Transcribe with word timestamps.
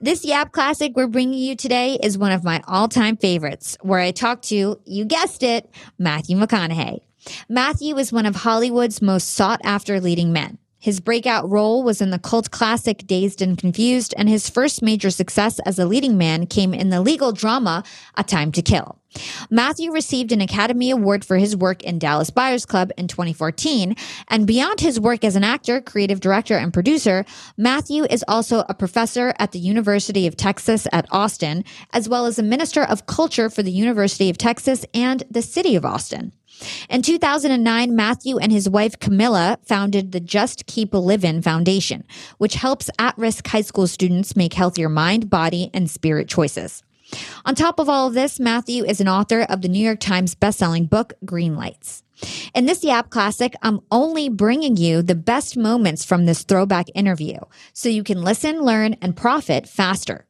This 0.00 0.24
Yap 0.24 0.52
Classic 0.52 0.92
we're 0.94 1.06
bringing 1.06 1.38
you 1.38 1.56
today 1.56 1.98
is 2.02 2.18
one 2.18 2.32
of 2.32 2.44
my 2.44 2.62
all 2.66 2.88
time 2.88 3.16
favorites, 3.16 3.76
where 3.82 4.00
I 4.00 4.10
talk 4.10 4.42
to, 4.42 4.80
you 4.84 5.04
guessed 5.04 5.42
it, 5.42 5.70
Matthew 5.98 6.36
McConaughey. 6.36 7.00
Matthew 7.48 7.96
is 7.96 8.12
one 8.12 8.26
of 8.26 8.36
Hollywood's 8.36 9.00
most 9.00 9.30
sought 9.30 9.60
after 9.64 10.00
leading 10.00 10.32
men. 10.32 10.58
His 10.78 10.98
breakout 10.98 11.48
role 11.48 11.84
was 11.84 12.00
in 12.00 12.10
the 12.10 12.18
cult 12.18 12.50
classic 12.50 13.06
Dazed 13.06 13.40
and 13.40 13.56
Confused, 13.56 14.14
and 14.16 14.28
his 14.28 14.50
first 14.50 14.82
major 14.82 15.10
success 15.10 15.60
as 15.60 15.78
a 15.78 15.86
leading 15.86 16.18
man 16.18 16.46
came 16.46 16.74
in 16.74 16.90
the 16.90 17.00
legal 17.00 17.30
drama 17.30 17.84
A 18.16 18.24
Time 18.24 18.50
to 18.52 18.62
Kill. 18.62 18.98
Matthew 19.50 19.92
received 19.92 20.32
an 20.32 20.40
Academy 20.40 20.90
Award 20.90 21.24
for 21.24 21.36
his 21.36 21.56
work 21.56 21.82
in 21.82 21.98
Dallas 21.98 22.30
Buyers 22.30 22.64
Club 22.64 22.90
in 22.96 23.08
2014. 23.08 23.94
And 24.28 24.46
beyond 24.46 24.80
his 24.80 24.98
work 24.98 25.24
as 25.24 25.36
an 25.36 25.44
actor, 25.44 25.80
creative 25.80 26.20
director, 26.20 26.56
and 26.56 26.72
producer, 26.72 27.24
Matthew 27.56 28.04
is 28.04 28.24
also 28.26 28.64
a 28.68 28.74
professor 28.74 29.34
at 29.38 29.52
the 29.52 29.58
University 29.58 30.26
of 30.26 30.36
Texas 30.36 30.86
at 30.92 31.06
Austin, 31.10 31.64
as 31.92 32.08
well 32.08 32.26
as 32.26 32.38
a 32.38 32.42
minister 32.42 32.82
of 32.82 33.06
culture 33.06 33.50
for 33.50 33.62
the 33.62 33.72
University 33.72 34.30
of 34.30 34.38
Texas 34.38 34.84
and 34.94 35.22
the 35.30 35.42
city 35.42 35.76
of 35.76 35.84
Austin. 35.84 36.32
In 36.88 37.02
2009, 37.02 37.96
Matthew 37.96 38.38
and 38.38 38.52
his 38.52 38.68
wife 38.68 38.98
Camilla 38.98 39.58
founded 39.64 40.12
the 40.12 40.20
Just 40.20 40.66
Keep 40.66 40.94
Livin' 40.94 41.42
Foundation, 41.42 42.04
which 42.38 42.54
helps 42.54 42.90
at 42.98 43.16
risk 43.18 43.46
high 43.46 43.62
school 43.62 43.86
students 43.86 44.36
make 44.36 44.54
healthier 44.54 44.88
mind, 44.88 45.28
body, 45.30 45.70
and 45.74 45.90
spirit 45.90 46.28
choices. 46.28 46.82
On 47.44 47.54
top 47.54 47.78
of 47.78 47.88
all 47.88 48.06
of 48.06 48.14
this, 48.14 48.38
Matthew 48.38 48.84
is 48.84 49.00
an 49.00 49.08
author 49.08 49.42
of 49.42 49.62
the 49.62 49.68
New 49.68 49.84
York 49.84 50.00
Times 50.00 50.34
bestselling 50.34 50.88
book, 50.88 51.14
Green 51.24 51.56
Lights. 51.56 52.02
In 52.54 52.66
this 52.66 52.84
Yap 52.84 53.10
Classic, 53.10 53.54
I'm 53.62 53.80
only 53.90 54.28
bringing 54.28 54.76
you 54.76 55.02
the 55.02 55.14
best 55.14 55.56
moments 55.56 56.04
from 56.04 56.26
this 56.26 56.44
throwback 56.44 56.86
interview 56.94 57.38
so 57.72 57.88
you 57.88 58.04
can 58.04 58.22
listen, 58.22 58.60
learn, 58.62 58.94
and 59.02 59.16
profit 59.16 59.68
faster. 59.68 60.26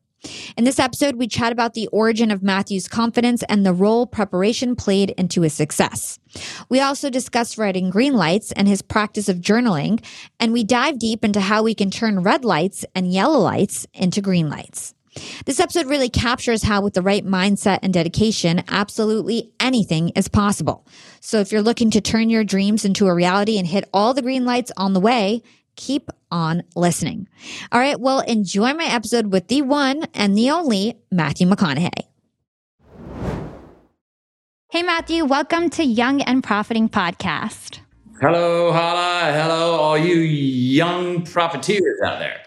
In 0.57 0.65
this 0.65 0.79
episode, 0.79 1.17
we 1.17 1.27
chat 1.27 1.51
about 1.51 1.75
the 1.75 1.89
origin 1.89 2.31
of 2.31 2.43
Matthew's 2.43 2.87
confidence 2.87 3.43
and 3.49 3.67
the 3.67 3.73
role 3.73 4.07
preparation 4.07 4.77
played 4.77 5.11
into 5.11 5.43
his 5.43 5.53
success. 5.53 6.19
We 6.69 6.81
also 6.81 7.11
discuss 7.11 7.59
writing 7.59 7.91
green 7.91 8.15
lights 8.15 8.53
and 8.53 8.69
his 8.69 8.83
practice 8.83 9.29
of 9.29 9.39
journaling, 9.39 10.03
and 10.39 10.53
we 10.53 10.63
dive 10.63 10.99
deep 10.99 11.25
into 11.25 11.41
how 11.41 11.65
we 11.65 11.75
can 11.75 11.91
turn 11.91 12.23
red 12.23 12.45
lights 12.45 12.85
and 12.95 13.13
yellow 13.13 13.41
lights 13.41 13.87
into 13.95 14.21
green 14.21 14.49
lights. 14.49 14.95
This 15.45 15.61
episode 15.61 15.87
really 15.87 16.09
captures 16.09 16.63
how, 16.63 16.81
with 16.81 16.95
the 16.95 17.03
right 17.03 17.25
mindset 17.25 17.81
and 17.83 17.93
dedication, 17.93 18.63
absolutely 18.69 19.53
anything 19.61 20.11
is 20.11 20.29
possible. 20.29 20.87
So, 21.21 21.39
if 21.39 21.53
you're 21.53 21.63
looking 21.63 21.91
to 21.91 22.01
turn 22.01 22.31
your 22.31 22.45
dreams 22.45 22.85
into 22.85 23.07
a 23.07 23.15
reality 23.15 23.59
and 23.59 23.67
hit 23.67 23.89
all 23.93 24.15
the 24.15 24.23
green 24.23 24.47
lights 24.47 24.73
on 24.77 24.95
the 24.95 25.01
way, 25.01 25.43
keep 25.77 26.11
on 26.31 26.63
listening. 26.75 27.29
All 27.71 27.81
right, 27.81 28.01
well, 28.01 28.21
enjoy 28.21 28.73
my 28.75 28.85
episode 28.85 29.33
with 29.33 29.49
the 29.49 29.63
one 29.63 30.05
and 30.15 30.37
the 30.37 30.51
only 30.51 30.99
Matthew 31.11 31.47
McConaughey. 31.47 32.07
Hey, 34.71 34.83
Matthew, 34.83 35.27
welcome 35.27 35.69
to 35.71 35.85
Young 35.85 36.23
and 36.23 36.43
Profiting 36.43 36.89
Podcast. 36.89 37.81
Hello, 38.23 38.73
Hala. 38.73 39.31
Hello, 39.33 39.75
all 39.75 39.99
you 39.99 40.15
young 40.15 41.27
profiteers 41.27 42.01
out 42.03 42.19
there. 42.19 42.41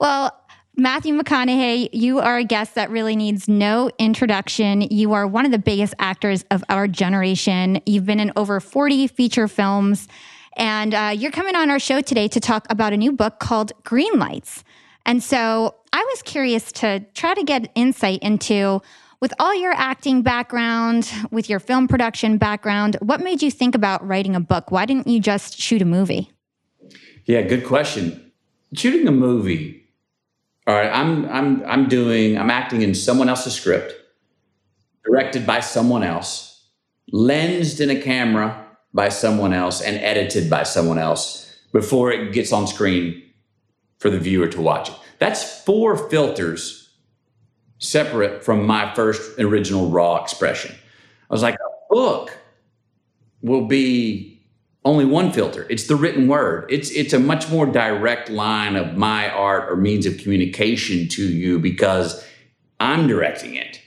Well, 0.00 0.32
Matthew 0.78 1.18
McConaughey, 1.18 1.88
you 1.94 2.18
are 2.18 2.36
a 2.36 2.44
guest 2.44 2.74
that 2.74 2.90
really 2.90 3.16
needs 3.16 3.48
no 3.48 3.90
introduction. 3.98 4.82
You 4.82 5.14
are 5.14 5.26
one 5.26 5.46
of 5.46 5.50
the 5.50 5.58
biggest 5.58 5.94
actors 5.98 6.44
of 6.50 6.62
our 6.68 6.86
generation. 6.86 7.80
You've 7.86 8.04
been 8.04 8.20
in 8.20 8.30
over 8.36 8.60
40 8.60 9.06
feature 9.06 9.48
films. 9.48 10.06
And 10.54 10.92
uh, 10.92 11.14
you're 11.16 11.30
coming 11.30 11.56
on 11.56 11.70
our 11.70 11.78
show 11.78 12.02
today 12.02 12.28
to 12.28 12.40
talk 12.40 12.66
about 12.68 12.92
a 12.92 12.98
new 12.98 13.10
book 13.10 13.38
called 13.38 13.72
Green 13.84 14.18
Lights. 14.18 14.64
And 15.06 15.22
so 15.22 15.76
I 15.94 16.04
was 16.10 16.20
curious 16.20 16.70
to 16.72 17.00
try 17.14 17.32
to 17.32 17.42
get 17.42 17.72
insight 17.74 18.18
into, 18.20 18.82
with 19.20 19.32
all 19.38 19.54
your 19.54 19.72
acting 19.72 20.20
background, 20.20 21.10
with 21.30 21.48
your 21.48 21.58
film 21.58 21.88
production 21.88 22.36
background, 22.36 22.98
what 23.00 23.22
made 23.22 23.40
you 23.40 23.50
think 23.50 23.74
about 23.74 24.06
writing 24.06 24.36
a 24.36 24.40
book? 24.40 24.70
Why 24.70 24.84
didn't 24.84 25.06
you 25.06 25.20
just 25.20 25.58
shoot 25.58 25.80
a 25.80 25.86
movie? 25.86 26.30
Yeah, 27.24 27.40
good 27.40 27.64
question. 27.64 28.30
Shooting 28.74 29.08
a 29.08 29.12
movie. 29.12 29.85
All 30.66 30.74
right, 30.74 30.90
I'm 30.92 31.26
I'm 31.26 31.64
I'm 31.64 31.88
doing 31.88 32.36
I'm 32.36 32.50
acting 32.50 32.82
in 32.82 32.94
someone 32.94 33.28
else's 33.28 33.54
script, 33.54 33.94
directed 35.04 35.46
by 35.46 35.60
someone 35.60 36.02
else, 36.02 36.68
lensed 37.12 37.80
in 37.80 37.90
a 37.90 38.00
camera 38.00 38.66
by 38.92 39.08
someone 39.10 39.52
else 39.52 39.80
and 39.80 39.96
edited 39.98 40.50
by 40.50 40.64
someone 40.64 40.98
else 40.98 41.54
before 41.72 42.10
it 42.10 42.32
gets 42.32 42.52
on 42.52 42.66
screen 42.66 43.22
for 43.98 44.10
the 44.10 44.18
viewer 44.18 44.48
to 44.48 44.60
watch 44.60 44.88
it. 44.88 44.96
That's 45.18 45.62
four 45.62 45.96
filters 46.10 46.90
separate 47.78 48.44
from 48.44 48.66
my 48.66 48.92
first 48.94 49.38
original 49.38 49.90
raw 49.90 50.22
expression. 50.22 50.74
I 51.30 51.34
was 51.34 51.42
like, 51.42 51.54
a 51.54 51.94
book 51.94 52.36
will 53.42 53.66
be 53.66 54.35
only 54.86 55.04
one 55.04 55.32
filter. 55.32 55.66
It's 55.68 55.88
the 55.88 55.96
written 55.96 56.28
word. 56.28 56.64
It's 56.70 56.90
it's 56.92 57.12
a 57.12 57.18
much 57.18 57.50
more 57.50 57.66
direct 57.66 58.30
line 58.30 58.76
of 58.76 58.96
my 58.96 59.28
art 59.28 59.70
or 59.70 59.76
means 59.76 60.06
of 60.06 60.16
communication 60.16 61.08
to 61.08 61.26
you 61.26 61.58
because 61.58 62.24
I'm 62.78 63.08
directing 63.08 63.56
it. 63.56 63.80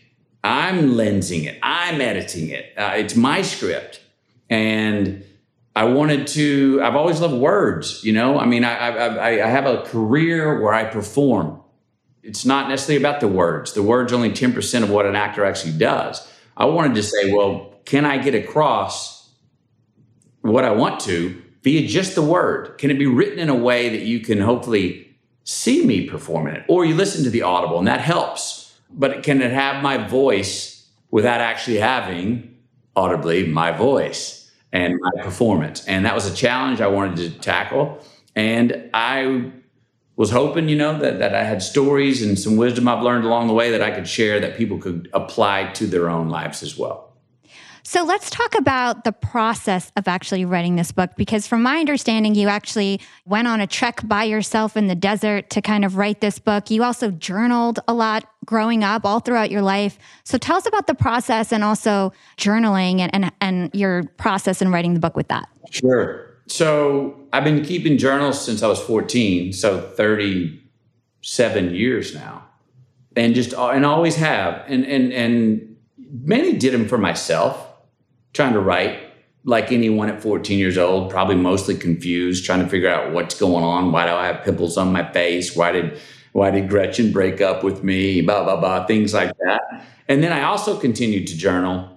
I'm 0.43 0.91
lensing 0.91 1.45
it. 1.45 1.57
I'm 1.63 2.01
editing 2.01 2.49
it. 2.49 2.73
Uh, 2.77 2.93
it's 2.95 3.15
my 3.15 3.41
script 3.41 4.01
and 4.49 5.23
I 5.75 5.85
wanted 5.85 6.27
to. 6.27 6.81
I've 6.83 6.95
always 6.95 7.21
loved 7.21 7.35
words. 7.35 8.03
You 8.03 8.11
know, 8.11 8.37
I 8.37 8.45
mean, 8.45 8.65
I, 8.65 8.75
I, 8.75 9.45
I 9.45 9.47
have 9.47 9.65
a 9.65 9.83
career 9.83 10.61
where 10.61 10.73
I 10.73 10.83
perform. 10.83 11.61
It's 12.23 12.45
not 12.45 12.67
necessarily 12.67 13.01
about 13.01 13.21
the 13.21 13.29
words. 13.29 13.71
The 13.71 13.83
words 13.83 14.11
only 14.11 14.33
ten 14.33 14.51
percent 14.51 14.83
of 14.83 14.89
what 14.89 15.05
an 15.05 15.15
actor 15.15 15.45
actually 15.45 15.77
does. 15.77 16.29
I 16.57 16.65
wanted 16.65 16.95
to 16.95 17.03
say, 17.03 17.31
well, 17.33 17.73
can 17.85 18.03
I 18.03 18.17
get 18.17 18.35
across 18.35 19.18
what 20.41 20.63
I 20.63 20.71
want 20.71 20.99
to 21.01 21.41
via 21.63 21.87
just 21.87 22.15
the 22.15 22.21
word? 22.21 22.77
Can 22.77 22.91
it 22.91 22.99
be 22.99 23.05
written 23.05 23.39
in 23.39 23.49
a 23.49 23.55
way 23.55 23.89
that 23.89 24.01
you 24.01 24.19
can 24.19 24.39
hopefully 24.39 25.17
see 25.43 25.85
me 25.85 26.07
performing 26.07 26.55
it, 26.55 26.63
or 26.67 26.85
you 26.85 26.93
listen 26.93 27.23
to 27.23 27.29
the 27.29 27.41
audible, 27.41 27.79
and 27.79 27.87
that 27.87 28.01
helps. 28.01 28.79
But 28.91 29.23
can 29.23 29.41
it 29.41 29.51
have 29.51 29.81
my 29.81 29.97
voice 29.97 30.87
without 31.11 31.41
actually 31.41 31.77
having 31.77 32.55
audibly 32.95 33.47
my 33.47 33.71
voice? 33.71 34.39
and 34.71 34.99
my 34.99 35.23
performance. 35.23 35.85
And 35.87 36.05
that 36.05 36.15
was 36.15 36.25
a 36.31 36.33
challenge 36.33 36.81
I 36.81 36.87
wanted 36.87 37.17
to 37.17 37.39
tackle. 37.39 38.03
And 38.35 38.89
I 38.93 39.51
was 40.15 40.31
hoping, 40.31 40.69
you 40.69 40.75
know, 40.75 40.97
that, 40.99 41.19
that 41.19 41.33
I 41.33 41.43
had 41.43 41.61
stories 41.63 42.21
and 42.21 42.37
some 42.37 42.57
wisdom 42.57 42.87
I've 42.87 43.03
learned 43.03 43.25
along 43.25 43.47
the 43.47 43.53
way 43.53 43.71
that 43.71 43.81
I 43.81 43.91
could 43.91 44.07
share 44.07 44.39
that 44.39 44.57
people 44.57 44.77
could 44.77 45.09
apply 45.13 45.71
to 45.73 45.87
their 45.87 46.09
own 46.09 46.29
lives 46.29 46.61
as 46.61 46.77
well. 46.77 47.08
So 47.83 48.03
let's 48.03 48.29
talk 48.29 48.55
about 48.55 49.03
the 49.03 49.11
process 49.11 49.91
of 49.95 50.07
actually 50.07 50.45
writing 50.45 50.75
this 50.75 50.91
book 50.91 51.11
because, 51.15 51.47
from 51.47 51.63
my 51.63 51.77
understanding, 51.77 52.35
you 52.35 52.47
actually 52.47 52.99
went 53.25 53.47
on 53.47 53.61
a 53.61 53.67
trek 53.67 54.01
by 54.07 54.25
yourself 54.25 54.77
in 54.77 54.87
the 54.87 54.95
desert 54.95 55.49
to 55.51 55.61
kind 55.61 55.85
of 55.85 55.97
write 55.97 56.21
this 56.21 56.39
book. 56.39 56.69
You 56.69 56.83
also 56.83 57.11
journaled 57.11 57.79
a 57.87 57.93
lot 57.93 58.25
growing 58.45 58.83
up, 58.83 59.05
all 59.05 59.19
throughout 59.19 59.49
your 59.49 59.61
life. 59.61 59.97
So 60.23 60.37
tell 60.37 60.57
us 60.57 60.65
about 60.65 60.87
the 60.87 60.95
process 60.95 61.51
and 61.51 61.63
also 61.63 62.13
journaling 62.37 62.99
and, 62.99 63.13
and, 63.13 63.31
and 63.41 63.71
your 63.73 64.03
process 64.17 64.61
in 64.61 64.71
writing 64.71 64.93
the 64.93 64.99
book 64.99 65.15
with 65.15 65.27
that. 65.29 65.47
Sure. 65.71 66.29
So 66.47 67.27
I've 67.31 67.43
been 67.43 67.63
keeping 67.63 67.97
journals 67.97 68.43
since 68.43 68.63
I 68.63 68.67
was 68.67 68.79
14, 68.79 69.53
so 69.53 69.81
37 69.81 71.75
years 71.75 72.15
now. 72.15 72.45
And 73.15 73.35
just 73.35 73.53
and 73.53 73.85
always 73.85 74.15
have. 74.15 74.63
And 74.67 74.85
and 74.85 75.11
and 75.11 75.68
mainly 76.11 76.57
did 76.57 76.73
them 76.73 76.87
for 76.87 76.97
myself, 76.97 77.65
trying 78.33 78.53
to 78.53 78.59
write 78.59 78.99
like 79.43 79.71
anyone 79.71 80.09
at 80.09 80.21
14 80.21 80.59
years 80.59 80.77
old, 80.77 81.09
probably 81.09 81.35
mostly 81.35 81.75
confused, 81.75 82.45
trying 82.45 82.59
to 82.59 82.67
figure 82.67 82.89
out 82.89 83.13
what's 83.13 83.39
going 83.39 83.63
on. 83.63 83.91
Why 83.91 84.05
do 84.05 84.11
I 84.11 84.27
have 84.27 84.43
pimples 84.43 84.77
on 84.77 84.91
my 84.91 85.09
face? 85.11 85.55
Why 85.55 85.71
did 85.71 85.99
why 86.31 86.51
did 86.51 86.69
Gretchen 86.69 87.11
break 87.11 87.41
up 87.41 87.63
with 87.63 87.83
me? 87.83 88.21
Blah 88.21 88.43
blah 88.43 88.59
blah, 88.59 88.85
things 88.85 89.13
like 89.13 89.31
that. 89.39 89.87
And 90.07 90.23
then 90.23 90.33
I 90.33 90.43
also 90.43 90.77
continued 90.77 91.27
to 91.27 91.37
journal 91.37 91.89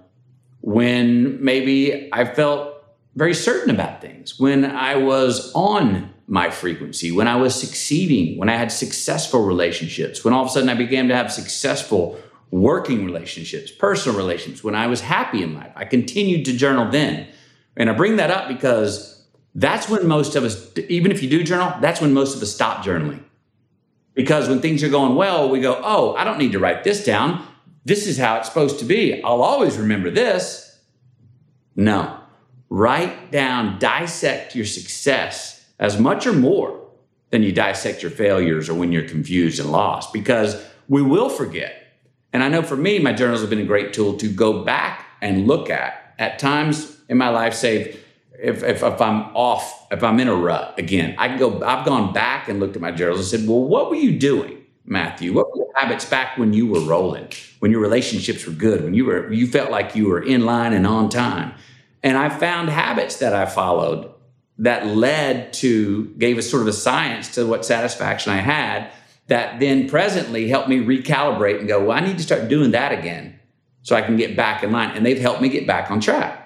when 0.61 1.43
maybe 1.43 2.09
I 2.13 2.25
felt 2.25 2.73
very 3.15 3.33
certain 3.33 3.69
about 3.69 4.01
things, 4.01 4.39
when 4.39 4.65
I 4.65 4.95
was 4.95 5.51
on 5.53 6.11
my 6.27 6.49
frequency, 6.49 7.11
when 7.11 7.27
I 7.27 7.35
was 7.35 7.53
succeeding, 7.53 8.39
when 8.39 8.49
I 8.49 8.55
had 8.55 8.71
successful 8.71 9.43
relationships, 9.43 10.23
when 10.23 10.33
all 10.33 10.41
of 10.43 10.47
a 10.47 10.51
sudden 10.51 10.69
I 10.69 10.73
began 10.73 11.07
to 11.09 11.15
have 11.15 11.31
successful 11.31 12.17
working 12.53 13.03
relationships, 13.03 13.71
personal 13.71 14.15
relationships, 14.15 14.63
when 14.63 14.75
I 14.75 14.85
was 14.85 15.01
happy 15.01 15.41
in 15.41 15.55
life. 15.55 15.71
I 15.75 15.85
continued 15.85 16.45
to 16.45 16.55
journal 16.55 16.87
then. 16.91 17.27
And 17.75 17.89
I 17.89 17.93
bring 17.93 18.17
that 18.17 18.29
up 18.29 18.47
because 18.47 19.25
that's 19.55 19.89
when 19.89 20.05
most 20.05 20.35
of 20.35 20.43
us, 20.43 20.69
even 20.87 21.11
if 21.11 21.23
you 21.23 21.29
do 21.31 21.43
journal, 21.43 21.73
that's 21.81 21.99
when 21.99 22.13
most 22.13 22.35
of 22.35 22.43
us 22.43 22.53
stop 22.53 22.85
journaling. 22.85 23.23
Because 24.13 24.47
when 24.47 24.61
things 24.61 24.83
are 24.83 24.89
going 24.89 25.15
well, 25.15 25.49
we 25.49 25.61
go, 25.61 25.81
oh, 25.83 26.13
I 26.13 26.23
don't 26.23 26.37
need 26.37 26.51
to 26.51 26.59
write 26.59 26.83
this 26.83 27.03
down. 27.03 27.43
This 27.85 28.05
is 28.05 28.19
how 28.19 28.37
it's 28.37 28.49
supposed 28.49 28.77
to 28.79 28.85
be. 28.85 29.23
I'll 29.23 29.41
always 29.41 29.75
remember 29.75 30.11
this. 30.11 30.79
No, 31.75 32.19
write 32.69 33.31
down, 33.31 33.79
dissect 33.79 34.55
your 34.55 34.67
success 34.67 35.67
as 35.79 35.99
much 35.99 36.27
or 36.27 36.33
more 36.33 36.87
than 37.31 37.41
you 37.41 37.51
dissect 37.51 38.03
your 38.03 38.11
failures 38.11 38.69
or 38.69 38.75
when 38.75 38.91
you're 38.91 39.09
confused 39.09 39.59
and 39.59 39.71
lost 39.71 40.13
because 40.13 40.63
we 40.87 41.01
will 41.01 41.29
forget. 41.29 41.82
And 42.33 42.43
I 42.43 42.49
know 42.49 42.63
for 42.63 42.75
me, 42.75 42.99
my 42.99 43.13
journals 43.13 43.41
have 43.41 43.49
been 43.49 43.59
a 43.59 43.65
great 43.65 43.93
tool 43.93 44.17
to 44.17 44.27
go 44.27 44.63
back 44.63 45.05
and 45.21 45.47
look 45.47 45.69
at. 45.69 46.15
At 46.19 46.39
times 46.39 46.97
in 47.07 47.17
my 47.17 47.29
life, 47.29 47.53
say, 47.53 47.97
if, 48.39 48.63
if, 48.63 48.83
if, 48.83 49.01
I'm 49.01 49.35
off, 49.35 49.87
if 49.91 50.03
I'm 50.03 50.19
in 50.19 50.27
a 50.27 50.35
rut 50.35 50.77
again, 50.77 51.15
I 51.17 51.27
can 51.27 51.37
go, 51.37 51.63
I've 51.63 51.85
gone 51.85 52.11
back 52.11 52.49
and 52.49 52.59
looked 52.59 52.75
at 52.75 52.81
my 52.81 52.91
journals 52.91 53.19
and 53.19 53.41
said, 53.41 53.49
well, 53.49 53.63
what 53.63 53.89
were 53.89 53.95
you 53.95 54.17
doing, 54.17 54.63
Matthew? 54.85 55.33
What 55.33 55.51
were 55.51 55.63
your 55.63 55.73
habits 55.75 56.05
back 56.05 56.37
when 56.37 56.53
you 56.53 56.67
were 56.67 56.81
rolling, 56.81 57.29
when 57.59 57.71
your 57.71 57.81
relationships 57.81 58.45
were 58.45 58.53
good, 58.53 58.83
when 58.83 58.93
you 58.93 59.05
were, 59.05 59.31
you 59.31 59.47
felt 59.47 59.71
like 59.71 59.95
you 59.95 60.07
were 60.07 60.21
in 60.21 60.45
line 60.45 60.73
and 60.73 60.85
on 60.85 61.09
time? 61.09 61.53
And 62.01 62.17
I 62.17 62.29
found 62.29 62.69
habits 62.69 63.17
that 63.17 63.33
I 63.33 63.45
followed 63.45 64.11
that 64.59 64.85
led 64.87 65.53
to, 65.53 66.05
gave 66.17 66.37
us 66.37 66.49
sort 66.49 66.61
of 66.61 66.67
a 66.67 66.73
science 66.73 67.33
to 67.35 67.45
what 67.45 67.65
satisfaction 67.65 68.33
I 68.33 68.37
had 68.37 68.91
that 69.27 69.59
then 69.59 69.89
presently 69.89 70.47
helped 70.49 70.67
me 70.67 70.79
recalibrate 70.79 71.59
and 71.59 71.67
go, 71.67 71.85
well, 71.85 71.97
I 71.97 72.01
need 72.01 72.17
to 72.17 72.23
start 72.23 72.49
doing 72.49 72.71
that 72.71 72.91
again 72.91 73.39
so 73.81 73.95
I 73.95 74.01
can 74.01 74.17
get 74.17 74.35
back 74.35 74.63
in 74.63 74.71
line. 74.71 74.91
And 74.95 75.05
they've 75.05 75.19
helped 75.19 75.41
me 75.41 75.49
get 75.49 75.65
back 75.65 75.89
on 75.91 75.99
track. 75.99 76.39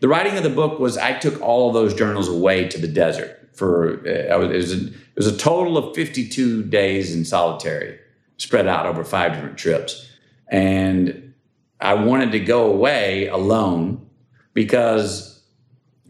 The 0.00 0.08
writing 0.08 0.36
of 0.36 0.42
the 0.42 0.50
book 0.50 0.78
was 0.78 0.96
I 0.96 1.18
took 1.18 1.40
all 1.40 1.68
of 1.68 1.74
those 1.74 1.94
journals 1.94 2.28
away 2.28 2.68
to 2.68 2.78
the 2.78 2.86
desert 2.86 3.50
for, 3.54 4.00
uh, 4.06 4.40
it, 4.40 4.48
was 4.48 4.72
a, 4.72 4.86
it 4.86 5.16
was 5.16 5.26
a 5.26 5.36
total 5.36 5.76
of 5.76 5.94
52 5.94 6.64
days 6.64 7.14
in 7.14 7.24
solitary, 7.24 7.98
spread 8.36 8.68
out 8.68 8.86
over 8.86 9.02
five 9.04 9.32
different 9.32 9.58
trips. 9.58 10.08
And 10.50 11.34
I 11.80 11.94
wanted 11.94 12.32
to 12.32 12.40
go 12.40 12.70
away 12.70 13.28
alone 13.28 14.06
because 14.54 15.42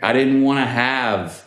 I 0.02 0.12
didn't 0.12 0.42
want 0.42 0.58
to 0.58 0.66
have 0.66 1.44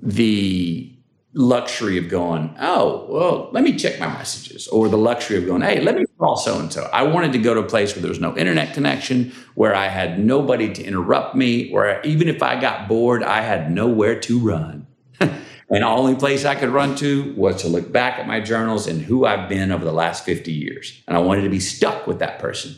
the 0.00 0.95
luxury 1.36 1.98
of 1.98 2.08
going, 2.08 2.56
oh, 2.58 3.06
well, 3.10 3.50
let 3.52 3.62
me 3.62 3.76
check 3.76 4.00
my 4.00 4.06
messages, 4.06 4.66
or 4.68 4.88
the 4.88 4.96
luxury 4.96 5.36
of 5.36 5.44
going, 5.44 5.60
hey, 5.60 5.82
let 5.82 5.94
me 5.94 6.06
call 6.18 6.36
so 6.36 6.58
and 6.58 6.72
so. 6.72 6.88
I 6.94 7.02
wanted 7.02 7.32
to 7.32 7.38
go 7.38 7.52
to 7.52 7.60
a 7.60 7.68
place 7.68 7.94
where 7.94 8.00
there 8.00 8.08
was 8.08 8.20
no 8.20 8.34
internet 8.36 8.72
connection, 8.72 9.32
where 9.54 9.74
I 9.74 9.88
had 9.88 10.18
nobody 10.18 10.72
to 10.72 10.82
interrupt 10.82 11.36
me, 11.36 11.70
where 11.70 12.00
even 12.02 12.28
if 12.28 12.42
I 12.42 12.58
got 12.58 12.88
bored, 12.88 13.22
I 13.22 13.42
had 13.42 13.70
nowhere 13.70 14.18
to 14.20 14.38
run. 14.38 14.86
and 15.20 15.36
the 15.68 15.82
only 15.82 16.14
place 16.14 16.46
I 16.46 16.54
could 16.54 16.70
run 16.70 16.96
to 16.96 17.34
was 17.34 17.60
to 17.60 17.68
look 17.68 17.92
back 17.92 18.18
at 18.18 18.26
my 18.26 18.40
journals 18.40 18.86
and 18.86 19.02
who 19.02 19.26
I've 19.26 19.46
been 19.46 19.70
over 19.70 19.84
the 19.84 19.92
last 19.92 20.24
50 20.24 20.50
years. 20.50 21.02
And 21.06 21.18
I 21.18 21.20
wanted 21.20 21.42
to 21.42 21.50
be 21.50 21.60
stuck 21.60 22.06
with 22.06 22.18
that 22.20 22.38
person 22.38 22.76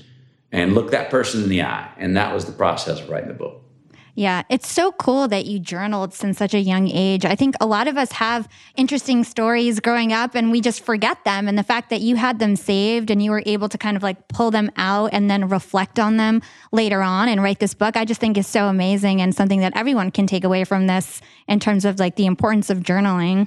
and 0.50 0.74
look 0.74 0.90
that 0.90 1.10
person 1.10 1.44
in 1.44 1.48
the 1.48 1.62
eye. 1.62 1.92
And 1.96 2.16
that 2.16 2.34
was 2.34 2.46
the 2.46 2.52
process 2.52 3.00
of 3.00 3.08
writing 3.08 3.28
the 3.28 3.34
book. 3.34 3.62
Yeah, 4.18 4.42
it's 4.48 4.66
so 4.66 4.90
cool 4.90 5.28
that 5.28 5.46
you 5.46 5.60
journaled 5.60 6.12
since 6.12 6.38
such 6.38 6.52
a 6.52 6.58
young 6.58 6.88
age. 6.88 7.24
I 7.24 7.36
think 7.36 7.54
a 7.60 7.66
lot 7.66 7.86
of 7.86 7.96
us 7.96 8.10
have 8.10 8.48
interesting 8.74 9.22
stories 9.22 9.78
growing 9.78 10.12
up 10.12 10.34
and 10.34 10.50
we 10.50 10.60
just 10.60 10.84
forget 10.84 11.22
them. 11.22 11.46
And 11.46 11.56
the 11.56 11.62
fact 11.62 11.88
that 11.90 12.00
you 12.00 12.16
had 12.16 12.40
them 12.40 12.56
saved 12.56 13.12
and 13.12 13.22
you 13.22 13.30
were 13.30 13.44
able 13.46 13.68
to 13.68 13.78
kind 13.78 13.96
of 13.96 14.02
like 14.02 14.26
pull 14.26 14.50
them 14.50 14.72
out 14.76 15.10
and 15.12 15.30
then 15.30 15.48
reflect 15.48 16.00
on 16.00 16.16
them 16.16 16.42
later 16.72 17.00
on 17.00 17.28
and 17.28 17.44
write 17.44 17.60
this 17.60 17.74
book, 17.74 17.96
I 17.96 18.04
just 18.04 18.20
think 18.20 18.36
is 18.36 18.48
so 18.48 18.66
amazing 18.66 19.22
and 19.22 19.32
something 19.32 19.60
that 19.60 19.76
everyone 19.76 20.10
can 20.10 20.26
take 20.26 20.42
away 20.42 20.64
from 20.64 20.88
this 20.88 21.20
in 21.46 21.60
terms 21.60 21.84
of 21.84 22.00
like 22.00 22.16
the 22.16 22.26
importance 22.26 22.70
of 22.70 22.78
journaling. 22.78 23.46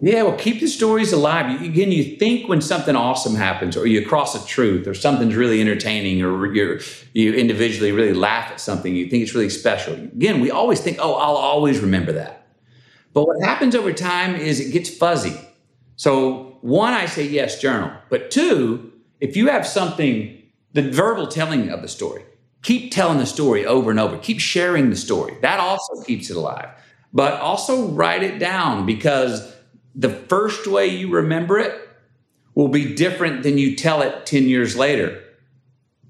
Yeah, 0.00 0.24
well, 0.24 0.36
keep 0.36 0.60
the 0.60 0.66
stories 0.66 1.12
alive. 1.12 1.62
Again, 1.62 1.90
you 1.90 2.16
think 2.16 2.48
when 2.48 2.60
something 2.60 2.94
awesome 2.94 3.34
happens, 3.34 3.78
or 3.78 3.86
you 3.86 4.04
cross 4.04 4.34
a 4.34 4.46
truth, 4.46 4.86
or 4.86 4.92
something's 4.92 5.34
really 5.34 5.60
entertaining, 5.60 6.22
or 6.22 6.52
you're 6.52 6.80
you 7.14 7.32
individually 7.32 7.92
really 7.92 8.12
laugh 8.12 8.50
at 8.50 8.60
something, 8.60 8.94
you 8.94 9.08
think 9.08 9.22
it's 9.22 9.34
really 9.34 9.48
special. 9.48 9.94
Again, 9.94 10.40
we 10.40 10.50
always 10.50 10.80
think, 10.80 10.98
oh, 11.00 11.14
I'll 11.14 11.36
always 11.36 11.80
remember 11.80 12.12
that. 12.12 12.46
But 13.14 13.26
what 13.26 13.42
happens 13.42 13.74
over 13.74 13.90
time 13.94 14.36
is 14.36 14.60
it 14.60 14.70
gets 14.70 14.90
fuzzy. 14.90 15.40
So, 15.96 16.58
one, 16.60 16.92
I 16.92 17.06
say 17.06 17.26
yes, 17.26 17.58
journal. 17.58 17.90
But 18.10 18.30
two, 18.30 18.92
if 19.20 19.34
you 19.34 19.48
have 19.48 19.66
something, 19.66 20.42
the 20.74 20.90
verbal 20.90 21.26
telling 21.26 21.70
of 21.70 21.80
the 21.80 21.88
story, 21.88 22.22
keep 22.60 22.92
telling 22.92 23.16
the 23.16 23.24
story 23.24 23.64
over 23.64 23.90
and 23.90 23.98
over, 23.98 24.18
keep 24.18 24.40
sharing 24.40 24.90
the 24.90 24.96
story. 24.96 25.38
That 25.40 25.58
also 25.58 26.02
keeps 26.02 26.28
it 26.28 26.36
alive. 26.36 26.68
But 27.14 27.40
also 27.40 27.88
write 27.88 28.22
it 28.22 28.38
down 28.38 28.84
because 28.84 29.55
the 29.96 30.10
first 30.10 30.66
way 30.66 30.86
you 30.86 31.10
remember 31.10 31.58
it 31.58 31.88
will 32.54 32.68
be 32.68 32.94
different 32.94 33.42
than 33.42 33.58
you 33.58 33.74
tell 33.74 34.02
it 34.02 34.26
10 34.26 34.44
years 34.44 34.76
later. 34.76 35.22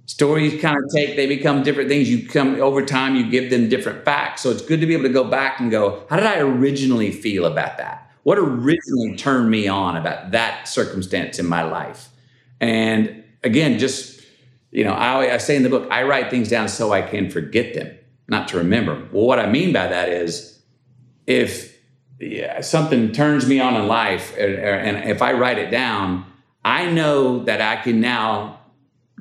Stories 0.07 0.61
kind 0.61 0.77
of 0.77 0.91
take, 0.93 1.17
they 1.17 1.27
become 1.27 1.63
different 1.63 1.89
things. 1.89 2.11
You 2.11 2.29
come 2.29 2.61
over 2.61 2.85
time, 2.85 3.17
you 3.17 3.29
give 3.29 3.51
them 3.51 3.69
different 3.69 4.05
facts. 4.05 4.43
So 4.43 4.51
it's 4.51 4.63
good 4.63 4.81
to 4.81 4.87
be 4.87 4.95
able 4.95 5.05
to 5.05 5.13
go 5.13 5.25
back 5.25 5.61
and 5.61 5.71
go, 5.71 6.05
how 6.09 6.17
did 6.17 6.27
I 6.27 6.39
originally 6.39 7.11
feel 7.11 7.45
about 7.47 7.79
that? 7.79 8.11
What 8.23 8.39
originally 8.39 9.17
turned 9.17 9.51
me 9.51 9.69
on 9.69 9.97
about 9.97 10.33
that 10.33 10.69
circumstance 10.69 11.39
in 11.39 11.47
my 11.47 11.63
life? 11.63 12.09
And 12.61 13.25
again, 13.43 13.79
just, 13.79 14.21
you 14.71 14.85
know, 14.85 14.93
I, 14.93 15.35
I 15.35 15.37
say 15.39 15.57
in 15.57 15.63
the 15.63 15.69
book, 15.69 15.89
I 15.91 16.03
write 16.05 16.31
things 16.31 16.49
down 16.49 16.69
so 16.69 16.93
I 16.93 17.03
can 17.03 17.31
forget 17.31 17.75
them, 17.75 17.97
not 18.29 18.49
to 18.49 18.59
remember. 18.59 19.09
Well, 19.13 19.27
what 19.27 19.39
I 19.39 19.47
mean 19.47 19.73
by 19.73 19.89
that 19.89 20.09
is 20.09 20.61
if 21.27 21.76
yeah, 22.19 22.61
something 22.61 23.13
turns 23.13 23.47
me 23.47 23.61
on 23.61 23.75
in 23.75 23.87
life, 23.89 24.37
and 24.39 25.09
if 25.09 25.23
I 25.23 25.33
write 25.33 25.59
it 25.59 25.71
down, 25.71 26.25
I 26.65 26.91
know 26.91 27.45
that 27.45 27.61
I 27.61 27.77
can 27.77 28.01
now 28.01 28.61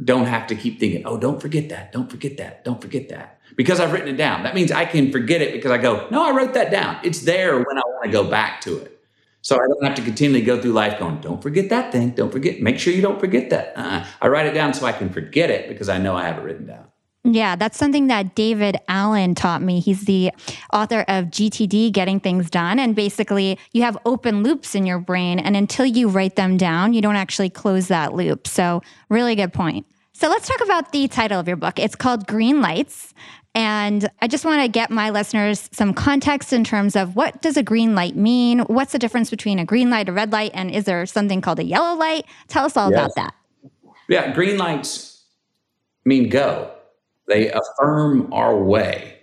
don't 0.04 0.26
have 0.26 0.48
to 0.48 0.56
keep 0.56 0.80
thinking, 0.80 1.06
oh, 1.06 1.18
don't 1.18 1.42
forget 1.42 1.70
that, 1.70 1.92
don't 1.92 2.10
forget 2.10 2.38
that, 2.38 2.64
don't 2.66 2.82
forget 2.82 3.10
that. 3.10 3.40
Because 3.56 3.80
I've 3.80 3.94
written 3.94 4.10
it 4.10 4.18
down. 4.18 4.44
That 4.44 4.56
means 4.56 4.72
I 4.72 4.84
can 4.86 5.12
forget 5.12 5.42
it 5.42 5.54
because 5.54 5.72
I 5.72 5.78
go, 5.78 6.08
no, 6.10 6.28
I 6.28 6.36
wrote 6.36 6.54
that 6.56 6.72
down. 6.72 7.00
It's 7.04 7.22
there 7.22 7.58
when 7.58 7.78
I 7.78 7.82
want 7.86 8.04
to 8.06 8.12
go 8.12 8.30
back 8.30 8.60
to 8.62 8.78
it. 8.80 9.00
So 9.42 9.56
I 9.56 9.68
don't 9.68 9.84
have 9.84 9.96
to 9.96 10.02
continually 10.02 10.44
go 10.44 10.60
through 10.60 10.74
life 10.74 10.98
going, 10.98 11.22
don't 11.22 11.42
forget 11.42 11.70
that 11.70 11.92
thing, 11.92 12.10
don't 12.10 12.32
forget, 12.32 12.62
make 12.62 12.80
sure 12.80 12.92
you 12.92 13.02
don't 13.02 13.20
forget 13.20 13.52
that. 13.52 13.78
Uh-uh. 13.78 14.06
I 14.22 14.28
write 14.28 14.48
it 14.48 14.54
down 14.54 14.74
so 14.74 14.86
I 14.86 14.92
can 14.92 15.10
forget 15.10 15.52
it 15.52 15.70
because 15.70 15.88
I 15.88 16.00
know 16.00 16.16
I 16.16 16.26
have 16.26 16.40
it 16.40 16.42
written 16.42 16.66
down. 16.66 16.88
Yeah, 17.26 17.56
that's 17.56 17.78
something 17.78 18.06
that 18.08 18.36
David 18.36 18.78
Allen 18.88 19.34
taught 19.34 19.64
me. 19.64 19.80
He's 19.80 20.06
the 20.06 20.32
author 20.72 21.04
of 21.08 21.26
GTD, 21.26 21.92
Getting 21.92 22.20
Things 22.20 22.52
Done. 22.52 22.78
And 22.78 22.96
basically, 22.96 23.58
you 23.74 23.82
have 23.82 23.98
open 24.06 24.44
loops 24.44 24.76
in 24.76 24.86
your 24.86 25.00
brain. 25.00 25.40
And 25.40 25.58
until 25.58 25.88
you 25.88 26.08
write 26.08 26.36
them 26.36 26.56
down, 26.56 26.94
you 26.94 27.02
don't 27.02 27.16
actually 27.16 27.50
close 27.50 27.88
that 27.88 28.14
loop. 28.14 28.48
So, 28.48 28.84
really 29.10 29.34
good 29.36 29.54
point. 29.54 29.88
So, 30.14 30.30
let's 30.30 30.48
talk 30.48 30.64
about 30.64 30.92
the 30.92 31.08
title 31.08 31.40
of 31.40 31.48
your 31.48 31.58
book. 31.58 31.80
It's 31.80 31.96
called 31.96 32.28
Green 32.28 32.62
Lights. 32.62 33.16
And 33.56 34.08
I 34.22 34.28
just 34.28 34.46
want 34.46 34.62
to 34.62 34.68
get 34.68 34.92
my 34.92 35.10
listeners 35.10 35.68
some 35.72 35.96
context 35.96 36.54
in 36.54 36.64
terms 36.64 36.96
of 36.96 37.16
what 37.16 37.42
does 37.42 37.58
a 37.58 37.64
green 37.64 37.96
light 37.96 38.16
mean? 38.16 38.60
What's 38.60 38.92
the 38.92 39.00
difference 39.00 39.32
between 39.32 39.58
a 39.58 39.66
green 39.66 39.90
light, 39.90 40.10
a 40.10 40.12
red 40.12 40.32
light, 40.32 40.52
and 40.54 40.70
is 40.70 40.84
there 40.84 41.04
something 41.08 41.42
called 41.42 41.60
a 41.60 41.64
yellow 41.64 41.98
light? 41.98 42.26
Tell 42.50 42.66
us 42.66 42.78
all 42.78 42.92
yes. 42.92 43.00
about 43.00 43.16
that. 43.16 43.34
Yeah, 44.10 44.32
green 44.34 44.58
lights 44.58 45.24
mean 46.04 46.30
go 46.30 46.75
they 47.28 47.52
affirm 47.52 48.32
our 48.34 48.58
way. 48.62 49.20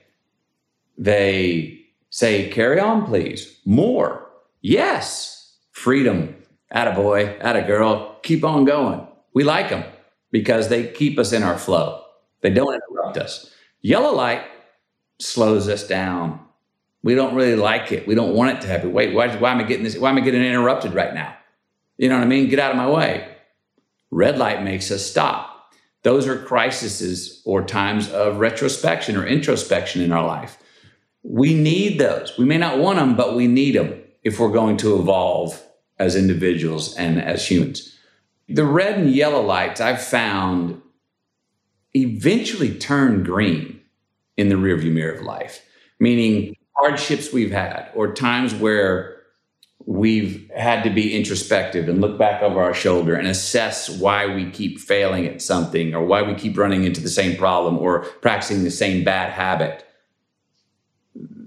They 0.99 1.87
say, 2.11 2.51
carry 2.51 2.79
on, 2.79 3.07
please. 3.07 3.61
More. 3.65 4.31
Yes. 4.61 5.57
Freedom. 5.73 6.35
Attaboy, 6.75 7.67
girl. 7.67 8.19
Keep 8.23 8.45
on 8.45 8.65
going. 8.65 9.07
We 9.35 9.45
like 9.45 9.71
them 9.71 9.85
because 10.31 10.69
they 10.69 10.89
keep 10.89 11.19
us 11.19 11.33
in 11.33 11.43
our 11.43 11.59
flow. 11.59 12.03
They 12.41 12.51
don't 12.51 12.75
interrupt 12.75 13.17
us. 13.17 13.51
Yellow 13.83 14.15
light 14.15 14.45
slows 15.21 15.69
us 15.69 15.87
down. 15.87 16.41
We 17.03 17.15
don't 17.15 17.35
really 17.35 17.57
like 17.57 17.93
it. 17.93 18.07
We 18.07 18.15
don't 18.15 18.35
want 18.35 18.57
it 18.57 18.61
to 18.63 18.69
happen. 18.69 18.93
Wait, 18.93 19.15
why, 19.15 19.35
why 19.37 19.53
am 19.53 19.59
I 19.59 19.65
getting 19.65 19.85
this? 19.85 19.99
Why 19.99 20.11
am 20.11 20.19
I 20.19 20.21
getting 20.21 20.43
interrupted 20.43 20.95
right 20.95 21.15
now? 21.15 21.37
You 21.99 22.09
know 22.09 22.17
what 22.17 22.25
I 22.25 22.29
mean? 22.29 22.49
Get 22.49 22.59
out 22.59 22.71
of 22.71 22.77
my 22.77 22.89
way. 22.89 23.37
Red 24.11 24.39
light 24.39 24.63
makes 24.63 24.91
us 24.91 25.05
stop. 25.05 25.52
Those 26.03 26.27
are 26.27 26.37
crises 26.37 27.43
or 27.45 27.63
times 27.63 28.11
of 28.11 28.39
retrospection 28.39 29.17
or 29.17 29.27
introspection 29.27 30.03
in 30.03 30.13
our 30.13 30.27
life. 30.27 30.59
We 31.23 31.55
need 31.55 31.99
those. 31.99 32.37
We 32.37 32.45
may 32.45 32.59
not 32.59 32.79
want 32.79 32.99
them, 32.99 33.17
but 33.17 33.37
we 33.37 33.47
need 33.47 33.77
them 33.77 34.03
if 34.25 34.41
we're 34.41 34.51
going 34.51 34.77
to 34.79 34.99
evolve 34.99 35.63
as 35.99 36.17
individuals 36.17 36.97
and 36.97 37.21
as 37.21 37.47
humans. 37.49 37.97
The 38.49 38.65
red 38.65 38.99
and 38.99 39.11
yellow 39.11 39.41
lights 39.41 39.81
I've 39.81 40.03
found 40.03 40.83
eventually 41.95 42.75
turn 42.75 43.23
green 43.23 43.81
in 44.37 44.49
the 44.49 44.57
rearview 44.57 44.93
mirror 44.93 45.15
of 45.15 45.23
life, 45.23 45.65
meaning 46.01 46.57
hardships 46.77 47.33
we've 47.33 47.53
had 47.53 47.91
or 47.95 48.13
times 48.13 48.55
where 48.55 49.22
we've 49.87 50.51
had 50.55 50.83
to 50.85 50.91
be 50.91 51.17
introspective 51.17 51.89
and 51.89 52.01
look 52.01 52.19
back 52.19 52.43
over 52.43 52.63
our 52.63 52.75
shoulder 52.75 53.15
and 53.15 53.27
assess 53.27 53.89
why 53.89 54.33
we 54.33 54.51
keep 54.51 54.79
failing 54.79 55.27
at 55.27 55.43
something 55.43 55.95
or 55.95 56.05
why 56.05 56.23
we 56.23 56.35
keep 56.35 56.57
running 56.57 56.85
into 56.85 57.01
the 57.01 57.09
same 57.09 57.37
problem 57.37 57.79
or 57.79 58.01
practicing 58.21 58.65
the 58.65 58.71
same 58.71 59.03
bad 59.05 59.33
habit. 59.33 59.85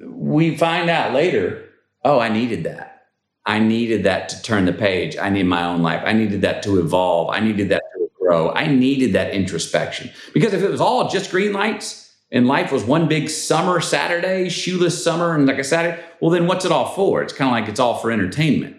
We 0.07 0.57
find 0.57 0.89
out 0.89 1.13
later, 1.13 1.69
oh, 2.03 2.19
I 2.19 2.29
needed 2.29 2.63
that. 2.63 3.07
I 3.45 3.59
needed 3.59 4.03
that 4.03 4.29
to 4.29 4.41
turn 4.41 4.65
the 4.65 4.73
page. 4.73 5.15
I 5.17 5.29
need 5.29 5.43
my 5.43 5.63
own 5.63 5.81
life. 5.81 6.01
I 6.03 6.13
needed 6.13 6.41
that 6.41 6.63
to 6.63 6.79
evolve. 6.79 7.29
I 7.29 7.39
needed 7.39 7.69
that 7.69 7.83
to 7.93 8.09
grow. 8.19 8.51
I 8.51 8.67
needed 8.67 9.13
that 9.13 9.33
introspection. 9.33 10.09
Because 10.33 10.53
if 10.53 10.63
it 10.63 10.71
was 10.71 10.81
all 10.81 11.09
just 11.09 11.29
green 11.29 11.53
lights, 11.53 12.04
and 12.35 12.47
life 12.47 12.69
was 12.69 12.83
one 12.83 13.07
big 13.07 13.29
summer 13.29 13.79
Saturday, 13.79 14.49
shoeless 14.49 15.01
summer, 15.01 15.33
and 15.33 15.47
like 15.47 15.57
a 15.57 15.63
Saturday, 15.63 16.03
well, 16.19 16.31
then 16.31 16.47
what's 16.47 16.65
it 16.65 16.71
all 16.71 16.93
for? 16.93 17.23
It's 17.23 17.31
kind 17.31 17.47
of 17.49 17.53
like 17.53 17.69
it's 17.69 17.79
all 17.79 17.97
for 17.97 18.11
entertainment. 18.11 18.75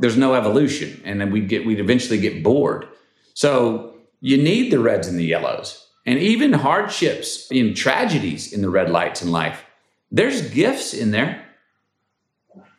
There's 0.00 0.16
no 0.16 0.34
evolution, 0.34 1.02
and 1.04 1.20
then 1.20 1.30
we'd 1.30 1.46
get 1.46 1.66
we'd 1.66 1.78
eventually 1.78 2.18
get 2.18 2.42
bored. 2.42 2.88
So 3.34 3.94
you 4.20 4.38
need 4.38 4.72
the 4.72 4.78
reds 4.78 5.08
and 5.08 5.18
the 5.18 5.26
yellows, 5.26 5.86
and 6.06 6.18
even 6.18 6.54
hardships 6.54 7.50
in 7.50 7.74
tragedies 7.74 8.54
in 8.54 8.62
the 8.62 8.70
red 8.70 8.88
lights 8.88 9.20
in 9.20 9.30
life. 9.30 9.62
There's 10.10 10.50
gifts 10.50 10.94
in 10.94 11.10
there, 11.10 11.44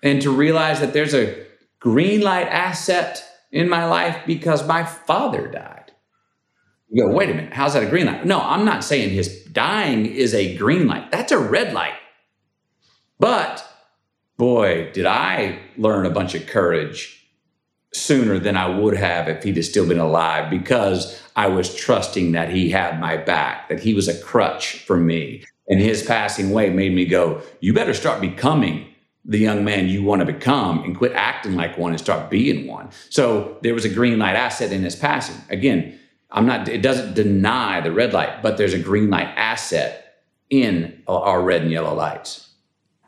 and 0.02 0.20
to 0.24 0.32
realize 0.32 0.80
that 0.80 0.94
there's 0.94 1.14
a 1.14 1.46
green 1.80 2.22
light 2.22 2.48
asset 2.48 3.24
in 3.52 3.70
my 3.70 3.86
life 3.86 4.18
because 4.26 4.68
my 4.68 4.84
father 4.84 5.48
died. 5.48 5.87
You 6.90 7.06
go, 7.06 7.12
wait 7.14 7.30
a 7.30 7.34
minute, 7.34 7.54
how's 7.54 7.74
that 7.74 7.84
a 7.84 7.90
green 7.90 8.06
light? 8.06 8.26
No, 8.26 8.40
I'm 8.40 8.64
not 8.64 8.84
saying 8.84 9.10
his 9.10 9.44
dying 9.46 10.06
is 10.06 10.34
a 10.34 10.56
green 10.56 10.88
light. 10.88 11.12
That's 11.12 11.32
a 11.32 11.38
red 11.38 11.74
light. 11.74 11.96
But 13.20 13.66
boy, 14.38 14.92
did 14.94 15.06
I 15.06 15.60
learn 15.78 16.06
a 16.06 16.12
bunch 16.12 16.34
of 16.34 16.48
courage 16.48 17.28
sooner 17.94 18.40
than 18.40 18.56
I 18.56 18.68
would 18.68 18.96
have 18.96 19.28
if 19.28 19.44
he'd 19.44 19.58
have 19.58 19.66
still 19.66 19.88
been 19.88 20.00
alive 20.00 20.50
because 20.50 21.22
I 21.36 21.48
was 21.48 21.76
trusting 21.76 22.34
that 22.34 22.50
he 22.50 22.70
had 22.70 23.00
my 23.00 23.18
back, 23.18 23.70
that 23.70 23.80
he 23.80 23.94
was 23.94 24.08
a 24.08 24.22
crutch 24.22 24.80
for 24.80 24.98
me. 24.98 25.44
And 25.68 25.80
his 25.80 26.04
passing 26.04 26.52
away 26.52 26.70
made 26.70 26.94
me 26.94 27.06
go, 27.06 27.42
you 27.60 27.74
better 27.74 27.94
start 27.94 28.22
becoming 28.22 28.88
the 29.26 29.40
young 29.40 29.66
man 29.66 29.90
you 29.90 30.04
want 30.04 30.22
to 30.22 30.26
become 30.26 30.84
and 30.84 30.98
quit 30.98 31.12
acting 31.14 31.56
like 31.56 31.78
one 31.78 31.92
and 31.92 32.00
start 32.00 32.30
being 32.30 32.66
one. 32.66 32.90
So 33.10 33.58
there 33.62 33.74
was 33.74 33.84
a 33.84 33.90
green 33.90 34.20
light 34.20 34.38
asset 34.38 34.72
in 34.72 34.84
his 34.84 34.96
passing. 34.96 35.36
Again, 35.50 36.00
I'm 36.32 36.46
not, 36.46 36.68
it 36.68 36.82
doesn't 36.82 37.14
deny 37.14 37.82
the 37.82 37.92
red 37.92 38.14
light, 38.14 38.42
but 38.42 38.58
there's 38.58 38.74
a 38.74 38.80
green 38.80 39.10
light 39.10 39.34
asset 39.36 40.24
in 40.50 41.02
our 41.08 41.42
red 41.42 41.62
and 41.62 41.72
yellow 41.72 41.94
lights. 41.94 42.50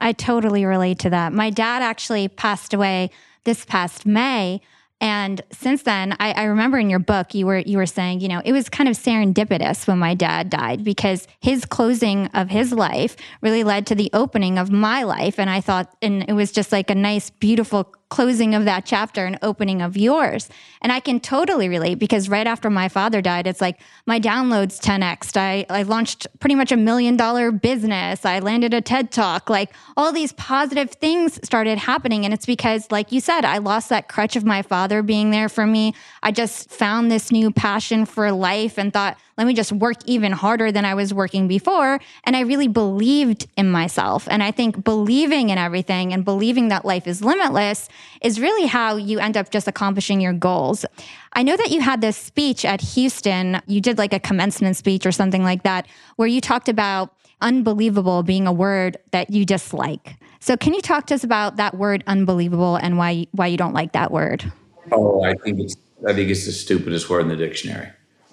I 0.02 0.14
totally 0.14 0.66
relate 0.66 1.00
to 1.00 1.10
that. 1.10 1.34
My 1.34 1.50
dad 1.50 1.82
actually 1.82 2.28
passed 2.30 2.74
away 2.74 3.12
this 3.44 3.66
past 3.66 4.06
May. 4.06 4.62
And 5.02 5.42
since 5.52 5.84
then, 5.84 6.16
I, 6.20 6.34
I, 6.34 6.44
remember 6.44 6.78
in 6.78 6.90
your 6.90 7.00
book 7.00 7.34
you 7.34 7.46
were 7.46 7.60
you 7.60 7.78
were 7.78 7.86
saying, 7.86 8.20
you 8.20 8.28
know, 8.28 8.42
it 8.44 8.52
was 8.52 8.68
kind 8.68 8.90
of 8.90 8.98
serendipitous 8.98 9.88
when 9.88 9.98
my 9.98 10.14
dad 10.14 10.50
died 10.50 10.84
because 10.84 11.26
his 11.40 11.64
closing 11.64 12.28
of 12.28 12.50
his 12.50 12.74
life 12.74 13.16
really 13.42 13.64
led 13.64 13.88
to 13.88 13.96
the 13.96 14.10
opening 14.12 14.58
of 14.58 14.72
my 14.72 15.04
life. 15.04 15.40
And 15.40 15.50
I 15.50 15.62
thought, 15.62 15.96
and 16.02 16.26
it 16.28 16.34
was 16.34 16.52
just 16.52 16.74
like 16.74 16.90
a 16.90 16.96
nice, 16.96 17.30
beautiful 17.30 17.94
closing 18.10 18.56
of 18.56 18.66
that 18.66 18.86
chapter 18.86 19.26
and 19.26 19.38
opening 19.42 19.82
of 19.82 19.96
yours. 19.96 20.50
And 20.82 20.92
I 20.92 21.00
can 21.00 21.20
totally 21.20 21.70
relate 21.70 22.00
because 22.00 22.28
right 22.28 22.48
after 22.48 22.70
my 22.70 22.90
father 22.90 23.22
died, 23.22 23.46
it's 23.48 23.62
like 23.62 23.80
my 24.06 24.20
downloads 24.20 24.82
10x. 24.82 25.38
I, 25.38 25.66
I 25.70 25.84
launched 25.84 26.28
pretty 26.40 26.56
much 26.56 26.72
a 26.72 26.78
million 26.78 27.18
dollar 27.18 27.52
business. 27.52 28.26
I 28.26 28.40
landed 28.40 28.74
a 28.74 28.82
TED 28.82 29.12
talk. 29.12 29.50
Like 29.50 29.74
all 29.96 30.12
these 30.12 30.34
positive 30.34 30.92
things 30.92 31.40
started 31.44 31.78
happening. 31.78 32.26
And 32.26 32.34
it's 32.34 32.46
because, 32.46 32.90
like 32.92 33.12
you 33.12 33.20
said, 33.22 33.46
I 33.46 33.60
lost 33.60 33.90
that 33.90 34.10
crutch 34.10 34.36
of 34.36 34.44
my 34.44 34.64
father 34.64 35.04
being 35.04 35.30
there 35.30 35.50
for 35.50 35.68
me. 35.68 35.94
I 36.24 36.32
just 36.32 36.70
found 36.70 37.12
this 37.12 37.32
new 37.32 37.52
passion 37.52 38.06
for 38.06 38.32
life 38.32 38.78
and 38.78 38.92
thought, 38.92 39.18
let 39.40 39.48
me 39.48 39.54
just 39.54 39.72
work 39.72 39.96
even 40.06 40.34
harder 40.34 40.70
than 40.70 40.84
I 40.84 40.96
was 40.96 41.14
working 41.14 41.48
before. 41.48 42.02
And 42.26 42.36
I 42.36 42.42
really 42.42 42.68
believed 42.68 43.48
in 43.56 43.72
myself. 43.72 44.28
And 44.30 44.44
I 44.44 44.52
think 44.52 44.84
believing 44.84 45.50
in 45.50 45.58
everything 45.58 46.12
and 46.12 46.26
believing 46.26 46.68
that 46.68 46.84
life 46.84 47.08
is 47.08 47.24
limitless 47.24 47.88
is 48.22 48.42
really 48.42 48.66
how 48.66 48.98
you 48.98 49.18
end 49.20 49.38
up 49.38 49.50
just 49.50 49.66
accomplishing 49.66 50.20
your 50.20 50.34
goals. 50.34 50.86
I 51.32 51.44
know 51.44 51.56
that 51.56 51.72
you 51.72 51.80
had 51.80 52.02
this 52.02 52.18
speech 52.18 52.66
at 52.66 52.82
Houston. 52.82 53.62
You 53.66 53.80
did 53.80 53.98
like 53.98 54.12
a 54.12 54.20
commencement 54.20 54.76
speech 54.76 55.06
or 55.06 55.14
something 55.14 55.42
like 55.42 55.64
that, 55.64 55.88
where 56.18 56.28
you 56.28 56.42
talked 56.42 56.68
about 56.68 57.16
unbelievable 57.40 58.24
being 58.24 58.46
a 58.46 58.52
word 58.52 58.98
that 59.12 59.30
you 59.30 59.46
dislike. 59.46 60.18
So 60.42 60.58
can 60.58 60.74
you 60.74 60.82
talk 60.82 61.06
to 61.08 61.16
us 61.16 61.24
about 61.24 61.56
that 61.56 61.78
word 61.78 62.04
unbelievable 62.08 62.76
and 62.76 62.98
why 62.98 63.28
why 63.32 63.48
you 63.48 63.56
don't 63.56 63.74
like 63.74 63.94
that 63.94 64.12
word? 64.12 64.52
Oh, 64.92 65.24
I 65.24 65.34
think 65.36 65.62
it's 65.62 65.78
I 66.06 66.12
think 66.12 66.30
it's 66.30 66.46
the 66.46 66.52
stupidest 66.52 67.10
word 67.10 67.22
in 67.22 67.30
the 67.30 67.38
dictionary 67.38 67.88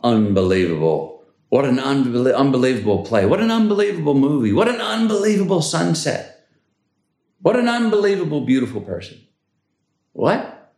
unbelievable. 0.07 1.25
What 1.49 1.65
an 1.65 1.79
unbe- 1.79 2.35
unbelievable 2.35 3.05
play. 3.05 3.27
What 3.27 3.41
an 3.41 3.51
unbelievable 3.51 4.15
movie. 4.15 4.53
What 4.53 4.69
an 4.69 4.81
unbelievable 4.81 5.63
sunset. 5.63 6.49
What 7.41 7.57
an 7.57 7.69
unbelievable, 7.69 8.41
beautiful 8.41 8.81
person. 8.81 9.19
What? 10.13 10.75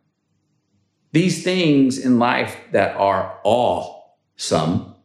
These 1.11 1.43
things 1.43 1.97
in 1.97 2.19
life 2.19 2.55
that 2.71 2.95
are 2.97 3.39
awesome, 3.43 4.95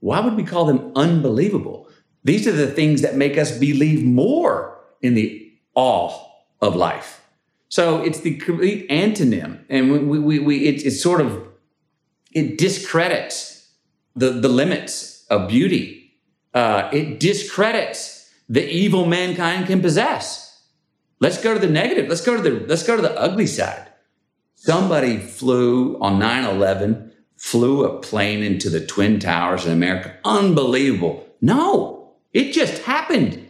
why 0.00 0.20
would 0.20 0.36
we 0.36 0.44
call 0.44 0.64
them 0.64 0.92
unbelievable? 0.96 1.88
These 2.24 2.46
are 2.46 2.52
the 2.52 2.70
things 2.70 3.02
that 3.02 3.16
make 3.16 3.36
us 3.36 3.58
believe 3.58 4.04
more 4.04 4.78
in 5.02 5.14
the 5.14 5.52
awe 5.74 6.16
of 6.60 6.76
life. 6.76 7.20
So 7.68 8.02
it's 8.02 8.20
the 8.20 8.36
complete 8.36 8.88
antonym. 8.88 9.64
And 9.68 10.08
we, 10.08 10.18
we, 10.18 10.38
we, 10.38 10.66
it, 10.66 10.84
it's 10.84 11.02
sort 11.02 11.20
of, 11.20 11.46
it 12.32 12.58
discredits 12.58 13.49
the, 14.14 14.30
the 14.30 14.48
limits 14.48 15.26
of 15.30 15.48
beauty. 15.48 16.18
Uh, 16.52 16.88
it 16.92 17.20
discredits 17.20 18.30
the 18.48 18.68
evil 18.68 19.06
mankind 19.06 19.66
can 19.66 19.80
possess. 19.80 20.64
Let's 21.20 21.40
go 21.40 21.54
to 21.54 21.60
the 21.60 21.70
negative. 21.70 22.08
Let's 22.08 22.24
go 22.24 22.36
to 22.36 22.42
the 22.42 22.66
let's 22.66 22.82
go 22.82 22.96
to 22.96 23.02
the 23.02 23.16
ugly 23.18 23.46
side. 23.46 23.86
Somebody 24.54 25.18
flew 25.18 25.98
on 26.00 26.20
9-11, 26.20 27.12
flew 27.36 27.84
a 27.84 27.98
plane 28.00 28.42
into 28.42 28.68
the 28.68 28.84
Twin 28.84 29.18
Towers 29.18 29.64
in 29.64 29.72
America. 29.72 30.16
Unbelievable. 30.24 31.26
No, 31.40 32.12
it 32.34 32.52
just 32.52 32.82
happened. 32.82 33.48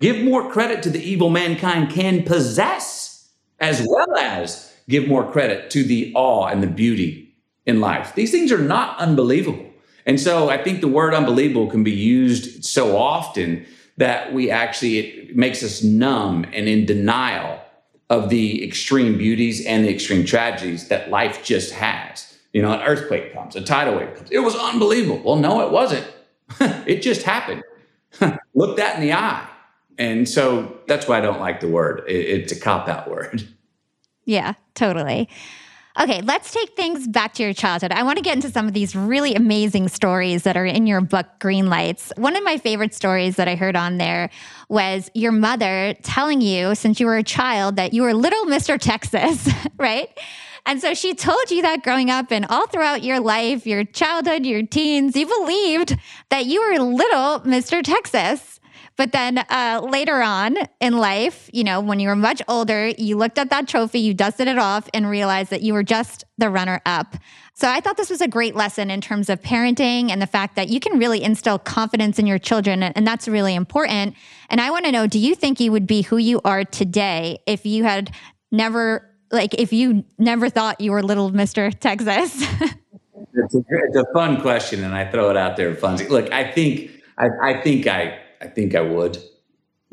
Give 0.00 0.24
more 0.24 0.50
credit 0.50 0.82
to 0.84 0.90
the 0.90 1.02
evil 1.02 1.30
mankind 1.30 1.90
can 1.90 2.24
possess, 2.24 3.30
as 3.60 3.86
well 3.86 4.16
as 4.16 4.74
give 4.88 5.06
more 5.06 5.30
credit 5.30 5.70
to 5.70 5.84
the 5.84 6.12
awe 6.16 6.46
and 6.46 6.62
the 6.62 6.66
beauty 6.66 7.29
in 7.70 7.80
life. 7.80 8.14
These 8.14 8.30
things 8.30 8.52
are 8.52 8.58
not 8.58 8.98
unbelievable. 8.98 9.66
And 10.04 10.20
so 10.20 10.50
I 10.50 10.62
think 10.62 10.80
the 10.80 10.88
word 10.88 11.14
unbelievable 11.14 11.68
can 11.70 11.84
be 11.84 11.92
used 11.92 12.64
so 12.64 12.96
often 12.96 13.64
that 13.96 14.32
we 14.32 14.50
actually, 14.50 14.98
it 14.98 15.36
makes 15.36 15.62
us 15.62 15.82
numb 15.82 16.44
and 16.52 16.68
in 16.68 16.84
denial 16.84 17.60
of 18.08 18.28
the 18.28 18.64
extreme 18.64 19.16
beauties 19.16 19.64
and 19.64 19.84
the 19.84 19.90
extreme 19.90 20.24
tragedies 20.24 20.88
that 20.88 21.10
life 21.10 21.44
just 21.44 21.72
has. 21.72 22.38
You 22.52 22.62
know, 22.62 22.72
an 22.72 22.80
earthquake 22.80 23.32
comes, 23.32 23.54
a 23.54 23.60
tidal 23.60 23.96
wave 23.96 24.14
comes. 24.16 24.30
It 24.30 24.40
was 24.40 24.56
unbelievable. 24.56 25.22
Well, 25.24 25.36
no, 25.36 25.60
it 25.60 25.70
wasn't. 25.70 26.06
it 26.60 27.02
just 27.02 27.22
happened. 27.22 27.62
Look 28.54 28.76
that 28.78 28.96
in 28.96 29.02
the 29.02 29.12
eye. 29.12 29.46
And 29.96 30.28
so 30.28 30.78
that's 30.88 31.06
why 31.06 31.18
I 31.18 31.20
don't 31.20 31.38
like 31.38 31.60
the 31.60 31.68
word. 31.68 32.02
It's 32.08 32.52
a 32.52 32.58
cop 32.58 32.88
out 32.88 33.08
word. 33.08 33.46
Yeah, 34.26 34.52
totally. 34.74 35.28
Okay, 35.98 36.22
let's 36.22 36.52
take 36.52 36.76
things 36.76 37.08
back 37.08 37.34
to 37.34 37.42
your 37.42 37.52
childhood. 37.52 37.90
I 37.90 38.04
want 38.04 38.16
to 38.18 38.22
get 38.22 38.36
into 38.36 38.48
some 38.48 38.68
of 38.68 38.72
these 38.74 38.94
really 38.94 39.34
amazing 39.34 39.88
stories 39.88 40.44
that 40.44 40.56
are 40.56 40.64
in 40.64 40.86
your 40.86 41.00
book, 41.00 41.26
Green 41.40 41.68
Lights. 41.68 42.12
One 42.16 42.36
of 42.36 42.44
my 42.44 42.58
favorite 42.58 42.94
stories 42.94 43.36
that 43.36 43.48
I 43.48 43.56
heard 43.56 43.74
on 43.74 43.98
there 43.98 44.30
was 44.68 45.10
your 45.14 45.32
mother 45.32 45.94
telling 46.02 46.40
you, 46.40 46.76
since 46.76 47.00
you 47.00 47.06
were 47.06 47.16
a 47.16 47.24
child, 47.24 47.74
that 47.76 47.92
you 47.92 48.02
were 48.02 48.14
little 48.14 48.44
Mr. 48.44 48.78
Texas, 48.78 49.48
right? 49.78 50.08
And 50.64 50.80
so 50.80 50.94
she 50.94 51.12
told 51.14 51.50
you 51.50 51.62
that 51.62 51.82
growing 51.82 52.08
up 52.08 52.30
and 52.30 52.46
all 52.46 52.68
throughout 52.68 53.02
your 53.02 53.18
life, 53.18 53.66
your 53.66 53.82
childhood, 53.82 54.46
your 54.46 54.62
teens, 54.62 55.16
you 55.16 55.26
believed 55.26 55.96
that 56.28 56.46
you 56.46 56.60
were 56.60 56.78
little 56.78 57.40
Mr. 57.40 57.82
Texas. 57.82 58.59
But 59.00 59.12
then 59.12 59.38
uh, 59.38 59.80
later 59.82 60.20
on 60.20 60.58
in 60.78 60.98
life, 60.98 61.48
you 61.54 61.64
know, 61.64 61.80
when 61.80 62.00
you 62.00 62.08
were 62.08 62.16
much 62.16 62.42
older, 62.48 62.88
you 62.98 63.16
looked 63.16 63.38
at 63.38 63.48
that 63.48 63.66
trophy, 63.66 63.98
you 63.98 64.12
dusted 64.12 64.46
it 64.46 64.58
off, 64.58 64.90
and 64.92 65.08
realized 65.08 65.48
that 65.48 65.62
you 65.62 65.72
were 65.72 65.82
just 65.82 66.26
the 66.36 66.50
runner 66.50 66.82
up. 66.84 67.16
So 67.54 67.66
I 67.66 67.80
thought 67.80 67.96
this 67.96 68.10
was 68.10 68.20
a 68.20 68.28
great 68.28 68.54
lesson 68.54 68.90
in 68.90 69.00
terms 69.00 69.30
of 69.30 69.40
parenting 69.40 70.10
and 70.10 70.20
the 70.20 70.26
fact 70.26 70.54
that 70.56 70.68
you 70.68 70.80
can 70.80 70.98
really 70.98 71.22
instill 71.22 71.58
confidence 71.58 72.18
in 72.18 72.26
your 72.26 72.38
children. 72.38 72.82
And 72.82 73.06
that's 73.06 73.26
really 73.26 73.54
important. 73.54 74.16
And 74.50 74.60
I 74.60 74.70
want 74.70 74.84
to 74.84 74.92
know 74.92 75.06
do 75.06 75.18
you 75.18 75.34
think 75.34 75.60
you 75.60 75.72
would 75.72 75.86
be 75.86 76.02
who 76.02 76.18
you 76.18 76.42
are 76.44 76.64
today 76.64 77.38
if 77.46 77.64
you 77.64 77.84
had 77.84 78.14
never, 78.52 79.10
like, 79.32 79.54
if 79.54 79.72
you 79.72 80.04
never 80.18 80.50
thought 80.50 80.78
you 80.78 80.92
were 80.92 81.02
little 81.02 81.30
Mr. 81.30 81.72
Texas? 81.80 82.34
it's, 83.32 83.54
a, 83.54 83.62
it's 83.66 83.96
a 83.96 84.04
fun 84.12 84.42
question, 84.42 84.84
and 84.84 84.94
I 84.94 85.10
throw 85.10 85.30
it 85.30 85.38
out 85.38 85.56
there 85.56 85.74
fun. 85.74 85.96
Look, 86.08 86.30
I 86.34 86.52
think, 86.52 86.90
I, 87.16 87.28
I 87.42 87.62
think 87.62 87.86
I, 87.86 88.18
I 88.40 88.46
think 88.46 88.74
I 88.74 88.80
would 88.80 89.18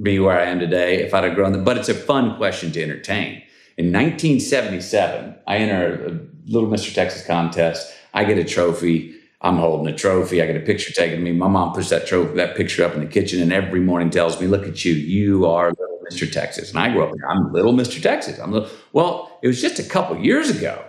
be 0.02 0.20
where 0.20 0.40
I 0.40 0.46
am 0.46 0.60
today 0.60 1.04
if 1.04 1.14
I'd 1.14 1.24
have 1.24 1.36
grown. 1.36 1.52
Them. 1.52 1.64
But 1.64 1.78
it's 1.78 1.90
a 1.90 1.94
fun 1.94 2.38
question 2.38 2.72
to 2.72 2.84
entertain. 2.84 3.42
In 3.78 3.92
1977, 3.92 5.36
I 5.46 5.58
enter 5.58 6.06
a 6.06 6.52
Little 6.52 6.70
Mr. 6.70 6.94
Texas 6.94 7.26
contest. 7.26 7.94
I 8.14 8.24
get 8.24 8.38
a 8.38 8.44
trophy. 8.44 9.16
I'm 9.42 9.58
holding 9.58 9.94
a 9.94 9.96
trophy. 9.96 10.42
I 10.42 10.48
get 10.48 10.56
a 10.56 10.62
picture 10.62 10.94
taken 10.94 11.20
of 11.20 11.24
me. 11.24 11.32
My 11.32 11.48
mom 11.48 11.74
puts 11.74 11.90
that 11.90 12.08
trophy, 12.08 12.36
that 12.36 12.56
picture 12.56 12.84
up 12.84 12.96
in 12.96 13.02
the 13.02 13.06
kitchen, 13.06 13.42
and 13.42 13.54
every 13.54 13.82
morning 13.82 14.10
tells 14.10 14.40
me, 14.42 14.48
"Look 14.48 14.68
at 14.68 14.84
you. 14.84 14.94
You 14.94 15.46
are 15.46 15.70
Little 15.70 16.00
Mr. 16.10 16.32
Texas." 16.32 16.70
And 16.72 16.80
I 16.80 16.92
grew 16.92 17.04
up. 17.04 17.14
I'm 17.30 17.52
Little 17.52 17.74
Mr. 17.74 18.02
Texas. 18.02 18.40
I'm 18.40 18.52
little. 18.52 18.70
Well, 18.94 19.38
it 19.44 19.48
was 19.48 19.62
just 19.62 19.78
a 19.78 19.84
couple 19.84 20.18
years 20.18 20.50
ago 20.50 20.84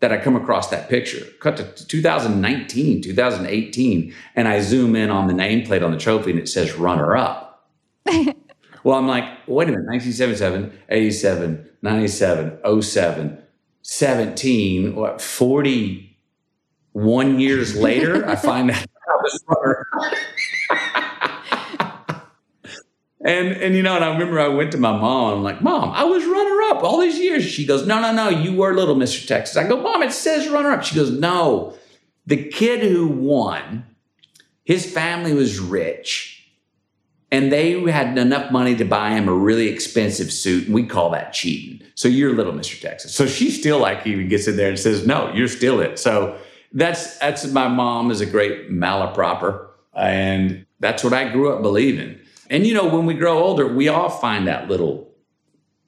that 0.00 0.12
I 0.12 0.18
come 0.18 0.34
across 0.34 0.70
that 0.70 0.88
picture. 0.88 1.24
Cut 1.40 1.58
to 1.58 1.86
2019, 1.86 3.02
2018, 3.02 4.14
and 4.34 4.48
I 4.48 4.60
zoom 4.60 4.96
in 4.96 5.10
on 5.10 5.28
the 5.28 5.34
nameplate 5.34 5.84
on 5.84 5.92
the 5.92 5.98
trophy, 5.98 6.30
and 6.30 6.40
it 6.40 6.48
says 6.48 6.74
runner 6.74 7.14
up. 7.16 7.68
well, 8.82 8.98
I'm 8.98 9.06
like, 9.06 9.24
wait 9.46 9.68
a 9.68 9.72
minute, 9.72 9.86
1977, 9.86 10.72
87, 10.88 11.68
97, 11.82 12.82
07, 12.82 13.42
17, 13.82 14.94
what, 14.94 15.20
41 15.20 17.40
years 17.40 17.76
later, 17.76 18.26
I 18.26 18.36
find 18.36 18.70
out 18.70 18.86
I 19.08 19.16
was 19.22 19.44
runner 19.48 19.86
And 23.22 23.48
and 23.48 23.74
you 23.76 23.82
know, 23.82 23.96
and 23.96 24.04
I 24.04 24.12
remember 24.12 24.40
I 24.40 24.48
went 24.48 24.72
to 24.72 24.78
my 24.78 24.92
mom. 24.92 25.34
I'm 25.34 25.42
like, 25.42 25.60
Mom, 25.60 25.90
I 25.90 26.04
was 26.04 26.24
runner 26.24 26.62
up 26.74 26.82
all 26.82 27.00
these 27.00 27.18
years. 27.18 27.44
She 27.44 27.66
goes, 27.66 27.86
No, 27.86 28.00
no, 28.00 28.12
no, 28.12 28.28
you 28.28 28.56
were 28.56 28.74
little 28.74 28.96
Mr. 28.96 29.26
Texas. 29.26 29.56
I 29.56 29.68
go, 29.68 29.80
Mom, 29.80 30.02
it 30.02 30.12
says 30.12 30.48
runner 30.48 30.70
up. 30.70 30.84
She 30.84 30.94
goes, 30.94 31.10
No, 31.10 31.76
the 32.26 32.44
kid 32.44 32.80
who 32.82 33.08
won, 33.08 33.84
his 34.64 34.90
family 34.90 35.34
was 35.34 35.58
rich 35.58 36.40
and 37.32 37.52
they 37.52 37.80
had 37.90 38.18
enough 38.18 38.50
money 38.50 38.74
to 38.76 38.84
buy 38.84 39.10
him 39.10 39.28
a 39.28 39.32
really 39.32 39.68
expensive 39.68 40.32
suit, 40.32 40.66
and 40.66 40.74
we 40.74 40.84
call 40.84 41.10
that 41.10 41.32
cheating. 41.32 41.86
So 41.94 42.08
you're 42.08 42.34
little 42.34 42.52
Mr. 42.52 42.80
Texas. 42.80 43.14
So 43.14 43.26
she 43.26 43.50
still 43.50 43.78
like 43.78 44.06
even 44.06 44.28
gets 44.28 44.48
in 44.48 44.56
there 44.56 44.68
and 44.68 44.78
says, 44.78 45.06
"No, 45.06 45.32
you're 45.32 45.48
still 45.48 45.80
it." 45.80 45.98
So 45.98 46.36
that's 46.72 47.18
that's 47.18 47.46
my 47.46 47.68
mom 47.68 48.10
is 48.10 48.20
a 48.20 48.26
great 48.26 48.70
malaproper, 48.70 49.68
and 49.94 50.66
that's 50.80 51.04
what 51.04 51.12
I 51.12 51.30
grew 51.30 51.52
up 51.52 51.62
believing. 51.62 52.18
And 52.50 52.66
you 52.66 52.74
know, 52.74 52.88
when 52.88 53.06
we 53.06 53.14
grow 53.14 53.38
older, 53.38 53.66
we 53.66 53.88
all 53.88 54.10
find 54.10 54.48
out 54.48 54.68
little 54.68 55.08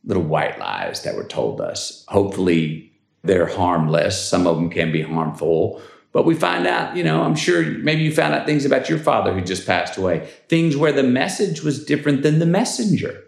little 0.04 0.22
white 0.22 0.58
lies 0.58 1.02
that 1.02 1.14
were 1.14 1.24
told 1.24 1.60
us. 1.60 2.04
Hopefully, 2.08 2.92
they're 3.22 3.46
harmless. 3.46 4.28
Some 4.28 4.46
of 4.46 4.56
them 4.56 4.70
can 4.70 4.90
be 4.90 5.02
harmful, 5.02 5.80
but 6.12 6.24
we 6.24 6.34
find 6.34 6.66
out, 6.66 6.96
you 6.96 7.04
know, 7.04 7.22
I'm 7.22 7.34
sure 7.34 7.62
maybe 7.62 8.02
you 8.02 8.12
found 8.12 8.34
out 8.34 8.46
things 8.46 8.64
about 8.64 8.88
your 8.88 8.98
father 8.98 9.32
who 9.32 9.40
just 9.40 9.66
passed 9.66 9.96
away, 9.96 10.28
things 10.48 10.76
where 10.76 10.92
the 10.92 11.02
message 11.02 11.62
was 11.62 11.84
different 11.84 12.22
than 12.22 12.38
the 12.38 12.46
messenger. 12.46 13.24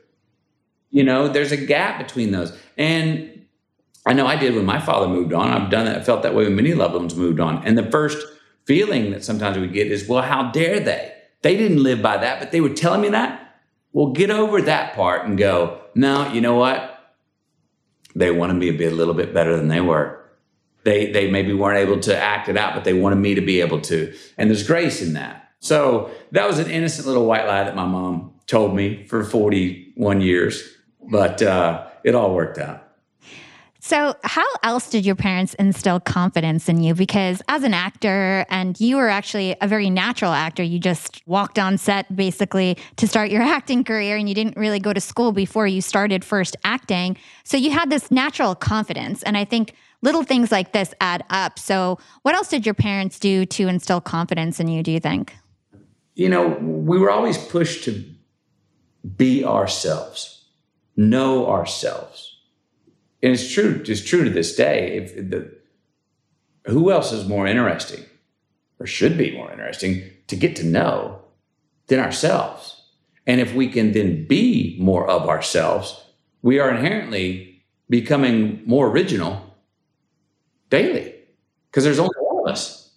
You 0.90 1.02
know, 1.02 1.28
there's 1.28 1.52
a 1.52 1.56
gap 1.56 1.98
between 1.98 2.30
those. 2.30 2.56
And 2.76 3.46
I 4.06 4.12
know 4.12 4.26
I 4.26 4.36
did 4.36 4.54
when 4.54 4.66
my 4.66 4.80
father 4.80 5.08
moved 5.08 5.32
on. 5.32 5.48
I've 5.48 5.70
done 5.70 5.86
that, 5.86 5.98
I 5.98 6.04
felt 6.04 6.22
that 6.22 6.34
way 6.34 6.44
when 6.44 6.56
many 6.56 6.74
loved 6.74 6.94
ones 6.94 7.14
moved 7.14 7.40
on. 7.40 7.64
And 7.66 7.78
the 7.78 7.90
first 7.90 8.24
feeling 8.64 9.10
that 9.12 9.24
sometimes 9.24 9.58
we 9.58 9.66
get 9.68 9.90
is, 9.90 10.08
well, 10.08 10.22
how 10.22 10.50
dare 10.50 10.78
they? 10.80 11.12
They 11.44 11.56
didn't 11.56 11.82
live 11.82 12.02
by 12.02 12.16
that, 12.16 12.40
but 12.40 12.50
they 12.50 12.60
were 12.60 12.70
telling 12.70 13.02
me 13.02 13.10
that. 13.10 13.60
Well, 13.92 14.08
get 14.08 14.30
over 14.30 14.60
that 14.62 14.94
part 14.94 15.26
and 15.26 15.38
go, 15.38 15.80
no, 15.94 16.32
you 16.32 16.40
know 16.40 16.56
what? 16.56 16.90
They 18.16 18.32
wanted 18.32 18.54
me 18.54 18.72
to 18.72 18.76
be 18.76 18.86
a 18.86 18.90
little 18.90 19.14
bit 19.14 19.32
better 19.32 19.56
than 19.56 19.68
they 19.68 19.80
were 19.80 20.24
they 20.84 21.10
they 21.10 21.30
maybe 21.30 21.52
weren't 21.52 21.78
able 21.78 21.98
to 22.00 22.16
act 22.16 22.48
it 22.48 22.56
out, 22.56 22.74
but 22.74 22.84
they 22.84 22.92
wanted 22.92 23.16
me 23.16 23.34
to 23.34 23.40
be 23.40 23.60
able 23.60 23.80
to. 23.80 24.14
And 24.38 24.48
there's 24.48 24.66
grace 24.66 25.02
in 25.02 25.14
that. 25.14 25.50
So 25.58 26.10
that 26.32 26.46
was 26.46 26.58
an 26.58 26.70
innocent 26.70 27.06
little 27.06 27.26
white 27.26 27.46
lie 27.46 27.64
that 27.64 27.74
my 27.74 27.86
mom 27.86 28.34
told 28.46 28.76
me 28.76 29.06
for 29.06 29.24
41 29.24 30.20
years, 30.20 30.62
but 31.10 31.42
uh, 31.42 31.86
it 32.04 32.14
all 32.14 32.34
worked 32.34 32.58
out. 32.58 32.83
So, 33.86 34.16
how 34.24 34.46
else 34.62 34.88
did 34.88 35.04
your 35.04 35.14
parents 35.14 35.52
instill 35.58 36.00
confidence 36.00 36.70
in 36.70 36.82
you? 36.82 36.94
Because 36.94 37.42
as 37.48 37.64
an 37.64 37.74
actor, 37.74 38.46
and 38.48 38.80
you 38.80 38.96
were 38.96 39.10
actually 39.10 39.54
a 39.60 39.68
very 39.68 39.90
natural 39.90 40.32
actor, 40.32 40.62
you 40.62 40.78
just 40.78 41.20
walked 41.26 41.58
on 41.58 41.76
set 41.76 42.16
basically 42.16 42.78
to 42.96 43.06
start 43.06 43.28
your 43.28 43.42
acting 43.58 43.84
career, 43.84 44.16
and 44.16 44.26
you 44.26 44.34
didn't 44.34 44.56
really 44.56 44.78
go 44.78 44.94
to 44.94 45.02
school 45.02 45.32
before 45.32 45.66
you 45.66 45.82
started 45.82 46.24
first 46.24 46.56
acting. 46.64 47.18
So, 47.44 47.58
you 47.58 47.72
had 47.72 47.90
this 47.90 48.10
natural 48.10 48.54
confidence. 48.54 49.22
And 49.22 49.36
I 49.36 49.44
think 49.44 49.74
little 50.00 50.22
things 50.22 50.50
like 50.50 50.72
this 50.72 50.94
add 51.02 51.22
up. 51.28 51.58
So, 51.58 51.98
what 52.22 52.34
else 52.34 52.48
did 52.48 52.64
your 52.64 52.74
parents 52.74 53.18
do 53.18 53.44
to 53.44 53.68
instill 53.68 54.00
confidence 54.00 54.60
in 54.60 54.68
you, 54.68 54.82
do 54.82 54.92
you 54.92 55.00
think? 55.00 55.34
You 56.14 56.30
know, 56.30 56.48
we 56.48 56.98
were 56.98 57.10
always 57.10 57.36
pushed 57.36 57.84
to 57.84 58.02
be 59.14 59.44
ourselves, 59.44 60.46
know 60.96 61.50
ourselves. 61.50 62.33
And 63.24 63.32
it's 63.32 63.50
true, 63.50 63.82
it's 63.86 64.04
true 64.04 64.22
to 64.24 64.28
this 64.28 64.54
day. 64.54 64.98
If 64.98 65.30
the, 65.30 65.50
who 66.66 66.92
else 66.92 67.10
is 67.10 67.26
more 67.26 67.46
interesting 67.46 68.04
or 68.78 68.86
should 68.86 69.16
be 69.16 69.34
more 69.34 69.50
interesting 69.50 70.02
to 70.26 70.36
get 70.36 70.56
to 70.56 70.66
know 70.66 71.22
than 71.86 72.00
ourselves? 72.00 72.82
And 73.26 73.40
if 73.40 73.54
we 73.54 73.68
can 73.68 73.92
then 73.92 74.26
be 74.26 74.76
more 74.78 75.08
of 75.08 75.26
ourselves, 75.26 76.04
we 76.42 76.58
are 76.58 76.68
inherently 76.68 77.64
becoming 77.88 78.62
more 78.66 78.90
original 78.90 79.56
daily 80.68 81.14
because 81.70 81.82
there's 81.82 81.98
only 81.98 82.14
one 82.18 82.46
of 82.46 82.52
us. 82.52 82.94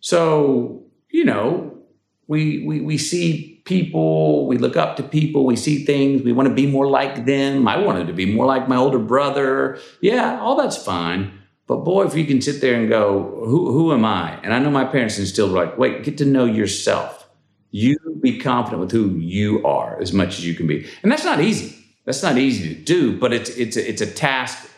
So, 0.00 0.84
you 1.08 1.24
know, 1.24 1.78
we, 2.26 2.62
we, 2.66 2.82
we 2.82 2.98
see 2.98 3.49
people, 3.64 4.46
we 4.46 4.58
look 4.58 4.76
up 4.76 4.96
to 4.96 5.02
people, 5.02 5.44
we 5.44 5.56
see 5.56 5.84
things, 5.84 6.22
we 6.22 6.32
want 6.32 6.48
to 6.48 6.54
be 6.54 6.66
more 6.66 6.86
like 6.86 7.26
them. 7.26 7.68
I 7.68 7.76
wanted 7.78 8.06
to 8.06 8.12
be 8.12 8.26
more 8.26 8.46
like 8.46 8.68
my 8.68 8.76
older 8.76 8.98
brother. 8.98 9.78
Yeah, 10.00 10.40
all 10.40 10.56
that's 10.56 10.76
fine. 10.76 11.32
But 11.66 11.84
boy, 11.84 12.04
if 12.04 12.16
you 12.16 12.24
can 12.24 12.40
sit 12.40 12.60
there 12.60 12.74
and 12.74 12.88
go, 12.88 13.42
who, 13.44 13.72
who 13.72 13.92
am 13.92 14.04
I? 14.04 14.38
And 14.42 14.52
I 14.52 14.58
know 14.58 14.70
my 14.70 14.84
parents 14.84 15.18
instilled 15.18 15.52
like, 15.52 15.78
wait, 15.78 16.02
get 16.02 16.18
to 16.18 16.24
know 16.24 16.44
yourself. 16.44 17.28
You 17.70 17.96
be 18.20 18.38
confident 18.38 18.80
with 18.80 18.90
who 18.90 19.10
you 19.16 19.64
are 19.64 20.00
as 20.00 20.12
much 20.12 20.38
as 20.38 20.46
you 20.46 20.54
can 20.54 20.66
be. 20.66 20.88
And 21.02 21.12
that's 21.12 21.24
not 21.24 21.40
easy. 21.40 21.76
That's 22.04 22.22
not 22.22 22.38
easy 22.38 22.74
to 22.74 22.80
do, 22.80 23.16
but 23.16 23.32
it's 23.32 23.50
it's 23.50 23.76
a, 23.76 23.88
it's 23.88 24.00
a 24.00 24.06
task 24.06 24.68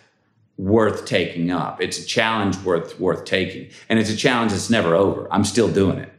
worth 0.58 1.06
taking 1.06 1.50
up. 1.50 1.80
It's 1.80 1.98
a 1.98 2.04
challenge 2.04 2.58
worth 2.58 3.00
worth 3.00 3.24
taking, 3.24 3.70
and 3.88 3.98
it's 3.98 4.10
a 4.10 4.16
challenge 4.16 4.52
that's 4.52 4.68
never 4.68 4.94
over. 4.94 5.32
I'm 5.32 5.44
still 5.44 5.68
doing 5.68 5.98
it. 5.98 6.11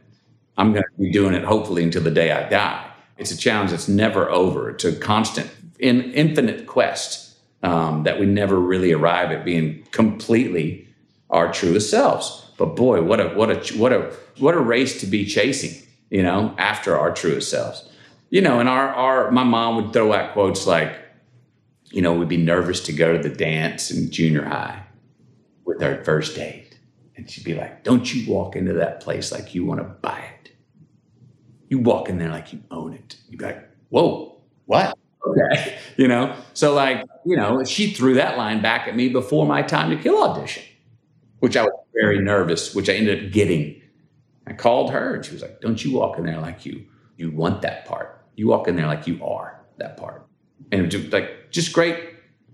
I'm 0.56 0.72
going 0.72 0.84
to 0.84 1.02
be 1.02 1.10
doing 1.10 1.34
it 1.34 1.44
hopefully 1.44 1.82
until 1.82 2.02
the 2.02 2.10
day 2.10 2.32
I 2.32 2.48
die. 2.48 2.90
It's 3.18 3.30
a 3.30 3.36
challenge 3.36 3.70
that's 3.70 3.88
never 3.88 4.30
over. 4.30 4.70
It's 4.70 4.84
a 4.84 4.94
constant, 4.94 5.50
in, 5.78 6.12
infinite 6.12 6.66
quest 6.66 7.36
um, 7.62 8.02
that 8.04 8.20
we 8.20 8.26
never 8.26 8.58
really 8.58 8.92
arrive 8.92 9.30
at 9.30 9.44
being 9.44 9.84
completely 9.90 10.88
our 11.30 11.52
truest 11.52 11.90
selves. 11.90 12.50
But 12.56 12.76
boy, 12.76 13.02
what 13.02 13.20
a 13.20 13.28
what 13.30 13.50
a 13.50 13.76
what 13.76 13.92
a 13.92 14.12
what 14.38 14.54
a 14.54 14.60
race 14.60 15.00
to 15.00 15.06
be 15.06 15.26
chasing. 15.26 15.80
You 16.10 16.22
know, 16.22 16.54
after 16.58 16.96
our 16.96 17.12
truest 17.12 17.50
selves. 17.50 17.90
You 18.30 18.40
know, 18.42 18.60
and 18.60 18.68
our 18.68 18.88
our 18.88 19.30
my 19.32 19.42
mom 19.42 19.76
would 19.76 19.92
throw 19.92 20.12
out 20.12 20.34
quotes 20.34 20.66
like 20.66 20.96
you 21.94 22.02
know, 22.02 22.12
we'd 22.12 22.28
be 22.28 22.36
nervous 22.36 22.80
to 22.80 22.92
go 22.92 23.16
to 23.16 23.22
the 23.22 23.34
dance 23.34 23.92
in 23.92 24.10
junior 24.10 24.44
high 24.44 24.82
with 25.64 25.80
our 25.80 26.02
first 26.02 26.34
date. 26.34 26.76
And 27.16 27.30
she'd 27.30 27.44
be 27.44 27.54
like, 27.54 27.84
Don't 27.84 28.12
you 28.12 28.30
walk 28.30 28.56
into 28.56 28.72
that 28.74 29.00
place 29.00 29.30
like 29.30 29.54
you 29.54 29.64
want 29.64 29.80
to 29.80 29.84
buy 29.84 30.18
it. 30.18 30.33
You 31.74 31.80
walk 31.80 32.08
in 32.08 32.18
there 32.18 32.28
like 32.28 32.52
you 32.52 32.62
own 32.70 32.92
it. 32.92 33.16
You'd 33.28 33.40
be 33.40 33.46
like, 33.46 33.68
Whoa, 33.88 34.40
what? 34.66 34.96
Okay. 35.26 35.76
You 35.96 36.06
know, 36.06 36.36
so 36.54 36.72
like, 36.74 37.04
you 37.24 37.36
know, 37.36 37.64
she 37.64 37.92
threw 37.92 38.14
that 38.14 38.36
line 38.36 38.60
back 38.62 38.86
at 38.86 38.94
me 38.96 39.08
before 39.08 39.44
my 39.44 39.62
time 39.62 39.90
to 39.90 39.96
kill 39.96 40.22
audition, 40.22 40.62
which 41.38 41.56
I 41.56 41.62
was 41.62 41.72
very 41.94 42.20
nervous, 42.20 42.74
which 42.74 42.88
I 42.88 42.92
ended 42.92 43.26
up 43.26 43.32
getting. 43.32 43.80
I 44.46 44.52
called 44.52 44.90
her 44.90 45.16
and 45.16 45.24
she 45.24 45.32
was 45.32 45.42
like, 45.42 45.60
Don't 45.60 45.84
you 45.84 45.98
walk 45.98 46.16
in 46.16 46.26
there 46.26 46.40
like 46.40 46.64
you 46.64 46.84
you 47.16 47.32
want 47.32 47.62
that 47.62 47.86
part. 47.86 48.24
You 48.36 48.46
walk 48.46 48.68
in 48.68 48.76
there 48.76 48.86
like 48.86 49.08
you 49.08 49.24
are 49.24 49.60
that 49.78 49.96
part 49.96 50.24
and 50.70 50.88
just 50.92 51.12
like 51.12 51.50
just 51.50 51.72
great 51.72 51.98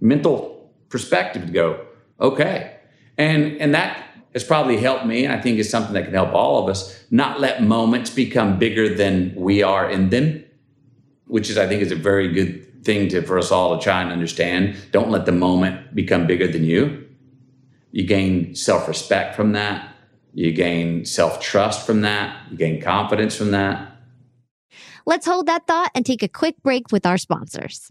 mental 0.01 0.73
perspective 0.89 1.45
to 1.45 1.53
go, 1.53 1.85
okay. 2.23 2.77
And 3.19 3.61
and 3.61 3.75
that 3.75 4.03
has 4.33 4.45
probably 4.45 4.77
helped 4.77 5.07
me, 5.07 5.25
and 5.25 5.33
I 5.33 5.41
think 5.41 5.59
it's 5.59 5.71
something 5.71 5.95
that 5.95 6.05
can 6.05 6.15
help 6.15 6.33
all 6.33 6.63
of 6.63 6.69
us, 6.69 7.05
not 7.11 7.41
let 7.41 7.63
moments 7.63 8.11
become 8.11 8.59
bigger 8.59 8.95
than 8.95 9.35
we 9.35 9.63
are 9.63 9.91
in 9.91 10.11
them. 10.11 10.45
which 11.31 11.49
is 11.49 11.57
I 11.57 11.67
think 11.67 11.81
is 11.81 11.93
a 11.93 11.97
very 11.97 12.29
good 12.33 12.85
thing 12.85 13.09
to 13.11 13.23
for 13.23 13.39
us 13.39 13.53
all 13.53 13.77
to 13.77 13.83
try 13.83 14.03
and 14.03 14.11
understand. 14.11 14.77
Don't 14.91 15.11
let 15.11 15.27
the 15.27 15.33
moment 15.33 15.95
become 15.95 16.27
bigger 16.27 16.49
than 16.49 16.65
you. 16.65 17.07
You 17.93 18.05
gain 18.05 18.55
self-respect 18.55 19.37
from 19.37 19.53
that. 19.53 19.95
You 20.35 20.53
gain 20.53 21.05
self-trust 21.05 21.87
from 21.87 22.01
that. 22.03 22.37
You 22.51 22.57
gain 22.57 22.81
confidence 22.81 23.37
from 23.37 23.53
that. 23.53 23.97
Let's 25.07 25.27
hold 25.27 25.47
that 25.47 25.67
thought 25.67 25.91
and 25.95 26.05
take 26.05 26.23
a 26.23 26.29
quick 26.29 26.63
break 26.63 26.93
with 26.93 27.07
our 27.07 27.19
sponsors. 27.19 27.91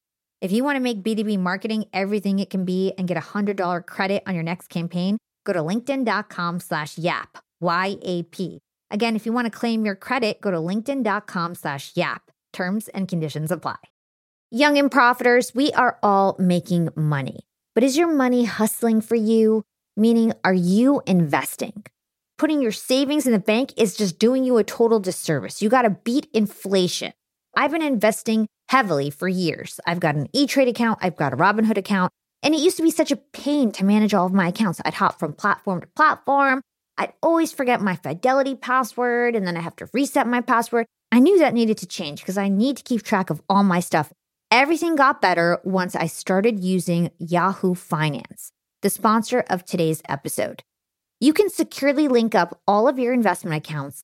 If 0.41 0.51
you 0.51 0.63
want 0.63 0.75
to 0.77 0.79
make 0.79 1.03
B2B 1.03 1.37
marketing 1.37 1.85
everything 1.93 2.39
it 2.39 2.49
can 2.49 2.65
be 2.65 2.93
and 2.97 3.07
get 3.07 3.15
a 3.15 3.21
$100 3.21 3.85
credit 3.85 4.23
on 4.25 4.33
your 4.33 4.43
next 4.43 4.69
campaign, 4.69 5.19
go 5.43 5.53
to 5.53 5.59
linkedin.com 5.59 6.59
slash 6.59 6.97
YAP, 6.97 7.37
Y-A-P. 7.59 8.59
Again, 8.89 9.15
if 9.15 9.27
you 9.27 9.33
want 9.33 9.45
to 9.45 9.51
claim 9.51 9.85
your 9.85 9.95
credit, 9.95 10.41
go 10.41 10.49
to 10.49 10.57
linkedin.com 10.57 11.53
slash 11.53 11.91
YAP. 11.95 12.31
Terms 12.53 12.87
and 12.87 13.07
conditions 13.07 13.51
apply. 13.51 13.77
Young 14.49 14.79
and 14.79 14.89
profiters, 14.89 15.53
we 15.53 15.71
are 15.73 15.99
all 16.01 16.35
making 16.39 16.89
money. 16.95 17.41
But 17.75 17.83
is 17.83 17.95
your 17.95 18.11
money 18.11 18.45
hustling 18.45 19.01
for 19.01 19.15
you? 19.15 19.63
Meaning, 19.95 20.33
are 20.43 20.55
you 20.55 21.03
investing? 21.05 21.83
Putting 22.39 22.63
your 22.63 22.71
savings 22.71 23.27
in 23.27 23.31
the 23.31 23.39
bank 23.39 23.73
is 23.77 23.95
just 23.95 24.17
doing 24.17 24.43
you 24.43 24.57
a 24.57 24.63
total 24.63 24.99
disservice. 24.99 25.61
You 25.61 25.69
got 25.69 25.83
to 25.83 25.91
beat 25.91 26.27
inflation. 26.33 27.13
I've 27.55 27.71
been 27.71 27.81
investing 27.81 28.47
heavily 28.69 29.09
for 29.09 29.27
years. 29.27 29.79
I've 29.85 29.99
got 29.99 30.15
an 30.15 30.27
E 30.33 30.47
Trade 30.47 30.69
account, 30.69 30.99
I've 31.01 31.15
got 31.15 31.33
a 31.33 31.37
Robinhood 31.37 31.77
account, 31.77 32.11
and 32.43 32.55
it 32.55 32.61
used 32.61 32.77
to 32.77 32.83
be 32.83 32.91
such 32.91 33.11
a 33.11 33.17
pain 33.17 33.71
to 33.73 33.85
manage 33.85 34.13
all 34.13 34.25
of 34.25 34.33
my 34.33 34.47
accounts. 34.47 34.81
I'd 34.85 34.95
hop 34.95 35.19
from 35.19 35.33
platform 35.33 35.81
to 35.81 35.87
platform. 35.87 36.61
I'd 36.97 37.13
always 37.21 37.51
forget 37.51 37.81
my 37.81 37.95
fidelity 37.95 38.55
password 38.55 39.35
and 39.35 39.45
then 39.45 39.57
I 39.57 39.61
have 39.61 39.75
to 39.77 39.89
reset 39.93 40.27
my 40.27 40.41
password. 40.41 40.85
I 41.11 41.19
knew 41.19 41.39
that 41.39 41.53
needed 41.53 41.77
to 41.79 41.87
change 41.87 42.21
because 42.21 42.37
I 42.37 42.47
need 42.47 42.77
to 42.77 42.83
keep 42.83 43.03
track 43.03 43.29
of 43.29 43.41
all 43.49 43.63
my 43.63 43.79
stuff. 43.79 44.11
Everything 44.49 44.95
got 44.95 45.21
better 45.21 45.59
once 45.63 45.95
I 45.95 46.07
started 46.07 46.59
using 46.59 47.11
Yahoo 47.17 47.73
Finance, 47.73 48.51
the 48.81 48.89
sponsor 48.89 49.43
of 49.49 49.65
today's 49.65 50.01
episode. 50.07 50.63
You 51.19 51.33
can 51.33 51.49
securely 51.49 52.07
link 52.07 52.33
up 52.35 52.59
all 52.67 52.87
of 52.87 52.99
your 52.99 53.13
investment 53.13 53.55
accounts 53.55 54.03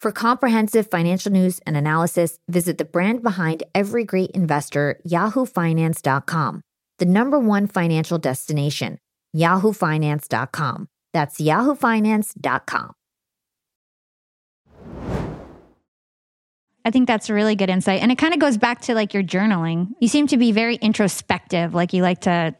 For 0.00 0.12
comprehensive 0.12 0.88
financial 0.90 1.30
news 1.30 1.60
and 1.66 1.76
analysis, 1.76 2.38
visit 2.48 2.78
the 2.78 2.86
brand 2.86 3.22
behind 3.22 3.64
every 3.74 4.02
great 4.02 4.30
investor, 4.30 4.98
yahoofinance.com, 5.06 6.62
the 6.98 7.04
number 7.04 7.38
one 7.38 7.66
financial 7.66 8.16
destination, 8.16 8.98
yahoofinance.com. 9.36 10.88
That's 11.12 11.38
yahoofinance.com. 11.38 12.92
I 16.82 16.90
think 16.90 17.06
that's 17.06 17.28
a 17.28 17.34
really 17.34 17.54
good 17.54 17.68
insight. 17.68 18.00
And 18.00 18.10
it 18.10 18.16
kind 18.16 18.32
of 18.32 18.40
goes 18.40 18.56
back 18.56 18.80
to 18.82 18.94
like 18.94 19.12
your 19.12 19.22
journaling. 19.22 19.88
You 20.00 20.08
seem 20.08 20.26
to 20.28 20.38
be 20.38 20.50
very 20.50 20.76
introspective, 20.76 21.74
like 21.74 21.92
you 21.92 22.02
like 22.02 22.22
to 22.22 22.54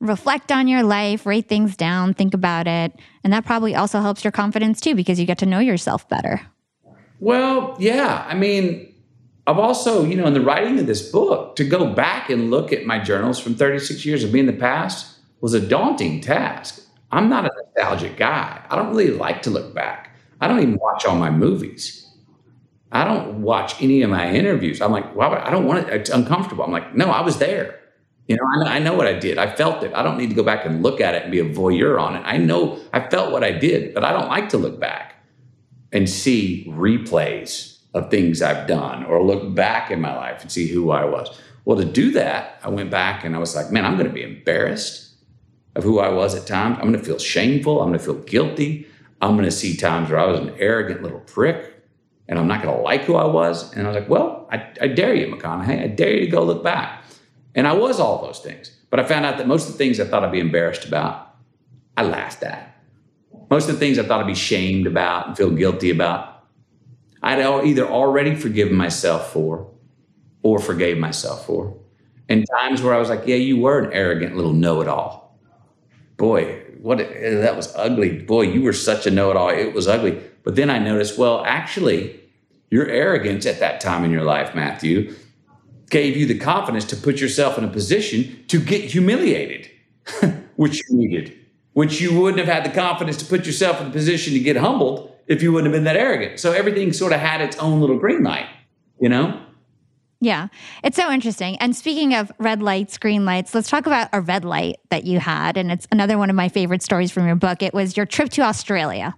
reflect 0.00 0.50
on 0.50 0.66
your 0.66 0.82
life, 0.82 1.26
write 1.26 1.46
things 1.46 1.76
down, 1.76 2.14
think 2.14 2.32
about 2.32 2.66
it. 2.66 2.98
And 3.22 3.34
that 3.34 3.44
probably 3.44 3.74
also 3.74 4.00
helps 4.00 4.24
your 4.24 4.32
confidence 4.32 4.80
too, 4.80 4.94
because 4.94 5.20
you 5.20 5.26
get 5.26 5.36
to 5.38 5.46
know 5.46 5.58
yourself 5.58 6.08
better. 6.08 6.40
Well, 7.20 7.76
yeah. 7.78 8.24
I 8.28 8.34
mean, 8.34 8.94
I've 9.46 9.58
also, 9.58 10.04
you 10.04 10.16
know, 10.16 10.26
in 10.26 10.34
the 10.34 10.40
writing 10.40 10.78
of 10.78 10.86
this 10.86 11.10
book, 11.10 11.56
to 11.56 11.64
go 11.64 11.92
back 11.92 12.30
and 12.30 12.50
look 12.50 12.72
at 12.72 12.84
my 12.84 12.98
journals 12.98 13.38
from 13.38 13.54
36 13.54 14.04
years 14.04 14.24
of 14.24 14.32
being 14.32 14.48
in 14.48 14.54
the 14.54 14.60
past 14.60 15.18
was 15.40 15.54
a 15.54 15.60
daunting 15.60 16.20
task. 16.20 16.82
I'm 17.12 17.28
not 17.28 17.44
a 17.44 17.50
nostalgic 17.54 18.16
guy. 18.16 18.60
I 18.68 18.76
don't 18.76 18.90
really 18.94 19.12
like 19.12 19.42
to 19.42 19.50
look 19.50 19.74
back. 19.74 20.10
I 20.40 20.48
don't 20.48 20.60
even 20.60 20.76
watch 20.76 21.04
all 21.06 21.16
my 21.16 21.30
movies. 21.30 22.02
I 22.92 23.04
don't 23.04 23.42
watch 23.42 23.80
any 23.82 24.02
of 24.02 24.10
my 24.10 24.32
interviews. 24.32 24.80
I'm 24.80 24.92
like, 24.92 25.14
well, 25.14 25.34
I 25.34 25.50
don't 25.50 25.66
want 25.66 25.86
it. 25.86 25.92
It's 25.92 26.10
uncomfortable. 26.10 26.64
I'm 26.64 26.72
like, 26.72 26.94
no, 26.94 27.10
I 27.10 27.20
was 27.20 27.38
there. 27.38 27.80
You 28.28 28.36
know, 28.36 28.42
I, 28.66 28.76
I 28.76 28.78
know 28.80 28.94
what 28.94 29.06
I 29.06 29.12
did. 29.12 29.38
I 29.38 29.54
felt 29.54 29.84
it. 29.84 29.92
I 29.94 30.02
don't 30.02 30.18
need 30.18 30.30
to 30.30 30.34
go 30.34 30.42
back 30.42 30.64
and 30.64 30.82
look 30.82 31.00
at 31.00 31.14
it 31.14 31.22
and 31.22 31.32
be 31.32 31.38
a 31.38 31.44
voyeur 31.44 32.00
on 32.00 32.16
it. 32.16 32.22
I 32.24 32.36
know 32.38 32.80
I 32.92 33.08
felt 33.08 33.32
what 33.32 33.44
I 33.44 33.52
did, 33.52 33.94
but 33.94 34.04
I 34.04 34.12
don't 34.12 34.28
like 34.28 34.48
to 34.50 34.58
look 34.58 34.80
back 34.80 35.15
and 35.92 36.08
see 36.08 36.66
replays 36.68 37.78
of 37.94 38.10
things 38.10 38.42
I've 38.42 38.66
done 38.66 39.04
or 39.04 39.22
look 39.22 39.54
back 39.54 39.90
in 39.90 40.00
my 40.00 40.14
life 40.14 40.42
and 40.42 40.52
see 40.52 40.68
who 40.68 40.90
I 40.90 41.04
was. 41.04 41.40
Well, 41.64 41.78
to 41.78 41.84
do 41.84 42.10
that, 42.12 42.60
I 42.62 42.68
went 42.68 42.90
back 42.90 43.24
and 43.24 43.34
I 43.34 43.38
was 43.38 43.56
like, 43.56 43.70
man, 43.70 43.84
I'm 43.84 43.94
going 43.94 44.06
to 44.06 44.12
be 44.12 44.22
embarrassed 44.22 45.14
of 45.74 45.82
who 45.82 45.98
I 45.98 46.08
was 46.10 46.34
at 46.34 46.46
times. 46.46 46.76
I'm 46.78 46.90
going 46.90 46.98
to 46.98 47.04
feel 47.04 47.18
shameful. 47.18 47.80
I'm 47.80 47.88
going 47.88 47.98
to 47.98 48.04
feel 48.04 48.22
guilty. 48.22 48.86
I'm 49.20 49.32
going 49.32 49.44
to 49.44 49.50
see 49.50 49.76
times 49.76 50.10
where 50.10 50.18
I 50.18 50.26
was 50.26 50.40
an 50.40 50.54
arrogant 50.58 51.02
little 51.02 51.20
prick 51.20 51.74
and 52.28 52.38
I'm 52.38 52.46
not 52.46 52.62
going 52.62 52.74
to 52.74 52.82
like 52.82 53.02
who 53.02 53.14
I 53.16 53.24
was. 53.24 53.72
And 53.72 53.86
I 53.86 53.90
was 53.90 54.00
like, 54.00 54.08
well, 54.08 54.48
I, 54.50 54.66
I, 54.80 54.88
dare 54.88 55.14
you, 55.14 55.26
McConaughey. 55.34 55.82
I 55.82 55.86
dare 55.86 56.12
you 56.12 56.20
to 56.26 56.30
go 56.30 56.42
look 56.42 56.62
back. 56.62 57.04
And 57.54 57.66
I 57.66 57.72
was 57.72 58.00
all 58.00 58.22
those 58.22 58.40
things. 58.40 58.70
But 58.90 59.00
I 59.00 59.04
found 59.04 59.24
out 59.24 59.38
that 59.38 59.46
most 59.46 59.66
of 59.66 59.72
the 59.72 59.78
things 59.78 60.00
I 60.00 60.04
thought 60.04 60.24
I'd 60.24 60.32
be 60.32 60.40
embarrassed 60.40 60.84
about, 60.84 61.34
I 61.96 62.02
laughed 62.02 62.42
at. 62.42 62.75
Most 63.50 63.68
of 63.68 63.74
the 63.74 63.78
things 63.78 63.98
I 63.98 64.02
thought 64.02 64.20
I'd 64.20 64.26
be 64.26 64.34
shamed 64.34 64.86
about 64.86 65.28
and 65.28 65.36
feel 65.36 65.50
guilty 65.50 65.90
about, 65.90 66.44
I'd 67.22 67.40
either 67.40 67.86
already 67.86 68.34
forgiven 68.34 68.74
myself 68.74 69.32
for 69.32 69.70
or 70.42 70.58
forgave 70.58 70.98
myself 70.98 71.46
for. 71.46 71.76
And 72.28 72.46
times 72.58 72.82
where 72.82 72.94
I 72.94 72.98
was 72.98 73.08
like, 73.08 73.26
yeah, 73.26 73.36
you 73.36 73.58
were 73.58 73.80
an 73.80 73.92
arrogant 73.92 74.36
little 74.36 74.52
know 74.52 74.80
it 74.80 74.88
all. 74.88 75.38
Boy, 76.16 76.62
what 76.80 76.98
that 76.98 77.56
was 77.56 77.74
ugly. 77.76 78.18
Boy, 78.18 78.42
you 78.42 78.62
were 78.62 78.72
such 78.72 79.06
a 79.06 79.10
know 79.10 79.30
it 79.30 79.36
all. 79.36 79.48
It 79.48 79.74
was 79.74 79.86
ugly. 79.86 80.20
But 80.42 80.56
then 80.56 80.70
I 80.70 80.78
noticed, 80.78 81.18
well, 81.18 81.44
actually, 81.44 82.20
your 82.70 82.86
arrogance 82.86 83.46
at 83.46 83.60
that 83.60 83.80
time 83.80 84.04
in 84.04 84.10
your 84.10 84.24
life, 84.24 84.54
Matthew, 84.54 85.14
gave 85.90 86.16
you 86.16 86.26
the 86.26 86.38
confidence 86.38 86.84
to 86.86 86.96
put 86.96 87.20
yourself 87.20 87.58
in 87.58 87.64
a 87.64 87.68
position 87.68 88.44
to 88.48 88.60
get 88.60 88.90
humiliated, 88.90 89.70
which 90.56 90.82
you 90.88 90.96
needed. 90.96 91.36
Which 91.76 92.00
you 92.00 92.18
wouldn't 92.18 92.38
have 92.38 92.48
had 92.48 92.64
the 92.64 92.74
confidence 92.74 93.18
to 93.18 93.24
put 93.26 93.44
yourself 93.44 93.78
in 93.82 93.88
the 93.88 93.92
position 93.92 94.32
to 94.32 94.40
get 94.40 94.56
humbled 94.56 95.12
if 95.26 95.42
you 95.42 95.52
wouldn't 95.52 95.70
have 95.70 95.76
been 95.76 95.84
that 95.84 95.94
arrogant. 95.94 96.40
So 96.40 96.52
everything 96.52 96.90
sort 96.94 97.12
of 97.12 97.20
had 97.20 97.42
its 97.42 97.54
own 97.58 97.82
little 97.82 97.98
green 97.98 98.22
light, 98.22 98.46
you 98.98 99.10
know? 99.10 99.38
Yeah, 100.18 100.48
it's 100.82 100.96
so 100.96 101.12
interesting. 101.12 101.58
And 101.58 101.76
speaking 101.76 102.14
of 102.14 102.32
red 102.38 102.62
lights, 102.62 102.96
green 102.96 103.26
lights, 103.26 103.54
let's 103.54 103.68
talk 103.68 103.84
about 103.84 104.08
a 104.14 104.22
red 104.22 104.42
light 104.42 104.76
that 104.88 105.04
you 105.04 105.20
had. 105.20 105.58
And 105.58 105.70
it's 105.70 105.86
another 105.92 106.16
one 106.16 106.30
of 106.30 106.34
my 106.34 106.48
favorite 106.48 106.82
stories 106.82 107.10
from 107.10 107.26
your 107.26 107.36
book. 107.36 107.62
It 107.62 107.74
was 107.74 107.94
your 107.94 108.06
trip 108.06 108.30
to 108.30 108.40
Australia. 108.40 109.14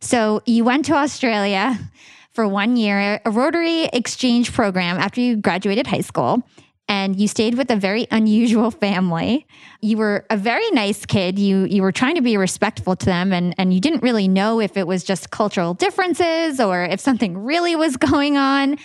So 0.00 0.42
you 0.44 0.62
went 0.62 0.84
to 0.84 0.92
Australia 0.92 1.78
for 2.32 2.46
one 2.46 2.76
year, 2.76 3.22
a 3.24 3.30
Rotary 3.30 3.84
exchange 3.94 4.52
program 4.52 4.98
after 4.98 5.22
you 5.22 5.36
graduated 5.36 5.86
high 5.86 6.02
school. 6.02 6.46
And 6.88 7.18
you 7.18 7.28
stayed 7.28 7.54
with 7.54 7.70
a 7.70 7.76
very 7.76 8.06
unusual 8.10 8.70
family. 8.70 9.46
You 9.80 9.96
were 9.96 10.26
a 10.28 10.36
very 10.36 10.68
nice 10.70 11.06
kid. 11.06 11.38
You 11.38 11.64
you 11.64 11.82
were 11.82 11.92
trying 11.92 12.14
to 12.16 12.22
be 12.22 12.36
respectful 12.36 12.94
to 12.96 13.06
them, 13.06 13.32
and, 13.32 13.54
and 13.58 13.72
you 13.72 13.80
didn't 13.80 14.02
really 14.02 14.28
know 14.28 14.60
if 14.60 14.76
it 14.76 14.86
was 14.86 15.02
just 15.02 15.30
cultural 15.30 15.74
differences 15.74 16.60
or 16.60 16.84
if 16.84 17.00
something 17.00 17.38
really 17.38 17.74
was 17.74 17.96
going 18.10 18.36
on. 18.36 18.76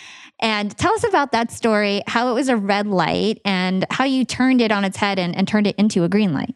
And 0.41 0.75
tell 0.77 0.93
us 0.93 1.03
about 1.03 1.33
that 1.33 1.51
story, 1.51 2.01
how 2.07 2.31
it 2.31 2.33
was 2.33 2.47
a 2.47 2.55
red 2.55 2.87
light, 2.87 3.41
and 3.43 3.85
how 3.89 4.05
you 4.05 4.23
turned 4.23 4.61
it 4.61 4.71
on 4.71 4.85
its 4.85 4.95
head 4.95 5.19
and, 5.19 5.35
and 5.35 5.45
turned 5.47 5.67
it 5.67 5.75
into 5.75 6.05
a 6.05 6.09
green 6.09 6.33
light. 6.33 6.55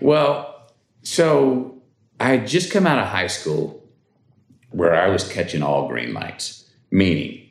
Well, 0.00 0.70
so 1.02 1.82
I 2.20 2.28
had 2.28 2.46
just 2.46 2.70
come 2.70 2.86
out 2.86 2.98
of 2.98 3.06
high 3.06 3.28
school 3.28 3.82
where 4.70 4.94
I 4.94 5.08
was 5.08 5.26
catching 5.26 5.62
all 5.62 5.88
green 5.88 6.12
lights, 6.12 6.68
meaning 6.90 7.43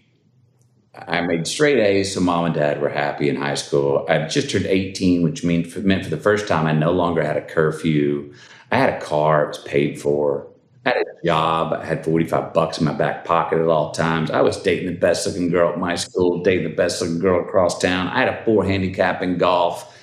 I 0.96 1.22
made 1.22 1.48
straight 1.48 1.80
A's, 1.80 2.14
so 2.14 2.22
mom 2.22 2.46
and 2.46 2.54
dad 2.54 2.80
were 2.80 2.90
happy 2.90 3.28
in 3.28 3.36
high 3.36 3.56
school. 3.56 4.06
I 4.08 4.28
just 4.28 4.52
turned 4.52 4.68
18, 4.68 5.24
which 5.24 5.44
meant 5.44 5.68
for, 5.68 5.80
meant 5.80 6.04
for 6.04 6.10
the 6.10 6.18
first 6.18 6.48
time 6.48 6.68
I 6.68 6.74
no 6.74 6.92
longer 6.92 7.24
had 7.24 7.36
a 7.36 7.42
curfew. 7.42 8.32
I 8.72 8.78
had 8.78 8.90
a 8.90 9.02
car, 9.02 9.46
it 9.46 9.48
was 9.50 9.58
paid 9.60 10.00
for. 10.00 10.48
I 10.86 10.90
had 10.90 10.98
a 10.98 11.26
job. 11.26 11.74
I 11.74 11.86
had 11.86 12.04
45 12.04 12.54
bucks 12.54 12.78
in 12.78 12.86
my 12.86 12.94
back 12.94 13.26
pocket 13.26 13.60
at 13.60 13.68
all 13.68 13.92
times. 13.92 14.30
I 14.30 14.42
was 14.42 14.62
dating 14.62 14.88
the 14.88 15.00
best 15.00 15.26
looking 15.26 15.50
girl 15.50 15.72
at 15.72 15.80
my 15.80 15.96
school, 15.96 16.44
dating 16.44 16.66
the 16.66 16.76
best 16.76 17.02
looking 17.02 17.20
girl 17.20 17.42
across 17.42 17.80
town. 17.80 18.08
I 18.08 18.20
had 18.20 18.28
a 18.28 18.44
four 18.44 18.66
handicap 18.66 19.22
in 19.22 19.38
golf. 19.38 19.98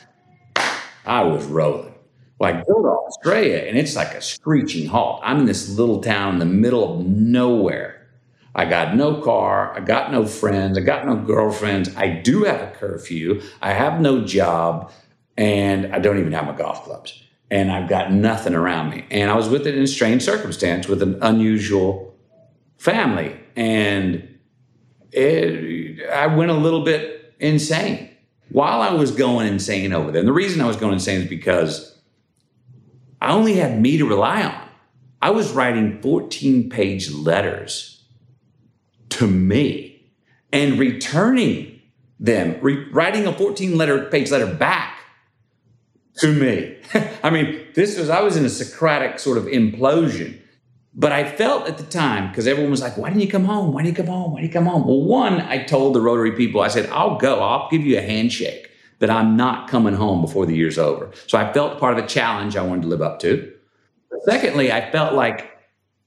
I 1.05 1.23
was 1.23 1.45
rolling. 1.45 1.95
Well, 2.39 2.55
I 2.55 2.63
go 2.63 2.83
to 2.83 2.89
Australia 2.89 3.59
and 3.59 3.77
it's 3.77 3.95
like 3.95 4.15
a 4.15 4.23
screeching 4.23 4.89
halt. 4.89 5.21
I'm 5.23 5.41
in 5.41 5.45
this 5.45 5.69
little 5.69 6.01
town 6.01 6.35
in 6.35 6.39
the 6.39 6.47
middle 6.47 7.01
of 7.01 7.07
nowhere. 7.07 8.00
I 8.55 8.65
got 8.65 8.97
no 8.97 9.21
car. 9.21 9.75
I 9.77 9.81
got 9.81 10.11
no 10.11 10.27
friends. 10.27 10.77
I 10.77 10.81
got 10.81 11.07
no 11.07 11.17
girlfriends. 11.17 11.95
I 11.97 12.09
do 12.09 12.45
have 12.45 12.61
a 12.61 12.71
curfew. 12.73 13.43
I 13.63 13.73
have 13.73 14.01
no 14.01 14.25
job. 14.25 14.91
And 15.37 15.95
I 15.95 15.99
don't 15.99 16.19
even 16.19 16.33
have 16.33 16.47
my 16.47 16.57
golf 16.57 16.85
clubs 16.85 17.23
and 17.51 17.73
I've 17.73 17.89
got 17.89 18.13
nothing 18.13 18.55
around 18.55 18.91
me. 18.91 19.05
And 19.11 19.31
I 19.31 19.35
was 19.35 19.49
with 19.49 19.67
it 19.67 19.75
in 19.77 19.83
a 19.83 19.87
strange 19.87 20.23
circumstance 20.23 20.87
with 20.87 21.03
an 21.03 21.19
unusual 21.21 22.17
family. 22.79 23.37
And 23.57 24.39
it, 25.11 26.09
I 26.11 26.29
went 26.29 26.51
a 26.51 26.55
little 26.55 26.85
bit 26.85 27.35
insane 27.41 28.11
while 28.51 28.81
I 28.81 28.93
was 28.93 29.11
going 29.11 29.49
insane 29.49 29.93
over 29.93 30.13
there. 30.13 30.21
And 30.21 30.29
the 30.29 30.33
reason 30.33 30.61
I 30.61 30.67
was 30.67 30.77
going 30.77 30.93
insane 30.93 31.23
is 31.23 31.29
because 31.29 31.99
I 33.21 33.33
only 33.33 33.55
had 33.55 33.81
me 33.81 33.99
to 33.99 34.09
rely 34.09 34.45
on. 34.45 34.69
I 35.21 35.31
was 35.31 35.53
writing 35.53 36.01
14 36.01 36.71
page 36.71 37.11
letters 37.11 38.00
to 39.21 39.27
me 39.27 40.11
and 40.51 40.79
returning 40.79 41.79
them, 42.19 42.57
re- 42.63 42.89
writing 42.91 43.27
a 43.27 43.33
14 43.35 43.77
letter 43.77 44.07
page 44.07 44.31
letter 44.31 44.47
back 44.47 44.99
to 46.17 46.33
me. 46.33 46.79
I 47.23 47.29
mean, 47.29 47.67
this 47.75 47.99
was, 47.99 48.09
I 48.09 48.23
was 48.23 48.39
in 48.39 48.47
a 48.47 48.49
Socratic 48.49 49.19
sort 49.19 49.37
of 49.37 49.45
implosion. 49.45 50.39
But 50.95 51.13
I 51.13 51.31
felt 51.31 51.69
at 51.69 51.77
the 51.77 51.85
time, 51.85 52.31
because 52.31 52.47
everyone 52.47 52.71
was 52.71 52.81
like, 52.81 52.97
why 52.97 53.11
didn't 53.11 53.21
you 53.21 53.29
come 53.29 53.45
home? 53.45 53.75
Why 53.75 53.83
didn't 53.83 53.99
you 53.99 54.05
come 54.05 54.13
home? 54.13 54.33
Why 54.33 54.41
didn't 54.41 54.55
you 54.55 54.59
come 54.59 54.67
home? 54.67 54.87
Well, 54.87 55.03
one, 55.03 55.43
I 55.43 55.65
told 55.65 55.95
the 55.95 56.01
Rotary 56.01 56.33
people, 56.33 56.63
I 56.63 56.69
said, 56.69 56.89
I'll 56.89 57.19
go. 57.19 57.41
I'll 57.41 57.69
give 57.71 57.83
you 57.83 57.99
a 57.99 58.03
handshake 58.03 58.71
that 59.01 59.11
I'm 59.11 59.37
not 59.37 59.69
coming 59.69 59.95
home 59.95 60.23
before 60.23 60.47
the 60.47 60.57
year's 60.57 60.79
over. 60.79 61.11
So 61.27 61.37
I 61.37 61.53
felt 61.53 61.79
part 61.79 61.97
of 61.97 62.03
a 62.03 62.09
challenge 62.09 62.57
I 62.57 62.63
wanted 62.63 62.83
to 62.83 62.89
live 62.89 63.03
up 63.03 63.21
to. 63.21 63.53
Secondly, 64.25 64.73
I 64.73 64.91
felt 64.91 65.15
like 65.15 65.59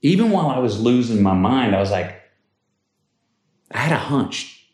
even 0.02 0.32
while 0.32 0.48
I 0.48 0.58
was 0.58 0.80
losing 0.80 1.22
my 1.22 1.32
mind, 1.32 1.76
I 1.76 1.80
was 1.80 1.92
like, 1.92 2.23
I 3.74 3.78
had 3.78 3.92
a 3.92 3.98
hunch. 3.98 4.64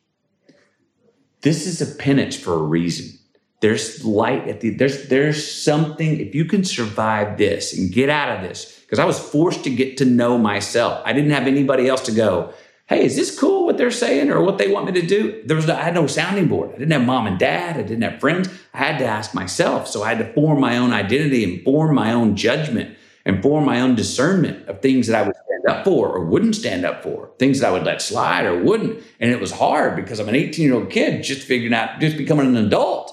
This 1.41 1.67
is 1.67 1.81
a 1.81 1.97
penance 1.97 2.37
for 2.37 2.53
a 2.53 2.63
reason. 2.63 3.19
There's 3.61 4.05
light 4.05 4.47
at 4.47 4.61
the 4.61 4.71
there's 4.71 5.09
there's 5.09 5.51
something 5.51 6.21
if 6.21 6.35
you 6.35 6.45
can 6.45 6.65
survive 6.65 7.39
this 7.39 7.77
and 7.77 7.93
get 7.93 8.09
out 8.09 8.37
of 8.37 8.43
this 8.43 8.81
because 8.81 8.99
I 8.99 9.05
was 9.05 9.19
forced 9.19 9.65
to 9.65 9.71
get 9.71 9.97
to 9.99 10.05
know 10.05 10.39
myself. 10.39 11.03
I 11.05 11.13
didn't 11.13 11.31
have 11.31 11.47
anybody 11.47 11.89
else 11.89 12.03
to 12.03 12.13
go, 12.13 12.53
"Hey, 12.87 13.05
is 13.05 13.17
this 13.17 13.39
cool 13.39 13.67
what 13.67 13.77
they're 13.77 13.91
saying 13.91 14.31
or 14.31 14.43
what 14.43 14.59
they 14.59 14.69
want 14.69 14.87
me 14.87 15.01
to 15.01 15.07
do?" 15.07 15.43
There 15.45 15.57
was 15.57 15.67
no, 15.67 15.77
I 15.77 15.83
had 15.83 15.95
no 15.95 16.07
sounding 16.07 16.49
board. 16.49 16.71
I 16.75 16.79
didn't 16.79 16.93
have 16.93 17.05
mom 17.05 17.27
and 17.27 17.39
dad, 17.39 17.77
I 17.77 17.83
didn't 17.83 18.03
have 18.03 18.21
friends. 18.21 18.49
I 18.73 18.79
had 18.79 18.99
to 18.99 19.07
ask 19.07 19.35
myself. 19.35 19.89
So 19.89 20.03
I 20.03 20.09
had 20.09 20.19
to 20.19 20.33
form 20.33 20.61
my 20.61 20.79
own 20.79 20.93
identity 20.93 21.45
and 21.45 21.63
form 21.63 21.95
my 21.95 22.13
own 22.13 22.37
judgment 22.37 22.97
and 23.25 23.43
form 23.43 23.65
my 23.65 23.81
own 23.81 23.95
discernment 23.95 24.69
of 24.69 24.81
things 24.81 25.07
that 25.07 25.23
I 25.23 25.27
would 25.27 25.37
stand 25.45 25.67
up 25.67 25.85
for 25.85 26.09
or 26.09 26.25
wouldn't 26.25 26.57
stand 26.57 26.85
up 26.85 27.03
for, 27.03 27.31
things 27.39 27.61
that 27.61 27.69
I 27.69 27.73
would 27.73 27.85
let 27.85 28.01
slide 28.03 28.47
or 28.47 28.63
wouldn't. 28.63 29.03
And 29.21 29.31
it 29.31 29.41
was 29.41 29.53
hard 29.53 29.97
because 29.97 30.19
I'm 30.19 30.29
an 30.29 30.35
18 30.35 30.65
year 30.65 30.75
old 30.75 30.91
kid 30.91 31.23
just 31.23 31.47
figuring 31.47 31.75
out, 31.75 32.01
just 32.01 32.17
becoming 32.17 32.47
an 32.47 32.57
adult. 32.57 33.13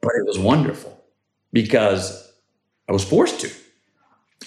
But 0.00 0.12
it 0.16 0.26
was 0.26 0.38
wonderful 0.38 1.02
because 1.52 2.32
I 2.88 2.92
was 2.92 3.04
forced 3.04 3.40
to. 3.40 3.50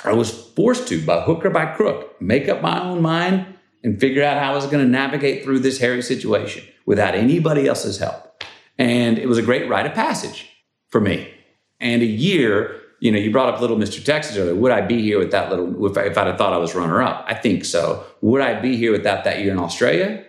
I 0.03 0.13
was 0.13 0.31
forced 0.55 0.87
to, 0.89 1.03
by 1.05 1.21
hook 1.21 1.45
or 1.45 1.49
by 1.49 1.65
crook, 1.67 2.21
make 2.21 2.49
up 2.49 2.61
my 2.61 2.81
own 2.81 3.01
mind 3.01 3.45
and 3.83 3.99
figure 3.99 4.23
out 4.23 4.41
how 4.41 4.51
I 4.51 4.55
was 4.55 4.65
going 4.65 4.83
to 4.83 4.91
navigate 4.91 5.43
through 5.43 5.59
this 5.59 5.79
hairy 5.79 6.01
situation 6.01 6.65
without 6.85 7.15
anybody 7.15 7.67
else's 7.67 7.97
help. 7.97 8.43
And 8.77 9.17
it 9.17 9.27
was 9.27 9.37
a 9.37 9.43
great 9.43 9.69
rite 9.69 9.85
of 9.85 9.93
passage 9.93 10.49
for 10.89 10.99
me. 10.99 11.31
And 11.79 12.01
a 12.01 12.05
year, 12.05 12.81
you 12.99 13.11
know, 13.11 13.17
you 13.17 13.31
brought 13.31 13.53
up 13.53 13.61
Little 13.61 13.77
Mr. 13.77 14.03
Texas 14.03 14.37
earlier. 14.37 14.55
Would 14.55 14.71
I 14.71 14.81
be 14.81 15.01
here 15.01 15.19
with 15.19 15.31
that 15.31 15.49
little, 15.49 15.85
if, 15.85 15.97
I, 15.97 16.03
if 16.03 16.17
I'd 16.17 16.27
have 16.27 16.37
thought 16.37 16.53
I 16.53 16.57
was 16.57 16.75
runner 16.75 17.01
up? 17.01 17.25
I 17.27 17.33
think 17.33 17.65
so. 17.65 18.05
Would 18.21 18.41
I 18.41 18.59
be 18.59 18.77
here 18.77 18.91
without 18.91 19.23
that 19.25 19.39
year 19.39 19.51
in 19.51 19.59
Australia? 19.59 20.23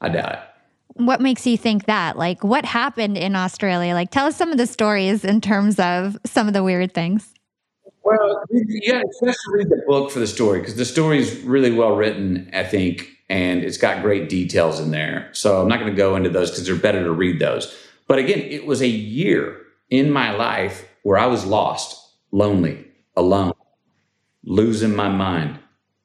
I 0.00 0.08
doubt 0.08 0.32
it 0.32 0.40
what 0.94 1.20
makes 1.20 1.46
you 1.46 1.56
think 1.56 1.86
that? 1.86 2.16
Like, 2.16 2.44
what 2.44 2.64
happened 2.64 3.16
in 3.16 3.34
Australia? 3.34 3.94
Like, 3.94 4.10
tell 4.10 4.26
us 4.26 4.36
some 4.36 4.52
of 4.52 4.58
the 4.58 4.66
stories 4.66 5.24
in 5.24 5.40
terms 5.40 5.78
of 5.78 6.18
some 6.24 6.46
of 6.46 6.52
the 6.52 6.62
weird 6.62 6.92
things. 6.92 7.32
Well, 8.02 8.44
yeah, 8.50 9.02
it's 9.04 9.20
best 9.20 9.38
to 9.44 9.52
read 9.52 9.68
the 9.68 9.82
book 9.86 10.10
for 10.10 10.20
the 10.20 10.26
story 10.26 10.60
because 10.60 10.76
the 10.76 10.84
story 10.84 11.18
is 11.18 11.40
really 11.42 11.70
well 11.70 11.96
written, 11.96 12.50
I 12.52 12.64
think, 12.64 13.08
and 13.28 13.62
it's 13.62 13.76
got 13.76 14.02
great 14.02 14.28
details 14.28 14.80
in 14.80 14.90
there. 14.90 15.28
So 15.32 15.60
I'm 15.60 15.68
not 15.68 15.80
going 15.80 15.90
to 15.90 15.96
go 15.96 16.16
into 16.16 16.30
those 16.30 16.50
because 16.50 16.66
they're 16.66 16.76
better 16.76 17.04
to 17.04 17.12
read 17.12 17.38
those. 17.38 17.76
But 18.06 18.18
again, 18.18 18.40
it 18.40 18.66
was 18.66 18.80
a 18.80 18.88
year 18.88 19.60
in 19.90 20.10
my 20.10 20.32
life 20.32 20.88
where 21.02 21.18
I 21.18 21.26
was 21.26 21.44
lost, 21.44 22.14
lonely, 22.30 22.86
alone, 23.16 23.52
losing 24.44 24.94
my 24.94 25.08
mind, 25.08 25.58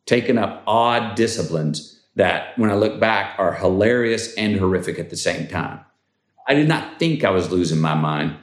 taking 0.06 0.38
up 0.38 0.64
odd 0.68 1.16
disciplines 1.16 2.04
that 2.16 2.58
when 2.58 2.70
I 2.70 2.76
look 2.76 3.00
back 3.00 3.38
are 3.38 3.54
hilarious 3.54 4.34
and 4.36 4.58
horrific 4.58 5.00
at 5.00 5.10
the 5.10 5.18
same 5.18 5.48
time. 5.48 5.82
I 6.48 6.54
did 6.54 6.68
not 6.68 7.00
think 7.00 7.24
I 7.24 7.32
was 7.32 7.52
losing 7.52 7.80
my 7.80 7.96
mind, 7.96 8.38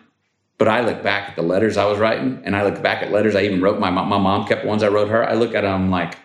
but 0.59 0.69
I 0.69 0.81
look 0.81 1.03
back 1.03 1.31
at 1.31 1.37
the 1.37 1.43
letters 1.43 1.77
I 1.77 1.87
was 1.87 1.99
writing 1.99 2.43
and 2.45 2.55
I 2.55 2.65
look 2.65 2.83
back 2.83 3.03
at 3.03 3.13
letters 3.13 3.35
I 3.35 3.43
even 3.43 3.63
wrote 3.63 3.81
my 3.81 3.91
mom. 3.91 4.09
My 4.09 4.19
mom 4.19 4.47
kept 4.47 4.65
ones 4.65 4.83
I 4.83 4.89
wrote 4.89 5.09
her. 5.09 5.29
I 5.29 5.35
look 5.35 5.55
at 5.55 5.63
them 5.63 5.91
like, 5.91 6.19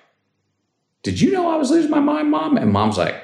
did 1.04 1.22
you 1.22 1.32
know 1.32 1.50
I 1.50 1.56
was 1.56 1.72
losing 1.72 1.92
my 1.92 2.00
mind, 2.00 2.32
mom? 2.32 2.58
And 2.58 2.72
mom's 2.72 2.98
like, 2.98 3.22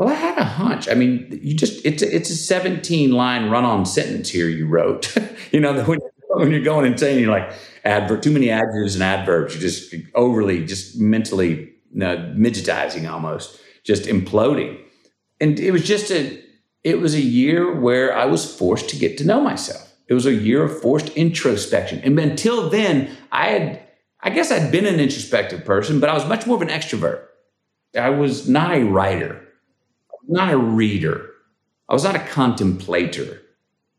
well, 0.00 0.08
I 0.08 0.14
had 0.14 0.38
a 0.38 0.44
hunch. 0.44 0.88
I 0.88 0.94
mean, 0.94 1.40
you 1.42 1.54
just, 1.54 1.84
it's 1.84 2.02
a, 2.02 2.16
it's 2.16 2.30
a 2.30 2.34
17 2.34 3.12
line 3.12 3.50
run 3.50 3.66
on 3.66 3.84
sentence 3.84 4.30
here 4.30 4.48
you 4.48 4.66
wrote. 4.66 5.14
you 5.52 5.60
know, 5.60 5.74
when, 5.84 5.98
when 6.30 6.50
you're 6.50 6.62
going 6.62 6.90
insane, 6.90 7.20
you're 7.20 7.30
like, 7.30 7.52
adverb, 7.84 8.22
too 8.22 8.30
many 8.30 8.48
adjectives 8.48 8.94
and 8.94 9.04
adverbs. 9.04 9.52
You're 9.52 9.60
just 9.60 9.94
overly, 10.14 10.64
just 10.64 10.98
mentally 10.98 11.70
uh, 11.96 12.32
midgetizing 12.32 13.10
almost, 13.10 13.60
just 13.84 14.04
imploding. 14.04 14.80
And 15.38 15.60
it 15.60 15.70
was 15.70 15.86
just 15.86 16.10
a, 16.10 16.42
it 16.82 16.98
was 16.98 17.14
a 17.14 17.20
year 17.20 17.78
where 17.78 18.16
I 18.16 18.24
was 18.24 18.50
forced 18.56 18.88
to 18.88 18.96
get 18.96 19.18
to 19.18 19.26
know 19.26 19.42
myself. 19.42 19.94
It 20.08 20.14
was 20.14 20.24
a 20.24 20.32
year 20.32 20.62
of 20.62 20.80
forced 20.80 21.10
introspection. 21.10 22.00
And 22.04 22.18
until 22.18 22.70
then, 22.70 23.14
I 23.32 23.48
had, 23.48 23.82
I 24.22 24.30
guess 24.30 24.50
I'd 24.50 24.72
been 24.72 24.86
an 24.86 24.98
introspective 24.98 25.66
person, 25.66 26.00
but 26.00 26.08
I 26.08 26.14
was 26.14 26.24
much 26.24 26.46
more 26.46 26.56
of 26.56 26.62
an 26.62 26.68
extrovert. 26.68 27.26
I 27.94 28.08
was 28.08 28.48
not 28.48 28.72
a 28.72 28.84
writer, 28.84 29.46
not 30.30 30.52
a 30.52 30.58
reader. 30.58 31.30
I 31.88 31.94
was 31.94 32.04
not 32.04 32.16
a 32.16 32.20
contemplator. 32.20 33.42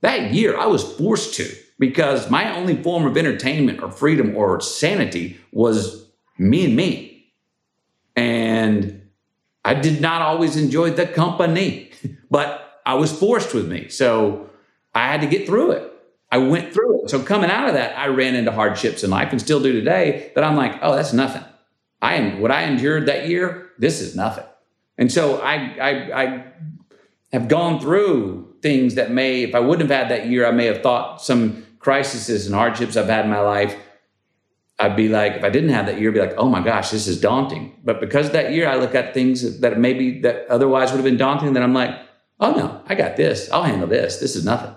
That 0.01 0.33
year, 0.33 0.57
I 0.57 0.65
was 0.65 0.83
forced 0.93 1.35
to 1.35 1.55
because 1.77 2.29
my 2.29 2.55
only 2.55 2.81
form 2.81 3.05
of 3.05 3.17
entertainment 3.17 3.81
or 3.81 3.91
freedom 3.91 4.35
or 4.35 4.61
sanity 4.61 5.39
was 5.51 6.07
me 6.37 6.65
and 6.65 6.75
me. 6.75 7.25
And 8.15 9.01
I 9.63 9.73
did 9.73 10.01
not 10.01 10.21
always 10.21 10.57
enjoy 10.57 10.91
the 10.91 11.05
company, 11.05 11.91
but 12.31 12.81
I 12.85 12.95
was 12.95 13.11
forced 13.17 13.53
with 13.53 13.67
me. 13.67 13.89
So 13.89 14.49
I 14.93 15.07
had 15.07 15.21
to 15.21 15.27
get 15.27 15.45
through 15.45 15.71
it. 15.71 15.91
I 16.31 16.37
went 16.37 16.73
through 16.73 17.03
it. 17.03 17.09
So 17.09 17.21
coming 17.21 17.49
out 17.49 17.67
of 17.67 17.73
that, 17.73 17.97
I 17.97 18.07
ran 18.07 18.35
into 18.35 18.51
hardships 18.51 19.03
in 19.03 19.09
life 19.09 19.31
and 19.31 19.41
still 19.41 19.61
do 19.61 19.73
today 19.73 20.31
that 20.35 20.43
I'm 20.43 20.55
like, 20.55 20.79
oh, 20.81 20.95
that's 20.95 21.13
nothing. 21.13 21.43
I 22.01 22.15
am 22.15 22.41
what 22.41 22.51
I 22.51 22.63
endured 22.63 23.05
that 23.07 23.27
year, 23.27 23.69
this 23.77 24.01
is 24.01 24.15
nothing. 24.15 24.45
And 25.01 25.11
so 25.11 25.41
I 25.41 25.55
I, 25.89 26.23
I 26.23 26.43
have 27.33 27.47
gone 27.47 27.79
through 27.79 28.55
things 28.61 28.95
that 28.95 29.11
may, 29.11 29.41
if 29.41 29.55
I 29.55 29.59
wouldn't 29.59 29.89
have 29.89 29.99
had 29.99 30.09
that 30.11 30.27
year, 30.27 30.45
I 30.45 30.51
may 30.51 30.65
have 30.67 30.81
thought 30.83 31.21
some 31.21 31.65
crises 31.79 32.45
and 32.45 32.53
hardships 32.53 32.95
I've 32.95 33.07
had 33.07 33.25
in 33.25 33.31
my 33.31 33.39
life. 33.39 33.75
I'd 34.77 34.95
be 34.95 35.09
like, 35.09 35.33
if 35.33 35.43
I 35.43 35.49
didn't 35.49 35.69
have 35.69 35.87
that 35.87 35.99
year, 35.99 36.09
I'd 36.11 36.13
be 36.13 36.19
like, 36.19 36.35
oh 36.37 36.49
my 36.49 36.61
gosh, 36.61 36.91
this 36.91 37.07
is 37.07 37.19
daunting. 37.19 37.79
But 37.83 37.99
because 37.99 38.31
that 38.31 38.53
year 38.53 38.67
I 38.67 38.75
look 38.75 38.93
at 38.93 39.13
things 39.13 39.59
that 39.61 39.79
maybe 39.79 40.21
that 40.21 40.45
otherwise 40.49 40.91
would 40.91 40.97
have 40.97 41.05
been 41.05 41.17
daunting, 41.17 41.53
then 41.53 41.63
I'm 41.63 41.73
like, 41.73 41.97
oh 42.39 42.51
no, 42.51 42.83
I 42.85 42.93
got 42.93 43.17
this. 43.17 43.49
I'll 43.51 43.63
handle 43.63 43.87
this. 43.87 44.17
This 44.17 44.35
is 44.35 44.45
nothing. 44.45 44.75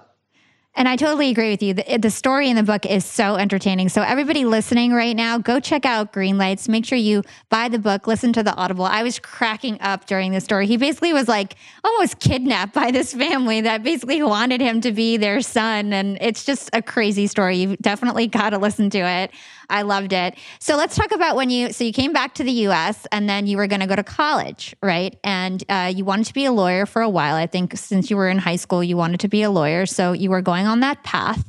And 0.77 0.89
I 0.89 0.97
totally 0.97 1.31
agree 1.31 1.51
with 1.51 1.63
you. 1.63 1.75
The, 1.75 1.99
the, 1.99 2.11
story 2.11 2.51
in 2.51 2.57
the 2.57 2.63
book 2.65 2.85
is 2.85 3.05
so 3.05 3.37
entertaining. 3.37 3.89
So, 3.89 4.03
everybody 4.03 4.45
listening 4.45 4.93
right 4.93 5.15
now, 5.15 5.39
go 5.39 5.61
check 5.61 5.87
out 5.87 6.13
Greenlights. 6.13 6.69
Make 6.69 6.85
sure 6.85 6.99
you 6.99 7.23
buy 7.49 7.69
the 7.69 7.79
book, 7.79 8.09
listen 8.09 8.33
to 8.33 8.43
the 8.43 8.53
Audible. 8.55 8.85
I 8.85 9.05
was 9.05 9.21
cracking 9.21 9.81
up 9.81 10.07
during 10.07 10.33
the 10.33 10.41
story. 10.41 10.67
He 10.67 10.77
basically 10.77 11.13
was 11.13 11.29
like 11.29 11.55
almost 11.85 12.19
kidnapped 12.19 12.75
by 12.75 12.91
this 12.91 13.15
family 13.15 13.61
that 13.61 13.85
basically 13.85 14.23
wanted 14.23 14.61
him 14.61 14.81
to 14.81 14.91
be 14.91 15.17
their 15.17 15.41
son. 15.43 15.93
And 15.93 16.19
it's 16.21 16.45
just 16.45 16.71
a 16.73 16.83
crazy 16.83 17.29
story. 17.29 17.59
You've 17.59 17.79
definitely 17.79 18.27
got 18.27 18.51
to 18.51 18.59
listen 18.59 18.91
to 18.91 18.99
it. 18.99 19.31
I 19.71 19.83
loved 19.83 20.13
it. 20.13 20.35
So 20.59 20.77
let's 20.77 20.97
talk 20.97 21.13
about 21.13 21.37
when 21.37 21.51
you 21.51 21.73
so 21.73 21.85
you 21.85 21.93
came 21.93 22.13
back 22.13 22.35
to 22.35 22.45
the 22.45 22.53
U.S. 22.53 23.07
and 23.13 23.29
then 23.29 23.47
you 23.47 23.57
were 23.57 23.67
going 23.67 23.81
to 23.81 23.87
go 23.87 23.97
to 23.97 24.03
college, 24.03 24.75
right? 24.83 25.19
And 25.25 25.63
uh, 25.69 25.93
you 25.95 26.05
wanted 26.05 26.27
to 26.27 26.35
be 26.35 26.45
a 26.45 26.53
lawyer 26.53 26.87
for 26.87 27.03
a 27.03 27.09
while. 27.09 27.35
I 27.35 27.47
think 27.47 27.77
since 27.77 28.11
you 28.11 28.17
were 28.17 28.29
in 28.29 28.39
high 28.39 28.57
school, 28.57 28.85
you 28.85 28.97
wanted 28.97 29.21
to 29.21 29.29
be 29.29 29.43
a 29.43 29.51
lawyer, 29.51 29.87
so 29.87 30.13
you 30.13 30.31
were 30.31 30.43
going 30.43 30.64
on 30.65 30.81
that 30.81 31.03
path. 31.03 31.45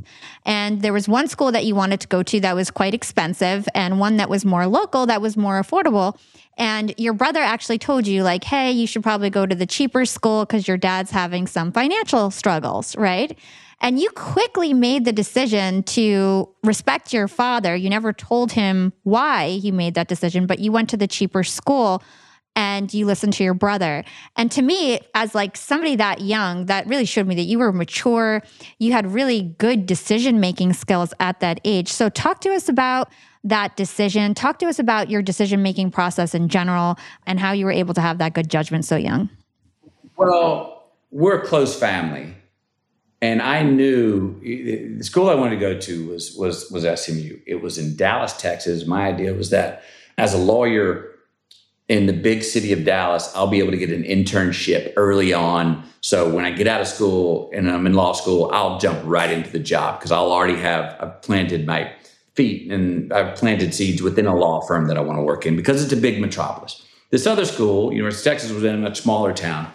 And 0.46 0.82
there 0.82 0.94
was 0.94 1.08
one 1.08 1.28
school 1.28 1.52
that 1.52 1.66
you 1.66 1.74
wanted 1.76 2.02
to 2.02 2.08
go 2.08 2.22
to 2.24 2.40
that 2.42 2.56
was 2.56 2.70
quite 2.70 2.94
expensive, 2.94 3.68
and 3.74 4.00
one 4.00 4.18
that 4.18 4.30
was 4.30 4.46
more 4.46 4.68
local 4.68 5.06
that 5.08 5.22
was 5.22 5.36
more 5.36 5.62
affordable. 5.62 6.18
And 6.58 6.94
your 6.98 7.14
brother 7.14 7.42
actually 7.42 7.80
told 7.80 8.08
you, 8.08 8.24
like, 8.24 8.44
hey, 8.44 8.72
you 8.72 8.88
should 8.88 9.04
probably 9.04 9.30
go 9.30 9.46
to 9.46 9.56
the 9.56 9.66
cheaper 9.66 10.06
school 10.06 10.46
because 10.46 10.68
your 10.68 10.78
dad's 10.78 11.12
having 11.12 11.48
some 11.48 11.72
financial 11.72 12.32
struggles, 12.32 12.96
right? 12.96 13.38
And 13.82 14.00
you 14.00 14.10
quickly 14.12 14.74
made 14.74 15.04
the 15.04 15.12
decision 15.12 15.84
to 15.84 16.50
respect 16.64 17.12
your 17.12 17.28
father. 17.28 17.76
You 17.76 17.90
never 17.90 18.14
told 18.14 18.54
him 18.54 18.94
why 19.04 19.58
he 19.58 19.72
made 19.72 19.96
that 19.96 20.08
decision, 20.08 20.48
but 20.48 20.60
you 20.60 20.72
went 20.72 20.90
to 20.92 20.98
the 20.98 21.08
cheaper 21.08 21.44
school 21.44 22.02
and 22.56 22.94
you 22.94 23.06
listened 23.06 23.34
to 23.34 23.44
your 23.44 23.54
brother. 23.54 24.04
And 24.36 24.52
to 24.52 24.62
me, 24.62 25.00
as 25.14 25.36
like 25.36 25.58
somebody 25.58 25.96
that 25.96 26.22
young, 26.22 26.66
that 26.68 26.88
really 26.88 27.06
showed 27.06 27.28
me 27.28 27.36
that 27.36 27.44
you 27.44 27.60
were 27.60 27.72
mature, 27.72 28.42
you 28.80 28.92
had 28.92 29.12
really 29.12 29.56
good 29.58 29.86
decision 29.86 30.40
making 30.40 30.74
skills 30.74 31.14
at 31.20 31.40
that 31.40 31.60
age. 31.66 31.92
So 31.92 32.10
talk 32.10 32.42
to 32.42 32.52
us 32.52 32.70
about 32.70 33.10
that 33.44 33.76
decision. 33.76 34.34
Talk 34.34 34.60
to 34.60 34.68
us 34.68 34.80
about 34.80 35.10
your 35.10 35.22
decision 35.22 35.62
making 35.62 35.92
process 35.92 36.34
in 36.34 36.50
general 36.50 36.98
and 37.28 37.40
how 37.40 37.52
you 37.52 37.66
were 37.66 37.72
able 37.72 37.94
to 37.94 38.02
have 38.02 38.18
that 38.18 38.34
good 38.34 38.50
judgment 38.50 38.86
so 38.86 38.96
young. 38.96 39.30
Well, 40.18 40.90
we're 41.12 41.42
a 41.42 41.46
close 41.46 41.78
family 41.78 42.36
and 43.22 43.42
I 43.42 43.64
knew 43.64 44.40
the 44.42 45.04
school 45.04 45.30
I 45.30 45.36
wanted 45.36 45.56
to 45.56 45.62
go 45.62 45.80
to 45.80 46.10
was 46.10 46.36
was 46.36 46.70
was 46.70 46.84
SMU. 46.84 47.40
It 47.48 47.62
was 47.62 47.78
in 47.78 47.96
Dallas, 47.96 48.34
Texas. 48.34 48.86
My 48.86 49.08
idea 49.08 49.34
was 49.34 49.50
that 49.50 49.84
as 50.18 50.34
a 50.34 50.38
lawyer 50.38 51.15
in 51.88 52.08
the 52.08 52.14
big 52.14 52.44
city 52.44 52.74
of 52.74 52.84
Dallas, 52.84 53.32
I'll 53.36 53.48
be 53.48 53.60
able 53.60 53.72
to 53.72 53.78
get 53.78 53.92
an 53.92 54.04
internship 54.04 54.94
early 54.96 55.34
on. 55.34 55.84
So 56.02 56.34
when 56.34 56.44
I 56.44 56.52
get 56.52 56.68
out 56.68 56.82
of 56.82 56.88
school 56.88 57.52
and 57.54 57.70
I'm 57.70 57.86
in 57.86 57.94
law 57.94 58.14
school, 58.14 58.50
I'll 58.54 58.80
jump 58.80 59.00
right 59.04 59.30
into 59.30 59.52
the 59.52 59.60
job 59.60 60.00
because 60.00 60.12
I'll 60.12 60.32
already 60.32 60.58
have 60.58 60.96
I've 61.00 61.22
planted 61.22 61.66
my 61.66 61.92
feet 62.34 62.72
and 62.72 63.14
I've 63.14 63.36
planted 63.36 63.74
seeds 63.74 64.02
within 64.02 64.26
a 64.26 64.36
law 64.36 64.62
firm 64.62 64.88
that 64.88 64.98
I 64.98 65.02
want 65.02 65.20
to 65.20 65.24
work 65.24 65.46
in 65.46 65.56
because 65.56 65.84
it's 65.84 65.94
a 65.94 65.98
big 65.98 66.20
metropolis. 66.20 66.86
This 67.12 67.28
other 67.28 67.46
school, 67.46 67.94
University 67.94 68.30
of 68.30 68.34
Texas, 68.34 68.52
was 68.52 68.64
in 68.64 68.76
a 68.76 68.78
much 68.80 69.02
smaller 69.02 69.32
town 69.32 69.72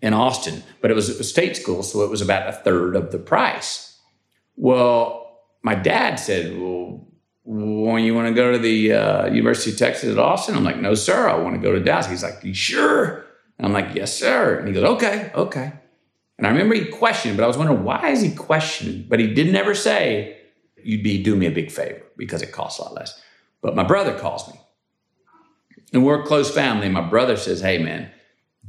in 0.00 0.14
Austin, 0.14 0.62
but 0.80 0.90
it 0.90 0.94
was 0.94 1.08
a 1.08 1.24
state 1.24 1.56
school, 1.56 1.82
so 1.82 2.02
it 2.02 2.10
was 2.10 2.20
about 2.20 2.48
a 2.48 2.52
third 2.52 2.94
of 2.94 3.10
the 3.10 3.18
price. 3.18 3.98
Well, 4.54 5.40
my 5.62 5.74
dad 5.74 6.16
said, 6.16 6.56
Well, 6.58 7.07
when 7.50 8.04
you 8.04 8.14
want 8.14 8.28
to 8.28 8.34
go 8.34 8.52
to 8.52 8.58
the 8.58 8.92
uh, 8.92 9.26
University 9.32 9.70
of 9.70 9.78
Texas 9.78 10.12
at 10.12 10.18
Austin? 10.18 10.54
I'm 10.54 10.64
like, 10.64 10.80
No, 10.80 10.94
sir, 10.94 11.28
I 11.28 11.36
want 11.38 11.54
to 11.54 11.60
go 11.60 11.72
to 11.72 11.80
Dallas. 11.80 12.06
He's 12.06 12.22
like, 12.22 12.44
You 12.44 12.52
sure? 12.52 13.24
And 13.56 13.66
I'm 13.66 13.72
like, 13.72 13.94
Yes, 13.94 14.14
sir. 14.16 14.58
And 14.58 14.68
he 14.68 14.74
goes, 14.74 14.84
Okay, 14.84 15.30
okay. 15.34 15.72
And 16.36 16.46
I 16.46 16.50
remember 16.50 16.74
he 16.74 16.84
questioned, 16.84 17.36
but 17.36 17.44
I 17.44 17.46
was 17.46 17.56
wondering, 17.56 17.82
why 17.82 18.10
is 18.10 18.20
he 18.20 18.32
questioning? 18.32 19.06
But 19.08 19.18
he 19.18 19.32
didn't 19.32 19.56
ever 19.56 19.74
say, 19.74 20.36
You'd 20.84 21.02
be 21.02 21.22
doing 21.22 21.40
me 21.40 21.46
a 21.46 21.50
big 21.50 21.70
favor 21.70 22.02
because 22.18 22.42
it 22.42 22.52
costs 22.52 22.78
a 22.78 22.82
lot 22.82 22.94
less. 22.94 23.18
But 23.62 23.74
my 23.74 23.82
brother 23.82 24.16
calls 24.18 24.46
me. 24.52 24.60
And 25.94 26.04
we're 26.04 26.22
a 26.22 26.26
close 26.26 26.54
family. 26.54 26.90
My 26.90 27.00
brother 27.00 27.38
says, 27.38 27.62
Hey, 27.62 27.78
man, 27.78 28.10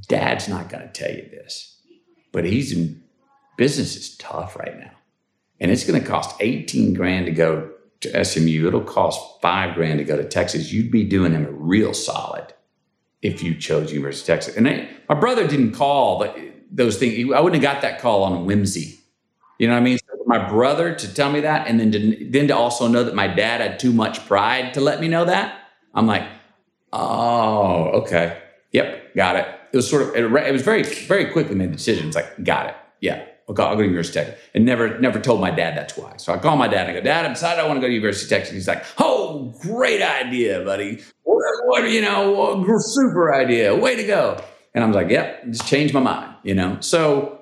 Dad's 0.08 0.48
not 0.48 0.70
going 0.70 0.88
to 0.88 0.94
tell 0.94 1.14
you 1.14 1.30
this, 1.30 1.82
but 2.32 2.46
he's 2.46 2.72
in 2.72 3.04
business 3.58 3.98
is 3.98 4.16
tough 4.16 4.56
right 4.56 4.80
now. 4.80 4.92
And 5.60 5.70
it's 5.70 5.84
going 5.84 6.02
to 6.02 6.08
cost 6.08 6.38
18 6.40 6.94
grand 6.94 7.26
to 7.26 7.34
go 7.34 7.72
to 8.02 8.26
SMU. 8.26 8.68
It'll 8.68 8.82
cost 8.82 9.42
five 9.42 9.76
grand 9.76 10.00
to 10.00 10.06
go 10.06 10.18
to 10.18 10.24
Texas. 10.24 10.72
You'd 10.72 10.92
be 10.92 11.04
doing 11.04 11.34
him 11.34 11.46
a 11.46 11.52
real 11.52 11.94
solid 11.94 12.54
if 13.22 13.44
you 13.44 13.56
chose 13.56 13.92
University 13.92 14.32
of 14.32 14.38
Texas. 14.38 14.56
And 14.56 14.68
I, 14.68 14.90
my 15.08 15.16
brother 15.16 15.48
didn't 15.48 15.74
call 15.74 16.26
those 16.72 16.98
things. 16.98 17.34
I 17.34 17.40
wouldn't 17.40 17.62
have 17.62 17.74
got 17.74 17.82
that 17.82 18.00
call 18.00 18.24
on 18.24 18.46
whimsy. 18.46 19.00
You 19.60 19.68
know 19.68 19.74
what 19.74 19.82
I 19.82 19.84
mean? 19.84 19.98
So 19.98 20.24
my 20.26 20.48
brother 20.48 20.96
to 20.96 21.14
tell 21.14 21.32
me 21.32 21.42
that, 21.42 21.68
and 21.68 21.80
then 21.80 21.92
to, 21.92 22.30
then 22.30 22.48
to 22.48 22.56
also 22.56 22.88
know 22.88 23.04
that 23.04 23.16
my 23.16 23.28
dad 23.28 23.60
had 23.60 23.80
too 23.80 23.92
much 23.92 24.26
pride 24.26 24.74
to 24.76 24.82
let 24.82 25.02
me 25.02 25.10
know 25.10 25.26
that. 25.26 25.60
I'm 25.94 26.08
like, 26.08 26.26
oh, 26.94 28.02
okay. 28.02 28.42
Yep, 28.72 29.16
got 29.16 29.36
it 29.36 29.60
it 29.72 29.78
was 29.78 29.90
sort 29.90 30.02
of 30.02 30.16
it, 30.16 30.24
it 30.48 30.52
was 30.52 30.62
very 30.62 30.84
very 30.84 31.26
quickly 31.26 31.56
made 31.56 31.70
the 31.70 31.78
decision. 31.78 32.08
It's 32.08 32.16
like 32.16 32.44
got 32.44 32.68
it, 32.68 32.76
yeah. 33.02 33.26
I'll 33.50 33.56
go, 33.56 33.76
to 33.76 33.84
University 33.84 34.20
of 34.20 34.26
Texas. 34.28 34.44
And 34.54 34.66
never 34.66 35.00
never 35.00 35.20
told 35.20 35.42
my 35.42 35.50
dad 35.50 35.76
that's 35.76 35.98
why. 35.98 36.18
So 36.18 36.34
I 36.34 36.38
call 36.38 36.56
my 36.56 36.68
dad 36.68 36.88
and 36.88 36.98
I 36.98 37.00
go, 37.00 37.04
Dad, 37.04 37.26
I'm 37.26 37.34
decided 37.34 37.60
I 37.60 37.68
want 37.68 37.78
to 37.78 37.82
go 37.82 37.88
to 37.88 37.94
University 37.94 38.26
of 38.26 38.40
Texas. 38.40 38.54
He's 38.54 38.68
like, 38.68 38.86
Oh, 39.00 39.56
great 39.62 40.02
idea, 40.02 40.64
buddy. 40.64 41.02
What, 41.24 41.44
what 41.66 41.90
you 41.90 42.02
know, 42.02 42.64
super 42.80 43.34
idea. 43.34 43.76
Way 43.76 43.96
to 43.96 44.06
go. 44.06 44.42
And 44.76 44.84
I 44.84 44.88
was 44.88 44.96
like, 44.96 45.10
Yep, 45.10 45.46
just 45.48 45.68
changed 45.68 45.94
my 45.94 46.00
mind. 46.00 46.36
You 46.44 46.54
know. 46.54 46.78
So 46.80 47.40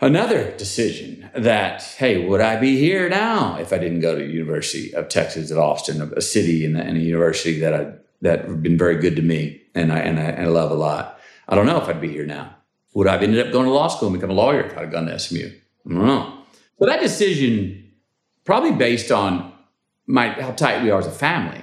another 0.00 0.56
decision 0.56 1.30
that 1.34 1.82
hey, 1.82 2.26
would 2.26 2.40
I 2.40 2.58
be 2.58 2.78
here 2.78 3.10
now 3.10 3.56
if 3.56 3.74
I 3.74 3.78
didn't 3.78 4.00
go 4.00 4.16
to 4.16 4.24
University 4.24 4.94
of 4.94 5.10
Texas 5.10 5.50
at 5.50 5.58
Austin, 5.58 6.12
a 6.16 6.22
city 6.22 6.64
and 6.64 6.78
a 6.78 7.00
university 7.00 7.60
that 7.60 7.74
I 7.74 7.92
that 8.22 8.46
have 8.46 8.62
been 8.62 8.78
very 8.78 8.96
good 8.96 9.16
to 9.16 9.22
me 9.22 9.60
and 9.74 9.92
I, 9.92 9.98
and 9.98 10.18
I, 10.18 10.22
and 10.22 10.46
I 10.46 10.48
love 10.48 10.70
a 10.70 10.74
lot. 10.74 11.18
I 11.48 11.54
don't 11.54 11.66
know 11.66 11.80
if 11.80 11.88
I'd 11.88 12.00
be 12.00 12.08
here 12.08 12.24
now. 12.24 12.56
Would 12.94 13.06
I 13.06 13.12
have 13.12 13.22
ended 13.22 13.46
up 13.46 13.52
going 13.52 13.66
to 13.66 13.72
law 13.72 13.88
school 13.88 14.08
and 14.08 14.16
become 14.16 14.30
a 14.30 14.34
lawyer 14.34 14.62
if 14.62 14.76
I'd 14.76 14.92
gone 14.92 15.06
to 15.06 15.18
SMU? 15.18 15.48
I 15.48 15.88
don't 15.88 16.06
know. 16.06 16.38
So 16.78 16.86
that 16.86 17.00
decision, 17.00 17.92
probably 18.44 18.72
based 18.72 19.10
on 19.10 19.52
my 20.06 20.28
how 20.28 20.52
tight 20.52 20.82
we 20.82 20.90
are 20.90 20.98
as 20.98 21.06
a 21.06 21.12
family. 21.12 21.62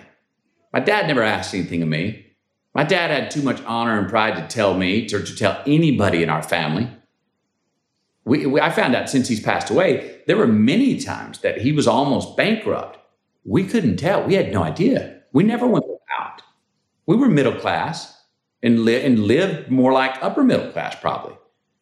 My 0.74 0.80
dad 0.80 1.08
never 1.08 1.24
asked 1.24 1.54
anything 1.54 1.82
of 1.82 1.89
me. 1.89 2.26
My 2.74 2.84
dad 2.84 3.10
had 3.10 3.32
too 3.32 3.42
much 3.42 3.62
honor 3.63 4.00
and 4.00 4.08
pride 4.08 4.36
to 4.36 4.48
tell 4.48 4.76
me, 4.76 5.06
to, 5.08 5.24
to 5.24 5.36
tell 5.36 5.62
anybody 5.65 6.24
in 6.24 6.30
our 6.30 6.44
family. 6.44 6.89
We, 8.26 8.46
we, 8.46 8.62
I 8.62 8.70
found 8.70 8.96
out 8.96 9.10
since 9.10 9.28
he's 9.28 9.39
passed 9.39 9.70
away, 9.70 10.22
there 10.28 10.38
were 10.38 10.48
many 10.48 11.00
times 11.00 11.39
that 11.39 11.62
he 11.62 11.72
was 11.72 11.88
almost 11.88 12.38
bankrupt. 12.38 13.00
We 13.44 13.63
couldn't 13.65 13.98
tell. 13.98 14.24
We 14.24 14.36
had 14.36 14.52
no 14.52 14.63
idea. 14.63 15.22
We 15.34 15.44
never 15.44 15.68
went 15.68 15.86
out 15.86 16.00
we 17.10 17.15
were 17.15 17.28
middle 17.28 17.56
class 17.56 18.18
and, 18.62 18.84
li- 18.86 19.04
and 19.04 19.19
lived 19.19 19.69
more 19.69 19.91
like 19.91 20.22
upper 20.22 20.43
middle 20.43 20.72
class, 20.72 20.95
probably. 21.00 21.36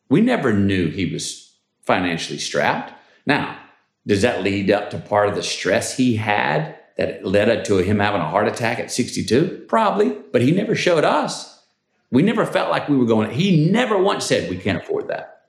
We 0.10 0.22
never 0.22 0.54
knew 0.54 0.90
he 0.90 1.12
was 1.12 1.56
financially 1.82 2.40
strapped. 2.40 2.94
Now, 3.26 3.58
does 4.06 4.22
that 4.22 4.44
lead 4.44 4.72
up 4.72 4.90
to 4.92 4.98
part 4.98 5.28
of 5.30 5.36
the 5.36 5.44
stress 5.44 5.98
he 5.98 6.16
had 6.16 6.78
that 6.98 7.26
led 7.26 7.66
to 7.66 7.78
him 7.78 8.00
having 8.00 8.22
a 8.22 8.30
heart 8.30 8.48
attack 8.48 8.80
at 8.80 8.92
62? 8.92 9.66
Probably, 9.68 10.10
but 10.32 10.42
he 10.42 10.52
never 10.52 10.76
showed 10.76 11.04
us. 11.04 11.62
We 12.10 12.22
never 12.22 12.46
felt 12.46 12.72
like 12.72 12.88
we 12.88 12.96
were 12.96 13.06
going, 13.06 13.32
he 13.32 13.70
never 13.70 13.98
once 13.98 14.26
said 14.26 14.50
we 14.50 14.58
can't 14.58 14.82
afford 14.82 15.10
that. 15.10 15.48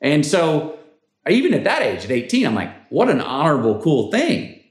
And 0.00 0.26
so, 0.26 0.78
even 1.28 1.54
at 1.54 1.64
that 1.64 1.82
age, 1.82 2.04
at 2.04 2.10
18, 2.10 2.46
I'm 2.46 2.54
like, 2.54 2.88
what 2.88 3.08
an 3.08 3.20
honorable, 3.20 3.80
cool 3.80 4.10
thing 4.10 4.62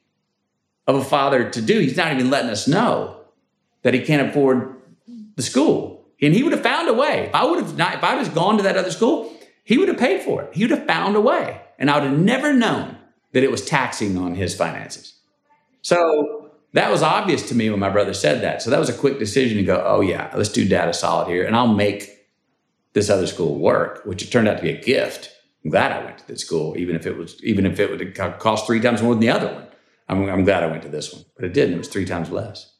of 0.87 0.95
a 0.95 1.03
father 1.03 1.49
to 1.49 1.61
do. 1.61 1.79
He's 1.79 1.97
not 1.97 2.13
even 2.13 2.29
letting 2.29 2.49
us 2.49 2.67
know 2.67 3.21
that 3.81 3.93
he 3.93 4.01
can't 4.01 4.29
afford 4.29 4.75
the 5.35 5.41
school. 5.41 6.05
And 6.21 6.33
he 6.33 6.43
would 6.43 6.53
have 6.53 6.63
found 6.63 6.87
a 6.87 6.93
way. 6.93 7.25
If 7.27 7.35
I 7.35 7.45
would 7.45 7.59
have 7.59 7.77
not, 7.77 7.95
if 7.95 8.03
I 8.03 8.15
was 8.15 8.29
gone 8.29 8.57
to 8.57 8.63
that 8.63 8.77
other 8.77 8.91
school, 8.91 9.33
he 9.63 9.77
would 9.77 9.87
have 9.87 9.97
paid 9.97 10.21
for 10.21 10.43
it. 10.43 10.53
He 10.53 10.63
would 10.63 10.71
have 10.71 10.87
found 10.87 11.15
a 11.15 11.21
way. 11.21 11.61
And 11.77 11.89
I 11.89 11.99
would 11.99 12.09
have 12.09 12.19
never 12.19 12.53
known 12.53 12.97
that 13.33 13.43
it 13.43 13.51
was 13.51 13.65
taxing 13.65 14.17
on 14.17 14.35
his 14.35 14.55
finances. 14.55 15.19
So 15.81 16.51
that 16.73 16.89
was 16.89 17.03
obvious 17.03 17.47
to 17.49 17.55
me 17.55 17.69
when 17.69 17.79
my 17.79 17.89
brother 17.89 18.13
said 18.13 18.41
that. 18.41 18.61
So 18.61 18.69
that 18.69 18.79
was 18.79 18.89
a 18.89 18.93
quick 18.93 19.19
decision 19.19 19.57
to 19.57 19.63
go, 19.63 19.83
oh 19.85 20.01
yeah, 20.01 20.31
let's 20.35 20.49
do 20.49 20.67
data 20.67 20.93
solid 20.93 21.27
here. 21.27 21.45
And 21.45 21.55
I'll 21.55 21.73
make 21.73 22.27
this 22.93 23.09
other 23.09 23.27
school 23.27 23.59
work, 23.59 24.03
which 24.05 24.23
it 24.23 24.31
turned 24.31 24.47
out 24.47 24.57
to 24.57 24.63
be 24.63 24.71
a 24.71 24.81
gift. 24.81 25.31
I'm 25.63 25.71
glad 25.71 25.91
I 25.91 26.03
went 26.03 26.17
to 26.19 26.27
this 26.27 26.41
school, 26.41 26.77
even 26.77 26.95
if 26.95 27.05
it 27.05 27.17
was, 27.17 27.43
even 27.43 27.65
if 27.65 27.79
it 27.79 27.89
would 27.89 28.15
cost 28.39 28.67
three 28.67 28.79
times 28.79 29.01
more 29.01 29.13
than 29.13 29.21
the 29.21 29.29
other 29.29 29.53
one. 29.53 29.67
I'm, 30.07 30.29
I'm 30.29 30.43
glad 30.43 30.63
I 30.63 30.67
went 30.67 30.83
to 30.83 30.89
this 30.89 31.13
one, 31.13 31.25
but 31.35 31.45
it 31.45 31.53
didn't. 31.53 31.75
It 31.75 31.79
was 31.79 31.87
three 31.87 32.05
times 32.05 32.29
less. 32.29 32.71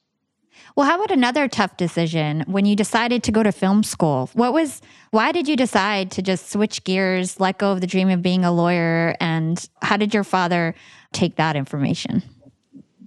Well, 0.76 0.86
how 0.86 0.96
about 0.96 1.12
another 1.12 1.48
tough 1.48 1.78
decision 1.78 2.44
when 2.48 2.66
you 2.66 2.76
decided 2.76 3.24
to 3.24 3.32
go 3.32 3.44
to 3.44 3.54
film 3.54 3.82
school? 3.82 4.30
What 4.34 4.52
was, 4.52 4.82
why 5.12 5.32
did 5.32 5.48
you 5.48 5.56
decide 5.56 6.12
to 6.12 6.22
just 6.22 6.52
switch 6.52 6.84
gears, 6.84 7.40
let 7.40 7.60
go 7.60 7.72
of 7.72 7.80
the 7.80 7.88
dream 7.88 8.10
of 8.10 8.22
being 8.22 8.44
a 8.44 8.52
lawyer? 8.52 9.16
And 9.22 9.66
how 9.82 9.96
did 9.96 10.14
your 10.14 10.26
father 10.26 10.76
take 11.14 11.38
that 11.38 11.56
information? 11.56 12.24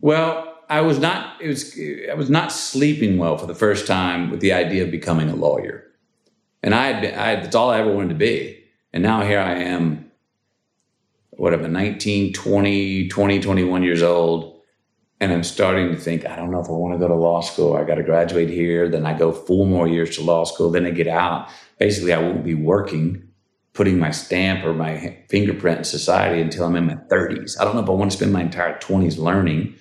Well, 0.01 0.57
I 0.71 0.81
was 0.81 0.99
not, 0.99 1.39
it 1.43 1.49
was, 1.49 1.79
I 2.11 2.15
was 2.15 2.31
not 2.31 2.53
sleeping 2.53 3.19
well 3.19 3.37
for 3.37 3.45
the 3.45 3.55
first 3.55 3.87
time 3.87 4.31
with 4.31 4.41
the 4.41 4.55
idea 4.55 4.85
of 4.85 4.91
becoming 4.91 5.29
a 5.29 5.37
lawyer. 5.37 5.85
And 6.63 6.75
I 6.75 6.87
had 6.87 7.03
been, 7.03 7.15
I, 7.19 7.37
that's 7.37 7.55
all 7.55 7.69
I 7.69 7.81
ever 7.81 7.93
wanted 7.93 8.11
to 8.11 8.15
be. 8.15 8.65
And 8.95 9.03
now 9.03 9.21
here 9.21 9.41
I 9.41 9.57
am, 9.57 10.11
whatever, 11.33 11.69
19, 11.69 12.33
20, 12.33 13.09
20, 13.09 13.41
21 13.41 13.83
years 13.83 14.03
old 14.03 14.58
and 15.21 15.33
I'm 15.33 15.43
starting 15.43 15.89
to 15.91 15.97
think, 15.97 16.27
I 16.27 16.37
don't 16.37 16.51
know 16.51 16.61
if 16.61 16.69
I 16.69 16.73
want 16.73 16.95
to 16.95 16.99
go 16.99 17.09
to 17.09 17.15
law 17.15 17.41
school. 17.41 17.77
I 17.77 17.85
got 17.85 17.97
to 17.97 18.05
graduate 18.05 18.49
here. 18.49 18.89
Then 18.89 19.05
I 19.05 19.19
go 19.19 19.33
four 19.33 19.67
more 19.67 19.89
years 19.89 20.17
to 20.17 20.23
law 20.23 20.45
school. 20.45 20.71
Then 20.71 20.87
I 20.87 20.91
get 20.91 21.09
out. 21.09 21.49
Basically, 21.79 22.13
I 22.13 22.21
won't 22.21 22.45
be 22.45 22.55
working, 22.55 23.29
putting 23.73 23.99
my 23.99 24.13
stamp 24.13 24.65
or 24.65 24.73
my 24.75 25.19
fingerprint 25.29 25.79
in 25.79 25.85
society 25.85 26.41
until 26.41 26.65
I'm 26.65 26.77
in 26.77 26.87
my 26.87 26.95
30s. 26.95 27.61
I 27.61 27.65
don't 27.65 27.75
know 27.75 27.83
if 27.83 27.89
I 27.89 27.93
want 27.93 28.13
to 28.13 28.17
spend 28.17 28.33
my 28.33 28.43
entire 28.43 28.79
20s 28.79 29.19
learning. 29.19 29.75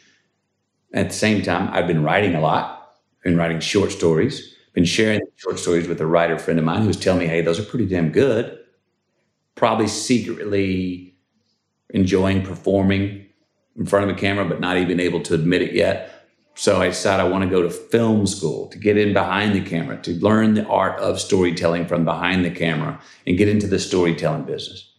At 0.93 1.09
the 1.09 1.15
same 1.15 1.43
time, 1.43 1.69
I've 1.71 1.87
been 1.87 2.03
writing 2.03 2.33
a 2.33 2.41
lot, 2.41 2.95
been 3.23 3.37
writing 3.37 3.59
short 3.59 3.91
stories, 3.91 4.55
been 4.73 4.85
sharing 4.85 5.19
short 5.35 5.59
stories 5.59 5.87
with 5.87 6.01
a 6.01 6.07
writer 6.07 6.39
friend 6.39 6.57
of 6.57 6.65
mine 6.65 6.81
who's 6.81 6.99
telling 6.99 7.19
me, 7.19 7.27
hey, 7.27 7.41
those 7.41 7.59
are 7.59 7.63
pretty 7.63 7.85
damn 7.85 8.11
good. 8.11 8.57
Probably 9.53 9.87
secretly 9.87 11.15
enjoying 11.91 12.41
performing 12.41 13.26
in 13.77 13.85
front 13.85 14.09
of 14.09 14.15
a 14.15 14.19
camera, 14.19 14.45
but 14.45 14.59
not 14.59 14.77
even 14.77 14.99
able 14.99 15.21
to 15.21 15.33
admit 15.33 15.61
it 15.61 15.73
yet. 15.73 16.13
So 16.55 16.81
I 16.81 16.87
decided 16.87 17.23
I 17.23 17.29
want 17.29 17.43
to 17.43 17.49
go 17.49 17.61
to 17.61 17.69
film 17.69 18.25
school 18.25 18.67
to 18.69 18.79
get 18.79 18.97
in 18.97 19.13
behind 19.13 19.53
the 19.53 19.61
camera, 19.61 20.01
to 20.01 20.13
learn 20.15 20.55
the 20.55 20.65
art 20.65 20.99
of 20.99 21.21
storytelling 21.21 21.85
from 21.85 22.03
behind 22.03 22.43
the 22.43 22.49
camera 22.49 22.99
and 23.27 23.37
get 23.37 23.47
into 23.47 23.67
the 23.67 23.77
storytelling 23.77 24.43
business. 24.43 24.91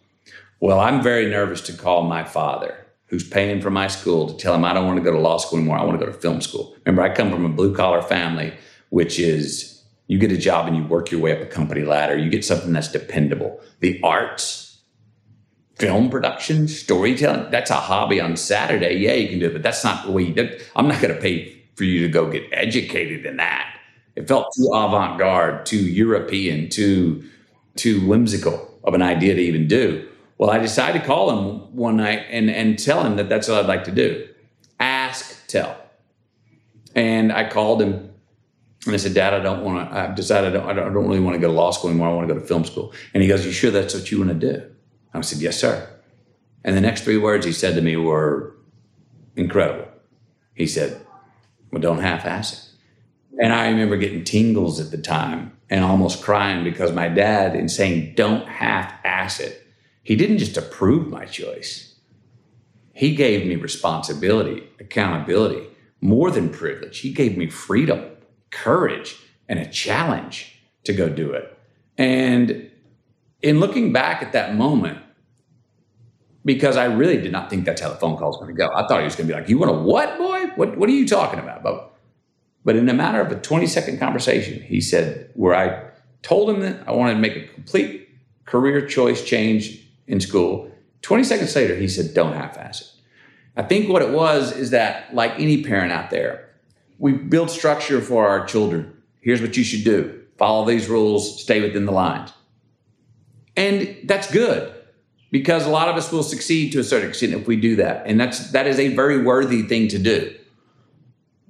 Well, 0.60 0.78
I'm 0.78 1.02
very 1.02 1.26
nervous 1.26 1.60
to 1.62 1.72
call 1.72 2.04
my 2.04 2.22
father, 2.22 2.86
who's 3.06 3.28
paying 3.28 3.60
for 3.60 3.70
my 3.70 3.88
school, 3.88 4.28
to 4.28 4.36
tell 4.36 4.54
him 4.54 4.64
I 4.64 4.72
don't 4.72 4.86
want 4.86 4.98
to 4.98 5.04
go 5.04 5.10
to 5.10 5.18
law 5.18 5.38
school 5.38 5.58
anymore. 5.58 5.78
I 5.78 5.84
want 5.84 5.98
to 5.98 6.06
go 6.06 6.12
to 6.12 6.18
film 6.18 6.40
school. 6.40 6.76
Remember, 6.84 7.02
I 7.02 7.12
come 7.12 7.30
from 7.30 7.44
a 7.44 7.48
blue 7.48 7.74
collar 7.74 8.02
family, 8.02 8.54
which 8.90 9.18
is 9.18 9.82
you 10.06 10.18
get 10.18 10.32
a 10.32 10.36
job 10.36 10.66
and 10.66 10.76
you 10.76 10.84
work 10.84 11.10
your 11.10 11.20
way 11.20 11.32
up 11.32 11.42
a 11.42 11.46
company 11.46 11.82
ladder. 11.82 12.16
You 12.16 12.30
get 12.30 12.44
something 12.44 12.72
that's 12.72 12.90
dependable. 12.90 13.60
The 13.80 14.00
arts, 14.02 14.67
film 15.78 16.10
production, 16.10 16.68
storytelling. 16.68 17.50
That's 17.50 17.70
a 17.70 17.74
hobby 17.74 18.20
on 18.20 18.36
Saturday. 18.36 18.94
Yeah, 18.94 19.14
you 19.14 19.28
can 19.28 19.38
do 19.38 19.46
it, 19.46 19.52
but 19.52 19.62
that's 19.62 19.84
not 19.84 20.04
the 20.04 20.12
way 20.12 20.22
you 20.24 20.34
do 20.34 20.42
it. 20.42 20.70
I'm 20.76 20.88
not 20.88 21.00
going 21.00 21.14
to 21.14 21.20
pay 21.20 21.56
for 21.76 21.84
you 21.84 22.02
to 22.02 22.08
go 22.08 22.30
get 22.30 22.44
educated 22.52 23.24
in 23.24 23.36
that. 23.36 23.78
It 24.16 24.26
felt 24.26 24.52
too 24.56 24.70
avant 24.74 25.18
garde, 25.18 25.64
too 25.64 25.78
European, 25.78 26.68
too, 26.68 27.24
too 27.76 28.04
whimsical 28.06 28.78
of 28.82 28.94
an 28.94 29.02
idea 29.02 29.34
to 29.34 29.40
even 29.40 29.68
do. 29.68 30.08
Well, 30.38 30.50
I 30.50 30.58
decided 30.58 31.00
to 31.00 31.06
call 31.06 31.30
him 31.30 31.76
one 31.76 31.96
night 31.96 32.26
and, 32.30 32.50
and 32.50 32.78
tell 32.78 33.04
him 33.04 33.16
that 33.16 33.28
that's 33.28 33.48
what 33.48 33.58
I'd 33.58 33.66
like 33.66 33.84
to 33.84 33.92
do 33.92 34.28
ask, 34.80 35.46
tell. 35.48 35.76
And 36.94 37.32
I 37.32 37.48
called 37.48 37.82
him 37.82 38.08
and 38.86 38.94
I 38.94 38.98
said, 38.98 39.14
Dad, 39.14 39.34
I 39.34 39.40
don't 39.40 39.64
want 39.64 39.90
to, 39.90 39.96
I've 39.96 40.14
decided 40.14 40.54
I 40.54 40.58
don't, 40.58 40.68
I 40.68 40.72
don't 40.72 41.06
really 41.06 41.20
want 41.20 41.34
to 41.34 41.40
go 41.40 41.48
to 41.48 41.52
law 41.52 41.70
school 41.72 41.90
anymore. 41.90 42.08
I 42.08 42.12
want 42.12 42.28
to 42.28 42.34
go 42.34 42.40
to 42.40 42.46
film 42.46 42.64
school. 42.64 42.92
And 43.12 43.22
he 43.22 43.28
goes, 43.28 43.44
You 43.44 43.52
sure 43.52 43.70
that's 43.70 43.94
what 43.94 44.10
you 44.10 44.18
want 44.18 44.40
to 44.40 44.52
do? 44.52 44.70
I 45.12 45.20
said, 45.20 45.40
Yes, 45.40 45.58
sir. 45.58 45.88
And 46.64 46.76
the 46.76 46.80
next 46.80 47.04
three 47.04 47.18
words 47.18 47.46
he 47.46 47.52
said 47.52 47.74
to 47.76 47.80
me 47.80 47.96
were 47.96 48.56
incredible. 49.36 49.88
He 50.54 50.66
said, 50.66 51.04
Well, 51.70 51.80
don't 51.80 52.00
half 52.00 52.24
ass 52.24 52.52
it. 52.52 52.64
And 53.42 53.52
I 53.52 53.68
remember 53.68 53.96
getting 53.96 54.24
tingles 54.24 54.80
at 54.80 54.90
the 54.90 54.98
time 54.98 55.56
and 55.70 55.84
almost 55.84 56.22
crying 56.22 56.64
because 56.64 56.92
my 56.92 57.08
dad, 57.08 57.54
in 57.54 57.68
saying, 57.68 58.14
Don't 58.14 58.48
half 58.48 58.92
ass 59.04 59.40
it, 59.40 59.66
he 60.02 60.16
didn't 60.16 60.38
just 60.38 60.56
approve 60.56 61.08
my 61.08 61.24
choice. 61.24 61.94
He 62.92 63.14
gave 63.14 63.46
me 63.46 63.54
responsibility, 63.54 64.64
accountability, 64.80 65.68
more 66.00 66.30
than 66.30 66.48
privilege. 66.48 66.98
He 66.98 67.12
gave 67.12 67.36
me 67.36 67.48
freedom, 67.48 68.04
courage, 68.50 69.16
and 69.48 69.58
a 69.58 69.70
challenge 69.70 70.60
to 70.84 70.92
go 70.92 71.08
do 71.08 71.32
it. 71.32 71.56
And 71.96 72.67
in 73.42 73.60
looking 73.60 73.92
back 73.92 74.22
at 74.22 74.32
that 74.32 74.54
moment, 74.54 74.98
because 76.44 76.76
I 76.76 76.86
really 76.86 77.18
did 77.20 77.32
not 77.32 77.50
think 77.50 77.64
that's 77.64 77.80
how 77.80 77.90
the 77.90 77.96
phone 77.96 78.16
call 78.16 78.28
was 78.28 78.36
going 78.36 78.48
to 78.48 78.56
go. 78.56 78.70
I 78.74 78.86
thought 78.86 79.00
he 79.00 79.04
was 79.04 79.16
going 79.16 79.28
to 79.28 79.34
be 79.34 79.40
like, 79.40 79.48
"You 79.48 79.58
want 79.58 79.70
a 79.70 79.74
what, 79.74 80.18
boy? 80.18 80.46
What 80.56 80.76
What 80.76 80.88
are 80.88 80.92
you 80.92 81.06
talking 81.06 81.38
about?" 81.38 81.62
But, 81.62 81.94
but 82.64 82.76
in 82.76 82.88
a 82.88 82.94
matter 82.94 83.20
of 83.20 83.30
a 83.30 83.36
twenty 83.36 83.66
second 83.66 83.98
conversation, 83.98 84.62
he 84.62 84.80
said, 84.80 85.30
where 85.34 85.54
I 85.54 85.90
told 86.22 86.50
him 86.50 86.60
that 86.60 86.88
I 86.88 86.92
wanted 86.92 87.14
to 87.14 87.20
make 87.20 87.36
a 87.36 87.46
complete 87.48 88.08
career 88.44 88.86
choice 88.86 89.24
change 89.24 89.86
in 90.06 90.20
school. 90.20 90.70
Twenty 91.02 91.24
seconds 91.24 91.54
later, 91.54 91.76
he 91.76 91.86
said, 91.86 92.14
"Don't 92.14 92.32
half-ass 92.32 92.80
it." 92.80 92.88
I 93.56 93.62
think 93.62 93.88
what 93.88 94.02
it 94.02 94.10
was 94.10 94.56
is 94.56 94.70
that, 94.70 95.14
like 95.14 95.32
any 95.38 95.62
parent 95.62 95.92
out 95.92 96.10
there, 96.10 96.48
we 96.98 97.12
build 97.12 97.50
structure 97.50 98.00
for 98.00 98.26
our 98.28 98.46
children. 98.46 98.96
Here's 99.20 99.42
what 99.42 99.56
you 99.56 99.64
should 99.64 99.84
do: 99.84 100.22
follow 100.38 100.64
these 100.64 100.88
rules, 100.88 101.42
stay 101.42 101.60
within 101.60 101.84
the 101.84 101.92
lines. 101.92 102.32
And 103.58 103.96
that's 104.04 104.30
good 104.30 104.72
because 105.32 105.66
a 105.66 105.68
lot 105.68 105.88
of 105.88 105.96
us 105.96 106.12
will 106.12 106.22
succeed 106.22 106.70
to 106.72 106.78
a 106.78 106.84
certain 106.84 107.08
extent 107.08 107.34
if 107.34 107.48
we 107.48 107.56
do 107.56 107.74
that. 107.76 108.06
And 108.06 108.20
that's 108.20 108.52
that 108.52 108.68
is 108.68 108.78
a 108.78 108.94
very 108.94 109.20
worthy 109.20 109.62
thing 109.62 109.88
to 109.88 109.98
do. 109.98 110.32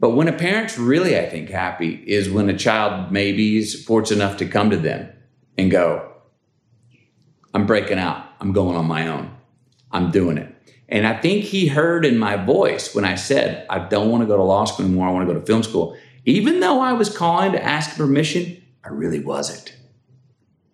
But 0.00 0.10
when 0.10 0.26
a 0.26 0.32
parent's 0.32 0.78
really, 0.78 1.18
I 1.18 1.28
think, 1.28 1.50
happy 1.50 2.02
is 2.06 2.30
when 2.30 2.48
a 2.48 2.56
child 2.56 3.12
maybe 3.12 3.58
is 3.58 3.84
fortunate 3.84 4.24
enough 4.24 4.38
to 4.38 4.46
come 4.46 4.70
to 4.70 4.78
them 4.78 5.10
and 5.58 5.70
go, 5.70 6.10
I'm 7.52 7.66
breaking 7.66 7.98
out. 7.98 8.24
I'm 8.40 8.52
going 8.52 8.74
on 8.74 8.86
my 8.86 9.08
own. 9.08 9.36
I'm 9.92 10.10
doing 10.10 10.38
it. 10.38 10.54
And 10.88 11.06
I 11.06 11.20
think 11.20 11.44
he 11.44 11.66
heard 11.66 12.06
in 12.06 12.16
my 12.16 12.36
voice 12.36 12.94
when 12.94 13.04
I 13.04 13.16
said, 13.16 13.66
I 13.68 13.80
don't 13.80 14.10
want 14.10 14.22
to 14.22 14.26
go 14.26 14.38
to 14.38 14.42
law 14.42 14.64
school 14.64 14.86
anymore. 14.86 15.08
I 15.08 15.12
want 15.12 15.28
to 15.28 15.34
go 15.34 15.38
to 15.38 15.44
film 15.44 15.62
school. 15.62 15.94
Even 16.24 16.60
though 16.60 16.80
I 16.80 16.94
was 16.94 17.14
calling 17.14 17.52
to 17.52 17.62
ask 17.62 17.98
permission, 17.98 18.62
I 18.82 18.88
really 18.88 19.20
wasn't. 19.20 19.74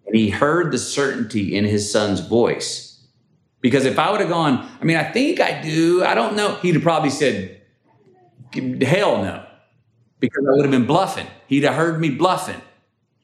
And 0.07 0.17
he 0.17 0.31
heard 0.31 0.73
the 0.73 0.79
certainty 0.79 1.57
in 1.57 1.65
his 1.65 1.91
son's 1.91 2.21
voice. 2.21 3.03
Because 3.61 3.87
if 3.87 3.99
I 3.99 4.11
would 4.11 4.21
have 4.21 4.29
gone, 4.29 4.69
I 4.81 4.85
mean, 4.85 4.99
I 4.99 5.05
think 5.05 5.41
I 5.41 5.63
do, 5.63 6.05
I 6.05 6.15
don't 6.15 6.37
know, 6.37 6.57
he'd 6.57 6.75
have 6.75 6.83
probably 6.83 7.09
said, 7.09 7.63
hell 8.83 9.23
no, 9.23 9.47
because 10.21 10.45
I 10.47 10.53
would 10.53 10.65
have 10.65 10.71
been 10.71 10.87
bluffing. 10.87 11.27
He'd 11.47 11.65
have 11.65 11.75
heard 11.75 11.99
me 11.99 12.11
bluffing, 12.11 12.61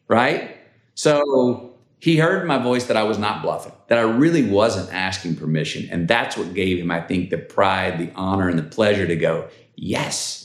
right? 0.09 0.57
So 0.95 1.74
he 1.99 2.16
heard 2.16 2.47
my 2.47 2.57
voice 2.57 2.87
that 2.87 2.97
I 2.97 3.03
was 3.03 3.18
not 3.18 3.43
bluffing, 3.43 3.72
that 3.89 3.99
I 3.99 4.03
really 4.03 4.49
wasn't 4.49 4.93
asking 4.93 5.37
permission. 5.37 5.87
And 5.91 6.09
that's 6.09 6.39
what 6.39 6.55
gave 6.55 6.78
him, 6.78 6.91
I 6.91 7.03
think, 7.03 7.28
the 7.28 7.37
pride, 7.37 7.99
the 7.99 8.11
honor, 8.14 8.49
and 8.49 8.59
the 8.59 8.62
pleasure 8.62 9.07
to 9.07 9.16
go, 9.16 9.49
yes, 9.76 10.39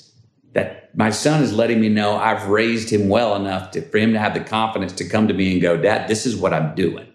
that 0.56 0.90
my 0.96 1.10
son 1.10 1.44
is 1.44 1.54
letting 1.54 1.82
me 1.82 1.90
know 1.90 2.16
I've 2.16 2.48
raised 2.48 2.90
him 2.90 3.10
well 3.10 3.36
enough 3.36 3.72
to, 3.72 3.82
for 3.82 3.98
him 3.98 4.14
to 4.14 4.20
have 4.20 4.34
the 4.34 4.40
confidence 4.40 4.94
to 4.94 5.06
come 5.06 5.28
to 5.28 5.34
me 5.34 5.52
and 5.52 5.62
go, 5.62 5.76
Dad, 5.76 6.08
this 6.08 6.26
is 6.26 6.38
what 6.38 6.54
I'm 6.54 6.74
doing. 6.76 7.06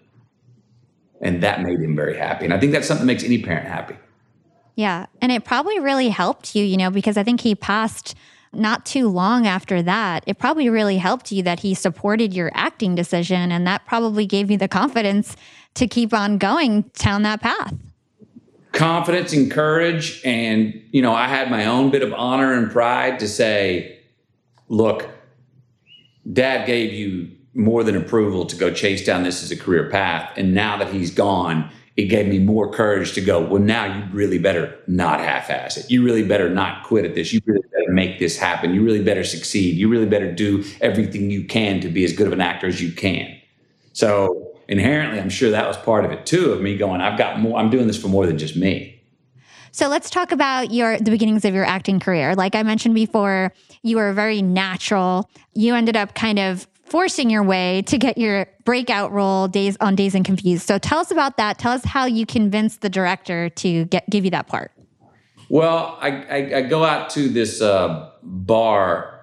And 1.21 1.41
that 1.41 1.61
made 1.63 1.79
him 1.79 1.95
very 1.95 2.15
happy. 2.15 2.45
And 2.45 2.53
I 2.53 2.59
think 2.59 2.71
that's 2.71 2.87
something 2.87 3.05
that 3.05 3.11
makes 3.11 3.23
any 3.23 3.41
parent 3.41 3.67
happy. 3.67 3.95
Yeah. 4.75 5.07
And 5.21 5.31
it 5.31 5.43
probably 5.43 5.79
really 5.79 6.09
helped 6.09 6.55
you, 6.55 6.63
you 6.63 6.77
know, 6.77 6.91
because 6.91 7.17
I 7.17 7.23
think 7.23 7.41
he 7.41 7.55
passed 7.55 8.15
not 8.53 8.85
too 8.85 9.09
long 9.09 9.47
after 9.47 9.81
that. 9.81 10.23
It 10.27 10.37
probably 10.37 10.69
really 10.69 10.97
helped 10.97 11.31
you 11.31 11.41
that 11.41 11.61
he 11.61 11.73
supported 11.73 12.33
your 12.35 12.51
acting 12.53 12.93
decision. 12.93 13.51
And 13.51 13.65
that 13.65 13.87
probably 13.87 14.27
gave 14.27 14.51
you 14.51 14.57
the 14.57 14.67
confidence 14.67 15.35
to 15.73 15.87
keep 15.87 16.13
on 16.13 16.37
going 16.37 16.83
down 16.99 17.23
that 17.23 17.41
path 17.41 17.73
confidence 18.71 19.33
and 19.33 19.51
courage. 19.51 20.21
And, 20.23 20.81
you 20.91 21.01
know, 21.01 21.13
I 21.13 21.27
had 21.27 21.51
my 21.51 21.65
own 21.65 21.89
bit 21.89 22.03
of 22.03 22.13
honor 22.13 22.53
and 22.53 22.71
pride 22.71 23.19
to 23.19 23.27
say, 23.27 23.99
look, 24.69 25.09
dad 26.31 26.65
gave 26.65 26.93
you 26.93 27.29
more 27.53 27.83
than 27.83 27.97
approval 27.97 28.45
to 28.45 28.55
go 28.55 28.73
chase 28.73 29.05
down 29.05 29.23
this 29.23 29.43
as 29.43 29.51
a 29.51 29.57
career 29.57 29.89
path. 29.89 30.31
And 30.37 30.53
now 30.53 30.77
that 30.77 30.93
he's 30.93 31.11
gone, 31.11 31.69
it 31.97 32.05
gave 32.05 32.27
me 32.27 32.39
more 32.39 32.71
courage 32.71 33.13
to 33.13 33.21
go, 33.21 33.41
well, 33.41 33.61
now 33.61 33.83
you 33.83 34.05
really 34.13 34.37
better 34.37 34.79
not 34.87 35.19
half 35.19 35.49
ass 35.49 35.75
it. 35.75 35.91
You 35.91 36.03
really 36.03 36.25
better 36.25 36.49
not 36.49 36.83
quit 36.85 37.03
at 37.03 37.15
this. 37.15 37.33
You 37.33 37.41
really 37.45 37.67
better 37.73 37.91
make 37.91 38.19
this 38.19 38.37
happen. 38.37 38.73
You 38.73 38.81
really 38.83 39.03
better 39.03 39.25
succeed. 39.25 39.75
You 39.75 39.89
really 39.89 40.05
better 40.05 40.31
do 40.31 40.63
everything 40.79 41.29
you 41.29 41.43
can 41.43 41.81
to 41.81 41.89
be 41.89 42.05
as 42.05 42.13
good 42.13 42.27
of 42.27 42.33
an 42.33 42.39
actor 42.39 42.67
as 42.67 42.81
you 42.81 42.93
can. 42.93 43.37
So 43.91 44.50
inherently, 44.71 45.19
I'm 45.19 45.29
sure 45.29 45.51
that 45.51 45.67
was 45.67 45.77
part 45.77 46.05
of 46.05 46.11
it 46.11 46.25
too, 46.25 46.53
of 46.53 46.61
me 46.61 46.77
going, 46.77 47.01
I've 47.01 47.17
got 47.17 47.39
more, 47.39 47.59
I'm 47.59 47.69
doing 47.69 47.85
this 47.85 48.01
for 48.01 48.07
more 48.07 48.25
than 48.25 48.37
just 48.37 48.55
me. 48.55 48.97
So 49.73 49.87
let's 49.87 50.09
talk 50.09 50.31
about 50.31 50.71
your 50.71 50.97
the 50.97 51.11
beginnings 51.11 51.45
of 51.45 51.53
your 51.53 51.65
acting 51.65 51.99
career. 51.99 52.35
Like 52.35 52.55
I 52.55 52.63
mentioned 52.63 52.95
before, 52.95 53.53
you 53.83 53.97
were 53.97 54.11
very 54.11 54.41
natural. 54.41 55.29
You 55.53 55.75
ended 55.75 55.95
up 55.95 56.15
kind 56.15 56.39
of 56.39 56.67
forcing 56.85 57.29
your 57.29 57.43
way 57.43 57.83
to 57.83 57.97
get 57.97 58.17
your 58.17 58.47
breakout 58.65 59.13
role 59.13 59.47
days 59.47 59.77
on 59.79 59.95
Dazed 59.95 60.15
and 60.15 60.25
Confused. 60.25 60.67
So 60.67 60.77
tell 60.77 60.99
us 60.99 61.09
about 61.09 61.37
that. 61.37 61.57
Tell 61.57 61.71
us 61.71 61.85
how 61.85 62.05
you 62.05 62.25
convinced 62.25 62.81
the 62.81 62.89
director 62.89 63.49
to 63.49 63.85
get 63.85 64.09
give 64.09 64.25
you 64.25 64.31
that 64.31 64.47
part. 64.47 64.71
Well, 65.47 65.97
I, 66.01 66.09
I, 66.09 66.55
I 66.57 66.61
go 66.61 66.83
out 66.83 67.09
to 67.11 67.27
this 67.27 67.61
uh, 67.61 68.11
bar 68.23 69.19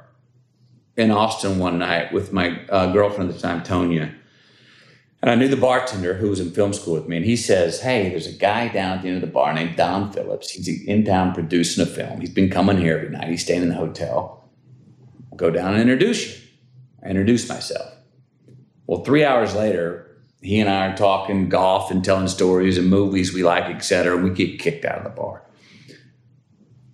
in 0.96 1.11
Austin 1.11 1.59
one 1.59 1.78
night 1.78 2.12
with 2.12 2.32
my 2.32 2.61
uh, 2.68 2.92
girlfriend 2.92 3.30
at 3.30 3.36
the 3.36 3.42
time, 3.42 3.62
Tonya. 3.62 4.14
And 5.20 5.30
I 5.30 5.34
knew 5.34 5.48
the 5.48 5.56
bartender 5.56 6.14
who 6.14 6.30
was 6.30 6.38
in 6.38 6.52
film 6.52 6.72
school 6.72 6.94
with 6.94 7.08
me. 7.08 7.16
And 7.16 7.26
he 7.26 7.36
says, 7.36 7.80
Hey, 7.80 8.08
there's 8.08 8.26
a 8.26 8.32
guy 8.32 8.68
down 8.68 8.98
at 8.98 9.02
the 9.02 9.08
end 9.08 9.16
of 9.16 9.20
the 9.22 9.32
bar 9.32 9.52
named 9.52 9.76
Don 9.76 10.12
Phillips. 10.12 10.50
He's 10.50 10.68
in 10.84 11.04
town 11.04 11.34
producing 11.34 11.82
a 11.82 11.86
film. 11.86 12.20
He's 12.20 12.30
been 12.30 12.50
coming 12.50 12.78
here 12.78 12.96
every 12.96 13.10
night. 13.10 13.28
He's 13.28 13.42
staying 13.42 13.62
in 13.62 13.68
the 13.68 13.74
hotel. 13.74 14.48
I'll 15.32 15.38
go 15.38 15.50
down 15.50 15.72
and 15.72 15.82
introduce 15.82 16.26
you. 16.26 16.42
I 17.04 17.08
introduced 17.08 17.48
myself. 17.48 17.94
Well, 18.86 19.04
three 19.04 19.24
hours 19.24 19.54
later, 19.54 20.08
he 20.40 20.60
and 20.60 20.70
I 20.70 20.86
are 20.86 20.96
talking 20.96 21.48
golf 21.48 21.90
and 21.90 22.04
telling 22.04 22.28
stories 22.28 22.78
and 22.78 22.88
movies 22.88 23.34
we 23.34 23.42
like, 23.42 23.64
etc. 23.64 24.16
And 24.16 24.24
we 24.24 24.30
get 24.30 24.60
kicked 24.60 24.84
out 24.84 24.98
of 24.98 25.04
the 25.04 25.10
bar. 25.10 25.42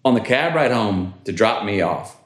On 0.05 0.14
the 0.14 0.20
cab 0.20 0.55
ride 0.55 0.72
home 0.72 1.14
to 1.25 1.33
drop 1.33 1.64
me 1.64 1.83
off 1.83 2.16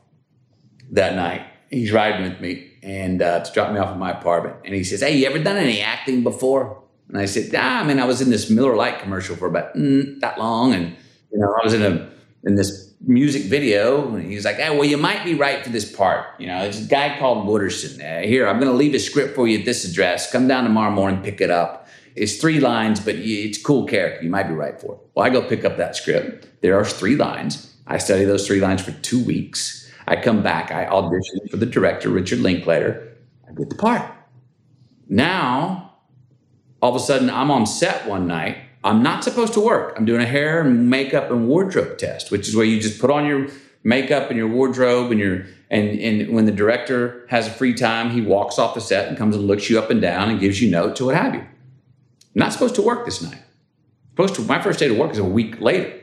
that 0.90 1.16
night, 1.16 1.42
he's 1.70 1.92
riding 1.92 2.22
with 2.22 2.40
me 2.40 2.68
and 2.83 3.22
uh, 3.22 3.41
to 3.41 3.53
drop 3.53 3.72
me 3.72 3.79
off 3.79 3.91
at 3.91 3.99
my 3.99 4.11
apartment. 4.11 4.57
And 4.64 4.74
he 4.74 4.85
says, 4.85 5.01
"Hey, 5.01 5.16
you 5.16 5.26
ever 5.26 5.39
done 5.39 5.57
any 5.57 5.81
acting 5.81 6.22
before?" 6.22 6.83
And 7.09 7.18
I 7.18 7.24
said, 7.26 7.53
"Yeah, 7.53 7.81
I 7.81 7.85
mean, 7.85 7.99
I 7.99 8.05
was 8.05 8.20
in 8.20 8.31
this 8.31 8.51
Miller 8.51 8.76
Lite 8.76 9.01
commercial 9.01 9.37
for 9.37 9.47
about 9.47 9.74
mm, 9.74 10.20
that 10.20 10.39
long, 10.39 10.74
and 10.74 10.97
you 11.33 11.39
know, 11.39 11.55
I 11.61 11.64
was 11.64 11.74
in 11.74 11.83
a 11.83 12.11
in 12.45 12.55
this 12.55 12.93
music 13.07 13.45
video." 13.45 14.14
And 14.14 14.31
he's 14.31 14.45
like, 14.45 14.57
"Hey, 14.57 14.70
well, 14.70 14.85
you 14.85 14.97
might 14.97 15.24
be 15.24 15.35
right 15.35 15.64
for 15.64 15.70
this 15.70 15.91
part. 15.91 16.26
You 16.39 16.47
know, 16.47 16.61
there's 16.62 16.85
a 16.85 16.89
guy 16.89 17.18
called 17.18 17.47
Wooderson. 17.47 18.01
Uh, 18.01 18.26
here, 18.26 18.47
I'm 18.47 18.61
going 18.61 18.70
to 18.70 18.76
leave 18.76 18.95
a 18.95 18.99
script 18.99 19.35
for 19.35 19.49
you 19.49 19.59
at 19.59 19.64
this 19.64 19.85
address. 19.85 20.31
Come 20.31 20.49
down 20.49 20.64
tomorrow 20.64 20.93
morning, 20.93 21.22
pick 21.22 21.41
it 21.41 21.51
up." 21.51 21.87
It's 22.14 22.37
three 22.37 22.59
lines, 22.59 22.99
but 22.99 23.14
it's 23.14 23.62
cool 23.62 23.87
character. 23.87 24.24
You 24.24 24.31
might 24.31 24.49
be 24.49 24.55
right 24.55 24.81
for 24.81 24.95
it. 24.95 25.01
Well, 25.14 25.24
I 25.24 25.31
go 25.31 25.41
pick 25.41 25.64
up 25.64 25.76
that 25.76 25.95
script. 25.95 26.49
There 26.62 26.76
are 26.76 26.85
three 26.85 27.14
lines. 27.14 27.72
I 27.87 27.99
study 27.99 28.24
those 28.24 28.47
three 28.47 28.61
lines 28.61 28.83
for 28.83 28.91
two 28.91 29.22
weeks. 29.24 29.88
I 30.09 30.16
come 30.16 30.42
back, 30.42 30.70
I 30.70 30.86
audition 30.86 31.46
for 31.50 31.59
the 31.59 31.66
director, 31.66 32.09
Richard 32.09 32.38
Linklater. 32.38 33.14
I 33.46 33.52
get 33.52 33.68
the 33.68 33.76
part. 33.76 34.11
Now, 35.06 35.96
all 36.80 36.90
of 36.90 36.96
a 36.96 37.04
sudden, 37.04 37.28
I'm 37.28 37.50
on 37.50 37.66
set 37.66 38.09
one 38.09 38.26
night. 38.26 38.56
I'm 38.82 39.02
not 39.02 39.22
supposed 39.22 39.52
to 39.52 39.61
work. 39.61 39.94
I'm 39.98 40.06
doing 40.06 40.22
a 40.22 40.26
hair 40.26 40.62
and 40.62 40.88
makeup 40.88 41.30
and 41.30 41.46
wardrobe 41.46 41.98
test, 41.98 42.30
which 42.30 42.48
is 42.48 42.56
where 42.56 42.64
you 42.64 42.80
just 42.80 42.98
put 42.98 43.11
on 43.11 43.26
your 43.26 43.48
makeup 43.84 44.30
and 44.30 44.38
your 44.38 44.48
wardrobe 44.48 45.11
and 45.11 45.20
your 45.20 45.44
and 45.70 45.98
and 46.00 46.34
when 46.34 46.46
the 46.46 46.52
director 46.52 47.26
has 47.28 47.46
a 47.46 47.50
free 47.50 47.74
time, 47.74 48.09
he 48.11 48.22
walks 48.22 48.59
off 48.59 48.74
the 48.74 48.80
set 48.80 49.09
and 49.09 49.18
comes 49.18 49.36
and 49.36 49.46
looks 49.46 49.68
you 49.68 49.78
up 49.78 49.90
and 49.90 50.00
down 50.00 50.30
and 50.30 50.40
gives 50.40 50.62
you 50.62 50.70
notes 50.70 51.02
or 51.02 51.06
what 51.06 51.16
have 51.16 51.34
you. 51.34 51.40
I'm 51.40 51.48
not 52.34 52.54
supposed 52.54 52.76
to 52.76 52.82
work 52.82 53.04
this 53.04 53.20
night. 53.20 53.42
Supposed 54.12 54.36
to 54.36 54.42
my 54.42 54.62
first 54.62 54.78
day 54.78 54.88
to 54.88 54.94
work 54.94 55.11
is 55.12 55.18
a 55.18 55.24
week 55.24 55.61
later. 55.61 55.97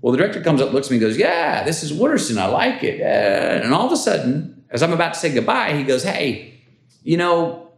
Well, 0.00 0.12
the 0.12 0.18
director 0.18 0.40
comes 0.40 0.60
up, 0.60 0.72
looks 0.72 0.88
at 0.88 0.92
me, 0.92 0.98
goes, 0.98 1.18
Yeah, 1.18 1.62
this 1.64 1.82
is 1.82 1.92
Wooderson. 1.92 2.38
I 2.38 2.46
like 2.46 2.84
it. 2.84 3.00
Uh, 3.00 3.64
and 3.64 3.74
all 3.74 3.86
of 3.86 3.92
a 3.92 3.96
sudden, 3.96 4.64
as 4.70 4.82
I'm 4.82 4.92
about 4.92 5.14
to 5.14 5.20
say 5.20 5.32
goodbye, 5.32 5.74
he 5.74 5.84
goes, 5.84 6.02
Hey, 6.02 6.60
you 7.02 7.16
know, 7.16 7.70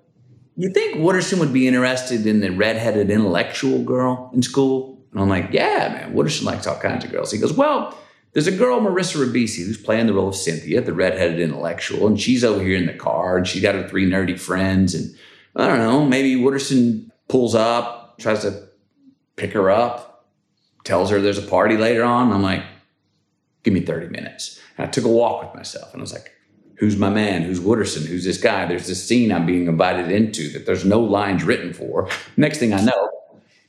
you 0.57 0.71
think 0.71 0.97
Wooderson 0.97 1.39
would 1.39 1.53
be 1.53 1.69
interested 1.69 2.27
in 2.27 2.41
the 2.41 2.51
redheaded 2.51 3.11
intellectual 3.11 3.83
girl 3.83 4.31
in 4.35 4.43
school? 4.43 4.99
And 5.13 5.21
I'm 5.21 5.29
like, 5.29 5.53
Yeah, 5.53 5.89
man, 5.89 6.15
Wooderson 6.15 6.45
likes 6.45 6.67
all 6.67 6.79
kinds 6.79 7.05
of 7.05 7.11
girls. 7.11 7.31
He 7.31 7.39
goes, 7.39 7.53
Well, 7.53 7.97
there's 8.33 8.47
a 8.47 8.53
girl, 8.53 8.81
Marissa 8.81 9.25
Ribisi, 9.25 9.65
who's 9.65 9.79
playing 9.79 10.07
the 10.07 10.13
role 10.13 10.29
of 10.29 10.37
Cynthia, 10.37 10.81
the 10.81 10.93
redheaded 10.93 11.41
intellectual, 11.41 12.07
and 12.07 12.21
she's 12.21 12.45
over 12.45 12.63
here 12.63 12.77
in 12.77 12.87
the 12.87 12.93
car, 12.93 13.39
and 13.39 13.47
she's 13.47 13.63
got 13.63 13.75
her 13.75 13.89
three 13.89 14.09
nerdy 14.09 14.39
friends. 14.39 14.95
And 14.95 15.15
I 15.57 15.67
don't 15.67 15.79
know, 15.79 16.05
maybe 16.05 16.37
Wooderson 16.37 17.11
pulls 17.29 17.55
up, 17.55 18.19
tries 18.19 18.43
to 18.43 18.69
pick 19.37 19.53
her 19.55 19.71
up, 19.71 20.08
tells 20.85 21.11
her 21.11 21.21
there's 21.21 21.39
a 21.39 21.43
party 21.43 21.77
later 21.77 22.05
on. 22.05 22.33
I'm 22.33 22.43
like, 22.43 22.63
give 23.63 23.75
me 23.75 23.81
30 23.81 24.09
minutes. 24.09 24.61
And 24.77 24.87
I 24.87 24.91
took 24.91 25.05
a 25.05 25.09
walk 25.09 25.43
with 25.43 25.55
myself 25.55 25.93
and 25.93 26.01
I 26.01 26.03
was 26.03 26.13
like, 26.13 26.33
who's 26.77 26.97
my 26.97 27.11
man? 27.11 27.43
Who's 27.43 27.61
Wooderson? 27.61 28.07
Who's 28.07 28.25
this 28.25 28.41
guy? 28.41 28.67
There's 28.67 28.87
this 28.87 29.07
scene 29.07 29.33
I'm 29.33 29.47
being 29.47 29.67
invited 29.67 30.11
into 30.11 30.49
that 30.51 30.67
there's 30.67 30.85
no 30.85 31.01
lines 31.01 31.45
written 31.45 31.73
for. 31.73 32.09
Next 32.37 32.59
thing 32.59 32.73
I 32.73 32.81
know, 32.81 33.11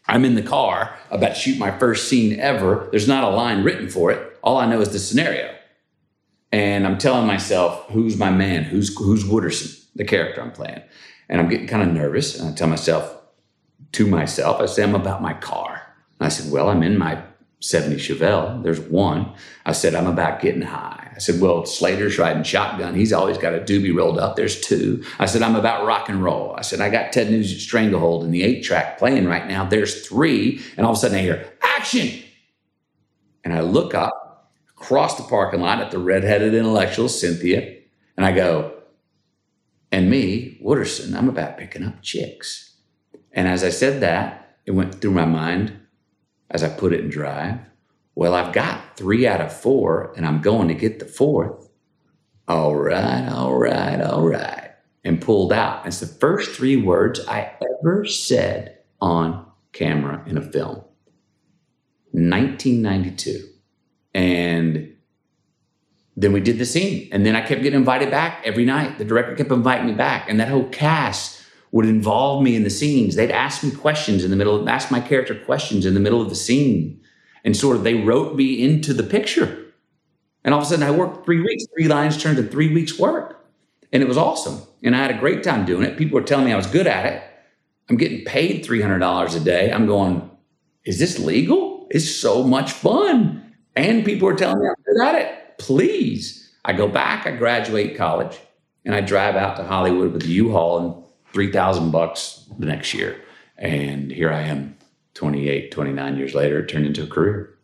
I'm 0.07 0.25
in 0.25 0.35
the 0.35 0.41
car 0.41 0.97
about 1.11 1.29
to 1.29 1.35
shoot 1.35 1.57
my 1.57 1.77
first 1.77 2.07
scene 2.07 2.39
ever. 2.39 2.87
There's 2.91 3.07
not 3.07 3.23
a 3.23 3.29
line 3.29 3.63
written 3.63 3.89
for 3.89 4.11
it. 4.11 4.37
All 4.41 4.57
I 4.57 4.67
know 4.67 4.81
is 4.81 4.89
the 4.89 4.99
scenario. 4.99 5.53
And 6.51 6.87
I'm 6.87 6.97
telling 6.97 7.27
myself, 7.27 7.85
who's 7.89 8.17
my 8.17 8.31
man? 8.31 8.63
Who's 8.63 8.95
who's 8.97 9.23
Wooderson, 9.23 9.85
the 9.95 10.03
character 10.03 10.41
I'm 10.41 10.51
playing? 10.51 10.81
And 11.27 11.39
I'm 11.39 11.47
getting 11.47 11.67
kind 11.67 11.83
of 11.83 11.93
nervous. 11.93 12.39
And 12.39 12.49
I 12.49 12.53
tell 12.53 12.67
myself, 12.67 13.15
to 13.91 14.07
myself, 14.07 14.59
I 14.59 14.65
say, 14.65 14.83
I'm 14.83 14.95
about 14.95 15.21
my 15.21 15.33
car. 15.33 15.78
I 16.19 16.29
said, 16.29 16.51
Well, 16.51 16.69
I'm 16.69 16.83
in 16.83 16.97
my 16.97 17.21
70 17.61 17.97
Chevelle. 17.97 18.63
There's 18.63 18.79
one. 18.79 19.33
I 19.65 19.73
said, 19.73 19.93
I'm 19.95 20.07
about 20.07 20.41
getting 20.41 20.61
high. 20.61 21.11
I 21.15 21.19
said, 21.19 21.41
Well, 21.41 21.65
Slater's 21.65 22.17
riding 22.17 22.43
shotgun. 22.43 22.95
He's 22.95 23.13
always 23.13 23.37
got 23.37 23.53
a 23.53 23.59
doobie 23.59 23.95
rolled 23.95 24.19
up. 24.19 24.35
There's 24.35 24.59
two. 24.59 25.03
I 25.19 25.25
said, 25.25 25.41
I'm 25.41 25.55
about 25.55 25.85
rock 25.85 26.09
and 26.09 26.23
roll. 26.23 26.55
I 26.57 26.61
said, 26.61 26.81
I 26.81 26.89
got 26.89 27.11
Ted 27.11 27.29
Nugent 27.29 27.59
Stranglehold 27.59 28.23
in 28.23 28.31
the 28.31 28.43
eight 28.43 28.63
track 28.63 28.97
playing 28.97 29.25
right 29.25 29.47
now. 29.47 29.65
There's 29.65 30.07
three. 30.07 30.61
And 30.77 30.85
all 30.85 30.93
of 30.93 30.97
a 30.97 31.01
sudden 31.01 31.17
I 31.17 31.21
hear, 31.21 31.53
Action! 31.61 32.23
And 33.43 33.53
I 33.53 33.61
look 33.61 33.93
up 33.93 34.51
across 34.77 35.17
the 35.17 35.23
parking 35.23 35.61
lot 35.61 35.81
at 35.81 35.91
the 35.91 35.99
redheaded 35.99 36.53
intellectual, 36.53 37.09
Cynthia, 37.09 37.77
and 38.15 38.25
I 38.25 38.31
go, 38.31 38.73
And 39.91 40.09
me, 40.09 40.59
Wooderson, 40.63 41.15
I'm 41.15 41.29
about 41.29 41.57
picking 41.57 41.83
up 41.83 42.01
chicks. 42.01 42.75
And 43.31 43.47
as 43.47 43.63
I 43.63 43.69
said 43.69 44.01
that, 44.01 44.57
it 44.65 44.71
went 44.71 45.01
through 45.01 45.11
my 45.11 45.25
mind 45.25 45.78
as 46.51 46.63
I 46.63 46.69
put 46.69 46.93
it 46.93 47.01
in 47.01 47.09
drive. 47.09 47.59
Well, 48.15 48.33
I've 48.33 48.53
got 48.53 48.97
three 48.97 49.27
out 49.27 49.41
of 49.41 49.53
four, 49.53 50.13
and 50.17 50.25
I'm 50.25 50.41
going 50.41 50.67
to 50.67 50.73
get 50.73 50.99
the 50.99 51.05
fourth. 51.05 51.69
All 52.47 52.75
right, 52.75 53.29
all 53.29 53.55
right, 53.55 54.01
all 54.01 54.27
right. 54.27 54.71
And 55.03 55.21
pulled 55.21 55.53
out. 55.53 55.85
It's 55.85 55.99
the 55.99 56.07
first 56.07 56.51
three 56.51 56.75
words 56.75 57.21
I 57.27 57.51
ever 57.79 58.05
said 58.05 58.79
on 58.99 59.45
camera 59.71 60.23
in 60.27 60.37
a 60.37 60.41
film. 60.41 60.83
1992. 62.11 63.47
And 64.13 64.95
then 66.17 66.33
we 66.33 66.41
did 66.41 66.57
the 66.57 66.65
scene. 66.65 67.07
And 67.11 67.25
then 67.25 67.35
I 67.35 67.41
kept 67.41 67.61
getting 67.61 67.79
invited 67.79 68.11
back 68.11 68.41
every 68.43 68.65
night. 68.65 68.97
The 68.97 69.05
director 69.05 69.35
kept 69.35 69.51
inviting 69.51 69.87
me 69.87 69.93
back. 69.93 70.29
And 70.29 70.39
that 70.39 70.49
whole 70.49 70.67
cast 70.67 71.38
would 71.71 71.85
involve 71.85 72.43
me 72.43 72.55
in 72.55 72.63
the 72.63 72.69
scenes. 72.69 73.15
They'd 73.15 73.31
ask 73.31 73.63
me 73.63 73.71
questions 73.71 74.23
in 74.23 74.31
the 74.31 74.35
middle, 74.35 74.67
ask 74.69 74.91
my 74.91 74.99
character 74.99 75.35
questions 75.35 75.85
in 75.85 75.93
the 75.93 75.99
middle 75.99 76.21
of 76.21 76.29
the 76.29 76.35
scene. 76.35 77.01
And 77.43 77.55
sort 77.55 77.77
of 77.77 77.83
they 77.83 77.93
wrote 77.93 78.35
me 78.35 78.63
into 78.63 78.93
the 78.93 79.03
picture. 79.03 79.65
And 80.43 80.53
all 80.53 80.61
of 80.61 80.65
a 80.65 80.69
sudden 80.69 80.85
I 80.85 80.91
worked 80.91 81.25
three 81.25 81.41
weeks, 81.41 81.65
three 81.73 81.87
lines 81.87 82.21
turned 82.21 82.37
to 82.37 82.43
three 82.43 82.73
weeks 82.73 82.97
work. 82.97 83.45
And 83.91 84.03
it 84.03 84.07
was 84.07 84.17
awesome. 84.17 84.61
And 84.83 84.95
I 84.95 84.99
had 84.99 85.11
a 85.11 85.19
great 85.19 85.43
time 85.43 85.65
doing 85.65 85.83
it. 85.83 85.97
People 85.97 86.19
were 86.19 86.25
telling 86.25 86.45
me 86.45 86.53
I 86.53 86.57
was 86.57 86.67
good 86.67 86.87
at 86.87 87.05
it. 87.05 87.23
I'm 87.89 87.97
getting 87.97 88.23
paid 88.25 88.65
$300 88.65 89.35
a 89.35 89.39
day. 89.39 89.71
I'm 89.71 89.87
going, 89.87 90.29
is 90.85 90.99
this 90.99 91.19
legal? 91.19 91.87
It's 91.89 92.09
so 92.09 92.43
much 92.43 92.71
fun. 92.71 93.53
And 93.75 94.05
people 94.05 94.27
are 94.27 94.35
telling 94.35 94.59
me 94.59 94.67
I'm 94.67 94.75
good 94.85 95.03
at 95.03 95.15
it. 95.15 95.57
Please. 95.57 96.53
I 96.65 96.73
go 96.73 96.87
back, 96.87 97.25
I 97.25 97.31
graduate 97.31 97.97
college, 97.97 98.37
and 98.85 98.93
I 98.93 99.01
drive 99.01 99.35
out 99.35 99.55
to 99.57 99.63
Hollywood 99.63 100.13
with 100.13 100.25
U-Haul 100.25 100.79
and 100.79 101.03
3000 101.33 101.91
bucks 101.91 102.45
the 102.57 102.65
next 102.65 102.93
year. 102.93 103.21
And 103.57 104.11
here 104.11 104.31
I 104.31 104.41
am 104.41 104.77
28, 105.15 105.71
29 105.71 106.17
years 106.17 106.33
later, 106.33 106.59
it 106.59 106.67
turned 106.67 106.85
into 106.85 107.03
a 107.03 107.07
career. 107.07 107.55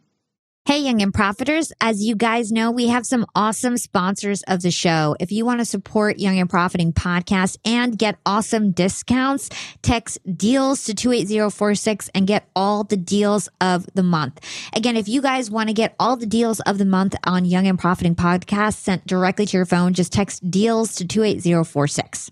Hey, 0.68 0.80
Young 0.80 1.00
and 1.04 1.14
Profiters. 1.14 1.72
As 1.80 2.04
you 2.04 2.16
guys 2.16 2.52
know, 2.52 2.72
we 2.72 2.88
have 2.88 3.06
some 3.06 3.28
awesome 3.36 3.78
sponsors 3.78 4.42
of 4.48 4.64
the 4.64 4.72
show. 4.72 5.16
If 5.20 5.32
you 5.32 5.46
want 5.46 5.60
to 5.60 5.66
support 5.66 6.18
Young 6.18 6.40
and 6.40 6.50
Profiting 6.50 6.92
podcast 6.92 7.58
and 7.64 7.96
get 7.96 8.18
awesome 8.26 8.72
discounts, 8.72 9.52
text 9.84 10.18
deals 10.36 10.84
to 10.86 10.96
28046 10.96 12.10
and 12.16 12.26
get 12.26 12.50
all 12.56 12.84
the 12.84 12.98
deals 12.98 13.48
of 13.62 13.86
the 13.94 14.02
month. 14.02 14.40
Again, 14.74 14.98
if 14.98 15.08
you 15.08 15.22
guys 15.22 15.52
want 15.52 15.70
to 15.70 15.74
get 15.74 15.94
all 16.00 16.18
the 16.18 16.26
deals 16.26 16.60
of 16.62 16.80
the 16.80 16.86
month 16.86 17.14
on 17.26 17.46
Young 17.46 17.68
and 17.68 17.78
Profiting 17.78 18.16
podcast 18.16 18.78
sent 18.78 19.06
directly 19.06 19.46
to 19.46 19.58
your 19.58 19.68
phone, 19.68 19.94
just 19.94 20.12
text 20.12 20.50
deals 20.50 20.96
to 20.96 21.06
28046. 21.06 22.32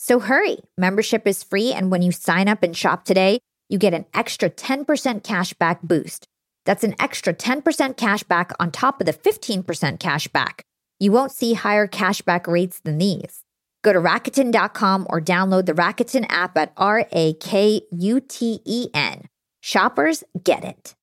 So 0.00 0.20
hurry. 0.20 0.58
Membership 0.76 1.26
is 1.26 1.42
free. 1.42 1.72
And 1.72 1.90
when 1.90 2.02
you 2.02 2.12
sign 2.12 2.46
up 2.46 2.62
and 2.62 2.74
shop 2.74 3.04
today, 3.04 3.40
you 3.68 3.78
get 3.78 3.94
an 3.94 4.06
extra 4.14 4.48
10% 4.48 4.84
cashback 5.22 5.82
boost. 5.82 6.24
That's 6.64 6.84
an 6.84 6.94
extra 7.00 7.34
10% 7.34 7.96
cash 7.96 8.22
back 8.22 8.52
on 8.60 8.70
top 8.70 9.00
of 9.00 9.06
the 9.06 9.12
15% 9.12 9.98
cash 9.98 10.28
back. 10.28 10.62
You 11.00 11.10
won't 11.10 11.32
see 11.32 11.54
higher 11.54 11.88
cashback 11.88 12.46
rates 12.46 12.78
than 12.78 12.98
these. 12.98 13.42
Go 13.82 13.92
to 13.92 13.98
Rakuten.com 13.98 15.06
or 15.10 15.20
download 15.20 15.66
the 15.66 15.72
Rakuten 15.72 16.26
app 16.28 16.56
at 16.56 16.72
R 16.76 17.06
A 17.10 17.32
K 17.34 17.82
U 17.90 18.20
T 18.20 18.60
E 18.64 18.88
N. 18.94 19.28
Shoppers 19.60 20.22
get 20.42 20.64
it. 20.64 20.94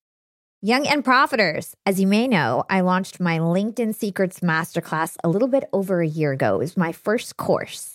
Young 0.62 0.88
and 0.88 1.04
Profiters. 1.04 1.74
As 1.86 2.00
you 2.00 2.08
may 2.08 2.28
know, 2.28 2.64
I 2.70 2.82
launched 2.82 3.20
my 3.20 3.40
LinkedIn 3.40 3.94
Secrets 3.94 4.40
Masterclass 4.40 5.18
a 5.24 5.30
little 5.30 5.48
bit 5.48 5.66
over 5.74 6.02
a 6.02 6.08
year 6.08 6.32
ago. 6.32 6.56
It 6.56 6.60
was 6.60 6.78
my 6.78 6.92
first 6.92 7.38
course. 7.38 7.95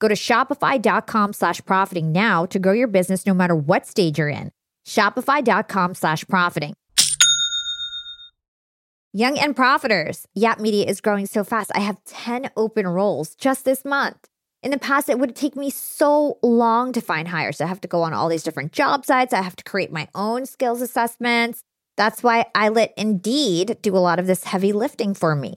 Go 0.00 0.08
to 0.08 0.14
shopify.com 0.14 1.32
slash 1.32 1.64
profiting 1.64 2.10
now 2.10 2.46
to 2.46 2.58
grow 2.58 2.72
your 2.72 2.88
business 2.88 3.24
no 3.24 3.34
matter 3.34 3.54
what 3.54 3.86
stage 3.86 4.18
you're 4.18 4.28
in. 4.28 4.50
Shopify.com 4.84 5.94
slash 5.94 6.26
profiting. 6.26 6.74
Young 9.12 9.38
and 9.38 9.56
Profiters. 9.56 10.24
Yap 10.34 10.60
Media 10.60 10.86
is 10.86 11.00
growing 11.00 11.26
so 11.26 11.44
fast. 11.44 11.70
I 11.74 11.80
have 11.80 12.02
10 12.04 12.50
open 12.56 12.86
roles 12.86 13.34
just 13.34 13.64
this 13.64 13.84
month. 13.84 14.28
In 14.62 14.70
the 14.70 14.78
past, 14.78 15.08
it 15.08 15.18
would 15.18 15.34
take 15.34 15.56
me 15.56 15.70
so 15.70 16.38
long 16.42 16.92
to 16.92 17.00
find 17.00 17.28
hires. 17.28 17.60
I 17.60 17.66
have 17.66 17.80
to 17.80 17.88
go 17.88 18.02
on 18.02 18.12
all 18.12 18.28
these 18.28 18.42
different 18.42 18.72
job 18.72 19.04
sites. 19.04 19.32
I 19.32 19.42
have 19.42 19.56
to 19.56 19.64
create 19.64 19.90
my 19.90 20.08
own 20.14 20.46
skills 20.46 20.80
assessments. 20.80 21.62
That's 21.96 22.22
why 22.22 22.46
I 22.54 22.68
let 22.68 22.94
Indeed 22.96 23.78
do 23.82 23.96
a 23.96 23.98
lot 23.98 24.18
of 24.18 24.26
this 24.26 24.44
heavy 24.44 24.72
lifting 24.72 25.14
for 25.14 25.34
me. 25.34 25.56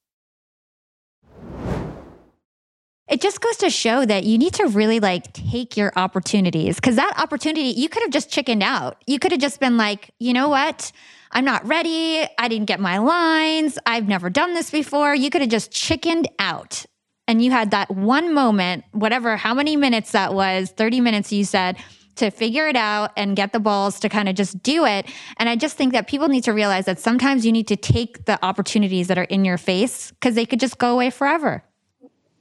It 3.11 3.19
just 3.19 3.41
goes 3.41 3.57
to 3.57 3.69
show 3.69 4.05
that 4.05 4.23
you 4.23 4.37
need 4.37 4.53
to 4.53 4.67
really 4.67 5.01
like 5.01 5.33
take 5.33 5.75
your 5.75 5.91
opportunities 5.97 6.75
because 6.75 6.95
that 6.95 7.13
opportunity 7.17 7.63
you 7.63 7.89
could 7.89 8.01
have 8.03 8.11
just 8.11 8.31
chickened 8.31 8.63
out. 8.63 9.03
You 9.05 9.19
could 9.19 9.33
have 9.33 9.41
just 9.41 9.59
been 9.59 9.75
like 9.75 10.11
you 10.17 10.31
know 10.31 10.47
what? 10.47 10.93
I'm 11.31 11.43
not 11.43 11.67
ready. 11.67 12.25
I 12.37 12.47
didn't 12.47 12.67
get 12.67 12.79
my 12.79 12.97
lines. 12.99 13.77
I've 13.85 14.07
never 14.07 14.29
done 14.29 14.53
this 14.53 14.71
before. 14.71 15.13
You 15.13 15.29
could 15.29 15.41
have 15.41 15.49
just 15.49 15.71
chickened 15.71 16.29
out. 16.39 16.85
And 17.27 17.43
you 17.43 17.51
had 17.51 17.71
that 17.71 17.91
one 17.91 18.33
moment 18.33 18.85
whatever 18.93 19.35
how 19.35 19.53
many 19.53 19.75
minutes 19.75 20.13
that 20.13 20.33
was 20.33 20.71
30 20.71 21.01
minutes 21.01 21.33
you 21.33 21.43
said 21.43 21.77
to 22.15 22.29
figure 22.29 22.67
it 22.67 22.75
out 22.75 23.11
and 23.17 23.35
get 23.35 23.51
the 23.51 23.59
balls 23.59 23.99
to 24.01 24.09
kind 24.09 24.29
of 24.29 24.35
just 24.35 24.63
do 24.63 24.85
it. 24.85 25.05
And 25.37 25.49
I 25.49 25.57
just 25.57 25.75
think 25.75 25.91
that 25.93 26.07
people 26.07 26.29
need 26.29 26.45
to 26.45 26.53
realize 26.53 26.85
that 26.85 26.99
sometimes 26.99 27.45
you 27.45 27.51
need 27.51 27.67
to 27.67 27.75
take 27.75 28.25
the 28.25 28.43
opportunities 28.43 29.07
that 29.07 29.17
are 29.17 29.23
in 29.23 29.43
your 29.43 29.57
face 29.57 30.11
because 30.11 30.35
they 30.35 30.45
could 30.45 30.59
just 30.61 30.77
go 30.77 30.93
away 30.93 31.09
forever. 31.09 31.63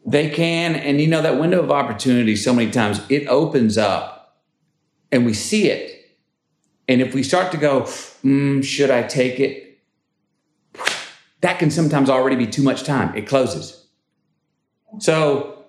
They 0.06 0.30
can. 0.30 0.74
And 0.74 1.00
you 1.00 1.06
know, 1.06 1.22
that 1.22 1.38
window 1.38 1.62
of 1.62 1.70
opportunity, 1.70 2.36
so 2.36 2.54
many 2.54 2.70
times 2.70 3.00
it 3.08 3.26
opens 3.28 3.78
up 3.78 4.38
and 5.12 5.26
we 5.26 5.34
see 5.34 5.68
it. 5.68 5.96
And 6.88 7.00
if 7.00 7.14
we 7.14 7.22
start 7.22 7.52
to 7.52 7.58
go, 7.58 7.82
mm, 7.82 8.64
should 8.64 8.90
I 8.90 9.02
take 9.02 9.38
it? 9.38 9.78
That 11.40 11.58
can 11.58 11.70
sometimes 11.70 12.10
already 12.10 12.36
be 12.36 12.46
too 12.46 12.62
much 12.62 12.84
time. 12.84 13.14
It 13.16 13.26
closes. 13.26 13.86
So 14.98 15.64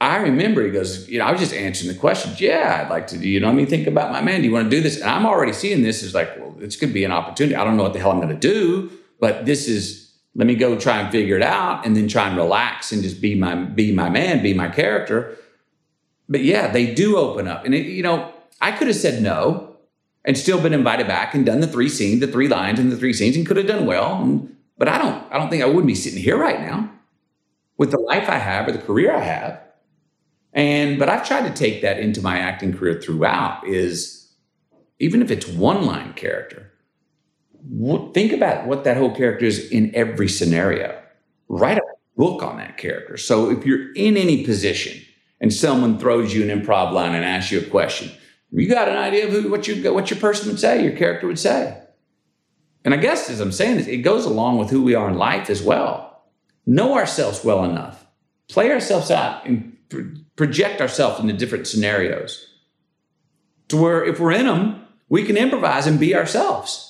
I 0.00 0.16
remember 0.16 0.64
he 0.64 0.70
goes, 0.70 1.08
you 1.08 1.18
know, 1.18 1.26
I 1.26 1.30
was 1.30 1.40
just 1.40 1.54
answering 1.54 1.92
the 1.92 1.98
questions. 1.98 2.40
Yeah, 2.40 2.82
I'd 2.82 2.90
like 2.90 3.06
to, 3.08 3.18
do, 3.18 3.28
you 3.28 3.38
know, 3.38 3.48
I 3.48 3.52
mean, 3.52 3.66
think 3.66 3.86
about 3.86 4.10
my 4.12 4.22
man. 4.22 4.40
Do 4.40 4.46
you 4.46 4.52
want 4.52 4.70
to 4.70 4.76
do 4.76 4.82
this? 4.82 5.00
And 5.00 5.08
I'm 5.08 5.26
already 5.26 5.52
seeing 5.52 5.82
this 5.82 6.02
as 6.02 6.14
like, 6.14 6.36
well, 6.38 6.52
this 6.52 6.76
could 6.76 6.92
be 6.92 7.04
an 7.04 7.12
opportunity. 7.12 7.54
I 7.54 7.64
don't 7.64 7.76
know 7.76 7.82
what 7.82 7.92
the 7.92 7.98
hell 7.98 8.10
I'm 8.10 8.20
going 8.20 8.30
to 8.30 8.34
do, 8.34 8.90
but 9.20 9.44
this 9.44 9.68
is 9.68 9.99
let 10.34 10.46
me 10.46 10.54
go 10.54 10.78
try 10.78 11.00
and 11.00 11.10
figure 11.10 11.36
it 11.36 11.42
out 11.42 11.84
and 11.84 11.96
then 11.96 12.08
try 12.08 12.28
and 12.28 12.36
relax 12.36 12.92
and 12.92 13.02
just 13.02 13.20
be 13.20 13.34
my 13.34 13.54
be 13.54 13.92
my 13.92 14.08
man 14.08 14.42
be 14.42 14.54
my 14.54 14.68
character. 14.68 15.36
But 16.28 16.42
yeah 16.42 16.68
they 16.68 16.94
do 16.94 17.16
open 17.16 17.48
up. 17.48 17.64
And 17.64 17.74
it, 17.74 17.86
you 17.86 18.02
know 18.02 18.32
i 18.60 18.72
could 18.72 18.86
have 18.86 18.96
said 18.96 19.22
no 19.22 19.76
and 20.24 20.36
still 20.36 20.60
been 20.60 20.74
invited 20.74 21.06
back 21.06 21.34
and 21.34 21.46
done 21.46 21.60
the 21.60 21.66
three 21.66 21.88
scenes 21.88 22.20
the 22.20 22.26
three 22.26 22.48
lines 22.48 22.78
and 22.78 22.92
the 22.92 22.96
three 22.96 23.12
scenes 23.12 23.36
and 23.36 23.46
could 23.46 23.56
have 23.56 23.66
done 23.66 23.86
well. 23.86 24.22
And, 24.22 24.56
but 24.78 24.88
i 24.88 24.98
don't 24.98 25.24
i 25.32 25.38
don't 25.38 25.50
think 25.50 25.62
i 25.62 25.66
wouldn't 25.66 25.86
be 25.86 25.94
sitting 25.94 26.20
here 26.20 26.38
right 26.38 26.60
now 26.60 26.90
with 27.76 27.90
the 27.90 27.98
life 27.98 28.28
i 28.28 28.38
have 28.38 28.68
or 28.68 28.72
the 28.72 28.78
career 28.78 29.14
i 29.14 29.20
have. 29.20 29.60
And 30.52 30.98
but 30.98 31.08
i've 31.08 31.26
tried 31.26 31.48
to 31.48 31.54
take 31.54 31.82
that 31.82 31.98
into 31.98 32.22
my 32.22 32.38
acting 32.38 32.72
career 32.72 33.00
throughout 33.00 33.66
is 33.66 34.28
even 35.00 35.22
if 35.22 35.30
it's 35.30 35.48
one 35.48 35.86
line 35.86 36.12
character 36.12 36.69
think 38.12 38.32
about 38.32 38.66
what 38.66 38.84
that 38.84 38.96
whole 38.96 39.14
character 39.14 39.44
is 39.44 39.70
in 39.70 39.94
every 39.94 40.28
scenario. 40.28 41.00
Write 41.48 41.78
a 41.78 41.82
book 42.16 42.42
on 42.42 42.58
that 42.58 42.76
character. 42.76 43.16
So 43.16 43.50
if 43.50 43.64
you're 43.64 43.92
in 43.94 44.16
any 44.16 44.44
position 44.44 45.00
and 45.40 45.52
someone 45.52 45.98
throws 45.98 46.34
you 46.34 46.48
an 46.48 46.60
improv 46.60 46.92
line 46.92 47.14
and 47.14 47.24
asks 47.24 47.52
you 47.52 47.60
a 47.60 47.64
question, 47.64 48.10
you 48.52 48.68
got 48.68 48.88
an 48.88 48.96
idea 48.96 49.26
of 49.26 49.32
who, 49.32 49.50
what 49.50 49.68
you 49.68 49.92
what 49.92 50.10
your 50.10 50.18
person 50.18 50.48
would 50.48 50.60
say, 50.60 50.82
your 50.82 50.96
character 50.96 51.26
would 51.26 51.38
say. 51.38 51.80
And 52.84 52.94
I 52.94 52.96
guess 52.96 53.30
as 53.30 53.40
I'm 53.40 53.52
saying, 53.52 53.76
this, 53.76 53.86
it 53.86 53.98
goes 53.98 54.24
along 54.24 54.58
with 54.58 54.70
who 54.70 54.82
we 54.82 54.94
are 54.94 55.08
in 55.08 55.16
life 55.16 55.50
as 55.50 55.62
well. 55.62 56.24
Know 56.66 56.94
ourselves 56.94 57.44
well 57.44 57.64
enough, 57.64 58.06
play 58.48 58.70
ourselves 58.70 59.10
out, 59.10 59.46
and 59.46 59.76
project 60.36 60.80
ourselves 60.80 61.20
into 61.20 61.34
different 61.34 61.66
scenarios 61.66 62.46
to 63.68 63.76
where 63.76 64.04
if 64.04 64.18
we're 64.20 64.32
in 64.32 64.46
them, 64.46 64.84
we 65.08 65.24
can 65.24 65.36
improvise 65.36 65.86
and 65.86 65.98
be 65.98 66.14
ourselves. 66.14 66.89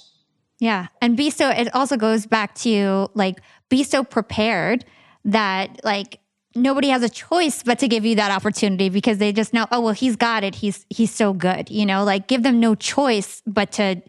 Yeah. 0.61 0.89
And 1.01 1.17
be 1.17 1.31
so, 1.31 1.49
it 1.49 1.75
also 1.75 1.97
goes 1.97 2.27
back 2.27 2.55
to 2.57 3.11
like, 3.15 3.41
be 3.71 3.83
so 3.83 4.05
prepared 4.05 4.85
that 5.25 5.81
like 5.83 6.21
nobody 6.55 6.89
has 6.89 7.03
a 7.03 7.09
choice 7.09 7.63
but 7.63 7.79
to 7.79 7.89
give 7.89 8.05
you 8.05 8.17
that 8.17 8.31
opportunity 8.31 8.91
because 8.91 9.19
they 9.19 9.33
just 9.33 9.55
know, 9.55 9.67
oh, 9.73 9.81
well, 9.81 9.95
he's 9.95 10.17
got 10.17 10.45
it. 10.45 10.55
He's, 10.55 10.85
he's 10.91 11.13
so 11.13 11.33
good, 11.33 11.71
you 11.71 11.87
know, 11.87 12.05
like 12.05 12.29
give 12.29 12.43
them 12.43 12.61
no 12.61 12.75
choice 12.75 13.43
but 13.47 13.73
to 13.73 14.03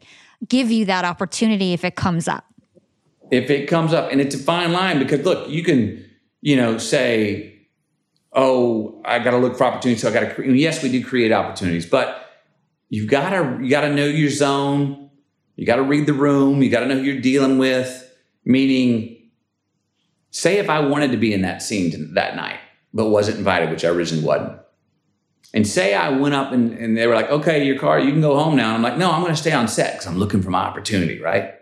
give 0.48 0.70
you 0.70 0.86
that 0.86 1.06
opportunity 1.06 1.72
if 1.72 1.86
it 1.86 1.96
comes 1.96 2.28
up. 2.28 2.46
If 3.32 3.50
it 3.50 3.68
comes 3.68 3.94
up 3.94 4.12
and 4.12 4.20
it's 4.20 4.36
a 4.36 4.40
fine 4.40 4.74
line 4.74 5.00
because 5.00 5.24
look, 5.24 5.48
you 5.50 5.64
can, 5.64 6.06
you 6.42 6.58
know, 6.58 6.78
say, 6.78 7.62
oh, 8.34 9.02
I 9.06 9.20
got 9.20 9.32
to 9.32 9.38
look 9.38 9.56
for 9.56 9.64
opportunities. 9.64 10.02
So 10.02 10.10
I 10.10 10.14
got 10.14 10.36
to, 10.36 10.54
yes, 10.54 10.84
we 10.84 10.92
do 10.92 11.04
create 11.04 11.32
opportunities, 11.32 11.86
but 11.86 12.30
you've 12.90 13.10
got 13.10 13.30
to, 13.30 13.60
you 13.64 13.70
got 13.70 13.82
to 13.82 13.94
know 13.94 14.06
your 14.06 14.30
zone 14.30 15.11
you 15.56 15.66
got 15.66 15.78
to 15.78 15.84
read 15.84 16.06
the 16.06 16.14
room. 16.14 16.62
You 16.62 16.70
got 16.70 16.82
to 16.82 16.88
know 16.88 16.98
who 16.98 17.04
you're 17.04 17.22
dealing 17.22 17.58
with. 17.58 18.10
Meaning, 18.44 19.30
say 20.32 20.58
if 20.58 20.70
I 20.70 20.80
wanted 20.80 21.12
to 21.12 21.18
be 21.18 21.34
in 21.34 21.42
that 21.44 21.62
scene 21.62 22.14
that 22.16 22.36
night, 22.36 22.60
but 22.94 23.10
wasn't 23.10 23.38
invited, 23.38 23.70
which 23.70 23.86
I 23.86 23.90
originally 23.90 24.26
wasn't. 24.26 24.60
And 25.54 25.68
say 25.68 25.94
I 25.94 26.10
went 26.10 26.34
up 26.34 26.52
and, 26.54 26.74
and 26.74 26.98
they 26.98 27.08
were 27.08 27.16
like, 27.16 27.30
okay, 27.30 27.64
your 27.66 27.78
car, 27.78 28.00
you 28.00 28.12
can 28.12 28.22
go 28.22 28.38
home 28.38 28.56
now. 28.56 28.68
And 28.68 28.76
I'm 28.76 28.82
like, 28.82 28.98
no, 28.98 29.12
I'm 29.12 29.22
going 29.22 29.34
to 29.34 29.40
stay 29.40 29.52
on 29.52 29.68
set 29.68 29.94
because 29.94 30.08
I'm 30.08 30.18
looking 30.18 30.42
for 30.42 30.50
my 30.50 30.62
opportunity, 30.62 31.20
right? 31.20 31.56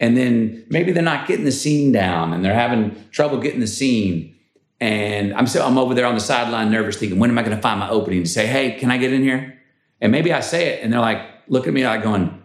And 0.00 0.16
then 0.16 0.64
maybe 0.70 0.92
they're 0.92 1.02
not 1.02 1.26
getting 1.26 1.44
the 1.44 1.52
scene 1.52 1.92
down 1.92 2.32
and 2.32 2.44
they're 2.44 2.54
having 2.54 3.08
trouble 3.10 3.40
getting 3.40 3.60
the 3.60 3.66
scene. 3.66 4.34
And 4.80 5.34
I'm 5.34 5.46
so 5.46 5.66
I'm 5.66 5.78
over 5.78 5.94
there 5.94 6.06
on 6.06 6.14
the 6.14 6.20
sideline, 6.20 6.70
nervous, 6.70 6.96
thinking, 6.96 7.18
when 7.18 7.30
am 7.30 7.38
I 7.38 7.42
going 7.42 7.56
to 7.56 7.62
find 7.62 7.80
my 7.80 7.88
opening 7.88 8.22
to 8.22 8.28
say, 8.28 8.46
hey, 8.46 8.72
can 8.72 8.90
I 8.90 8.98
get 8.98 9.12
in 9.12 9.22
here? 9.22 9.58
And 10.00 10.12
maybe 10.12 10.32
I 10.32 10.40
say 10.40 10.68
it, 10.68 10.82
and 10.82 10.92
they're 10.92 11.00
like, 11.00 11.22
look 11.48 11.66
at 11.66 11.72
me 11.72 11.84
like 11.86 12.02
going, 12.02 12.42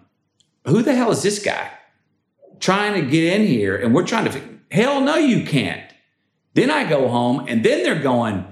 who 0.66 0.82
the 0.82 0.93
hell 0.93 1.12
is 1.12 1.24
this 1.24 1.43
guy 1.43 1.72
trying 2.59 3.01
to 3.01 3.09
get 3.09 3.34
in 3.34 3.47
here? 3.47 3.76
And 3.76 3.93
we're 3.93 4.05
trying 4.05 4.32
to, 4.32 4.41
hell 4.72 5.01
no, 5.01 5.16
you 5.16 5.45
can't. 5.45 5.91
Then 6.53 6.70
I 6.70 6.88
go 6.88 7.07
home 7.07 7.45
and 7.47 7.64
then 7.64 7.84
they're 7.84 8.01
going, 8.01 8.45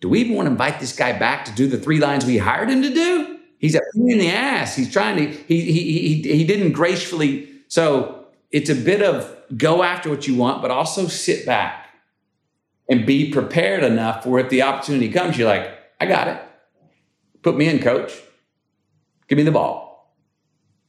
do 0.00 0.08
we 0.08 0.20
even 0.20 0.34
want 0.34 0.46
to 0.46 0.52
invite 0.52 0.80
this 0.80 0.94
guy 0.94 1.18
back 1.18 1.44
to 1.46 1.52
do 1.52 1.66
the 1.66 1.78
three 1.78 1.98
lines 1.98 2.24
we 2.24 2.38
hired 2.38 2.70
him 2.70 2.82
to 2.82 2.92
do? 2.92 3.38
He's 3.58 3.74
a 3.74 3.80
pain 3.94 4.12
in 4.12 4.18
the 4.18 4.30
ass. 4.30 4.74
He's 4.74 4.92
trying 4.92 5.16
to, 5.16 5.26
he, 5.30 5.60
he, 5.60 5.82
he, 5.82 6.36
he 6.36 6.44
didn't 6.44 6.72
gracefully. 6.72 7.48
So 7.68 8.26
it's 8.50 8.70
a 8.70 8.74
bit 8.74 9.02
of 9.02 9.36
go 9.56 9.82
after 9.82 10.08
what 10.10 10.26
you 10.26 10.34
want, 10.34 10.62
but 10.62 10.70
also 10.70 11.06
sit 11.06 11.46
back 11.46 11.86
and 12.88 13.06
be 13.06 13.30
prepared 13.30 13.84
enough 13.84 14.24
for 14.24 14.40
if 14.40 14.48
the 14.48 14.62
opportunity 14.62 15.10
comes, 15.10 15.38
you're 15.38 15.48
like, 15.48 15.70
I 16.00 16.06
got 16.06 16.28
it. 16.28 16.40
Put 17.42 17.56
me 17.56 17.68
in, 17.68 17.78
coach. 17.78 18.12
Give 19.28 19.36
me 19.36 19.44
the 19.44 19.52
ball 19.52 19.91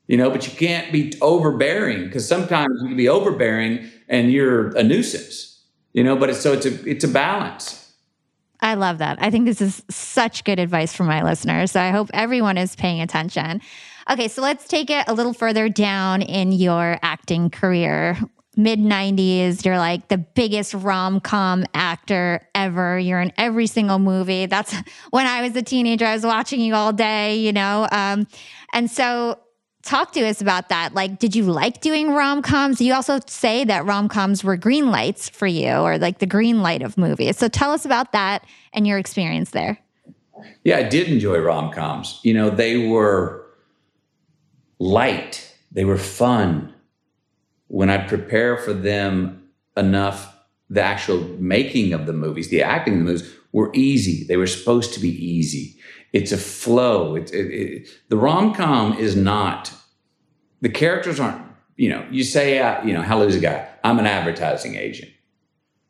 you 0.08 0.18
know, 0.18 0.30
but 0.30 0.48
you 0.48 0.54
can't 0.58 0.92
be 0.92 1.14
overbearing 1.22 2.06
because 2.06 2.28
sometimes 2.28 2.82
you 2.82 2.88
can 2.90 2.98
be 2.98 3.10
overbearing 3.10 3.90
and 4.10 4.32
you're 4.32 4.76
a 4.76 4.84
nuisance, 4.84 5.62
you 5.94 6.04
know, 6.04 6.16
but 6.16 6.30
it's 6.30 6.42
so 6.42 6.54
it's 6.54 6.66
a 6.66 6.90
it's 6.90 7.04
a 7.04 7.08
balance. 7.08 7.80
I 8.62 8.76
love 8.76 9.00
that. 9.00 9.22
I 9.22 9.30
think 9.30 9.46
this 9.46 9.62
is 9.62 9.84
such 9.90 10.46
good 10.46 10.58
advice 10.58 10.94
for 10.94 11.04
my 11.04 11.22
listeners. 11.22 11.72
So 11.72 11.82
I 11.82 11.90
hope 11.90 12.10
everyone 12.14 12.58
is 12.58 12.76
paying 12.78 13.02
attention. 13.02 13.62
Okay, 14.10 14.30
so 14.30 14.42
let's 14.42 14.68
take 14.68 14.90
it 14.90 15.06
a 15.08 15.14
little 15.14 15.34
further 15.34 15.68
down 15.68 16.22
in 16.22 16.54
your 16.54 16.98
acting 17.02 17.50
career. 17.50 18.18
Mid 18.56 18.80
90s, 18.80 19.66
you're 19.66 19.78
like 19.78 20.08
the 20.10 20.18
biggest 20.18 20.74
rom 20.76 21.20
com 21.20 21.66
actor 21.74 22.48
ever. 22.56 23.00
You're 23.00 23.20
in 23.20 23.34
every 23.38 23.68
single 23.68 24.00
movie. 24.00 24.46
That's 24.46 24.74
when 25.10 25.28
I 25.28 25.42
was 25.42 25.56
a 25.56 25.62
teenager, 25.62 26.06
I 26.06 26.14
was 26.14 26.26
watching 26.26 26.62
you 26.62 26.74
all 26.74 26.94
day, 26.94 27.38
you 27.38 27.52
know? 27.52 27.88
Um, 27.92 28.28
and 28.72 28.90
so 28.90 29.40
talk 29.84 30.14
to 30.14 30.26
us 30.26 30.42
about 30.42 30.70
that. 30.70 30.94
Like, 30.94 31.20
did 31.20 31.36
you 31.36 31.44
like 31.44 31.82
doing 31.82 32.12
rom 32.14 32.42
coms? 32.42 32.82
You 32.82 32.94
also 32.94 33.20
say 33.28 33.64
that 33.66 33.86
rom 33.86 34.10
coms 34.10 34.44
were 34.44 34.58
green 34.58 34.90
lights 34.90 35.30
for 35.30 35.48
you, 35.48 35.72
or 35.72 35.98
like 35.98 36.20
the 36.20 36.26
green 36.26 36.62
light 36.62 36.82
of 36.82 36.98
movies. 36.98 37.38
So 37.38 37.48
tell 37.48 37.72
us 37.72 37.86
about 37.86 38.12
that 38.14 38.46
and 38.74 38.88
your 38.88 38.98
experience 38.98 39.52
there. 39.52 39.78
Yeah, 40.64 40.78
I 40.78 40.84
did 40.84 41.08
enjoy 41.10 41.38
rom 41.40 41.72
coms. 41.72 42.20
You 42.24 42.34
know, 42.34 42.50
they 42.50 42.88
were 42.88 43.46
light, 44.80 45.56
they 45.72 45.86
were 45.86 45.98
fun. 45.98 46.74
When 47.68 47.90
I 47.90 47.98
prepare 47.98 48.58
for 48.58 48.74
them 48.74 49.50
enough, 49.76 50.36
the 50.70 50.82
actual 50.82 51.20
making 51.40 51.94
of 51.94 52.06
the 52.06 52.14
movies, 52.14 52.50
the 52.50 52.64
acting 52.64 52.94
of 52.94 53.00
the 53.00 53.06
movies 53.06 53.34
were 53.52 53.72
easy. 53.74 54.26
They 54.28 54.38
were 54.38 54.48
supposed 54.48 54.94
to 54.94 55.00
be 55.00 55.10
easy. 55.10 55.78
It's 56.14 56.32
a 56.32 56.38
flow. 56.38 57.16
It, 57.16 57.32
it, 57.34 57.90
the 58.10 58.18
rom 58.18 58.54
com 58.54 58.98
is 58.98 59.16
not 59.16 59.74
the 60.62 60.70
characters 60.70 61.20
aren't, 61.20 61.42
you 61.76 61.90
know, 61.90 62.08
you 62.10 62.24
say, 62.24 62.60
uh, 62.60 62.84
you 62.86 62.94
know, 62.94 63.02
how 63.02 63.20
lose 63.20 63.36
a 63.36 63.40
guy? 63.40 63.68
I'm 63.84 64.00
an 64.00 64.06
advertising 64.06 64.76
agent. 64.76 65.12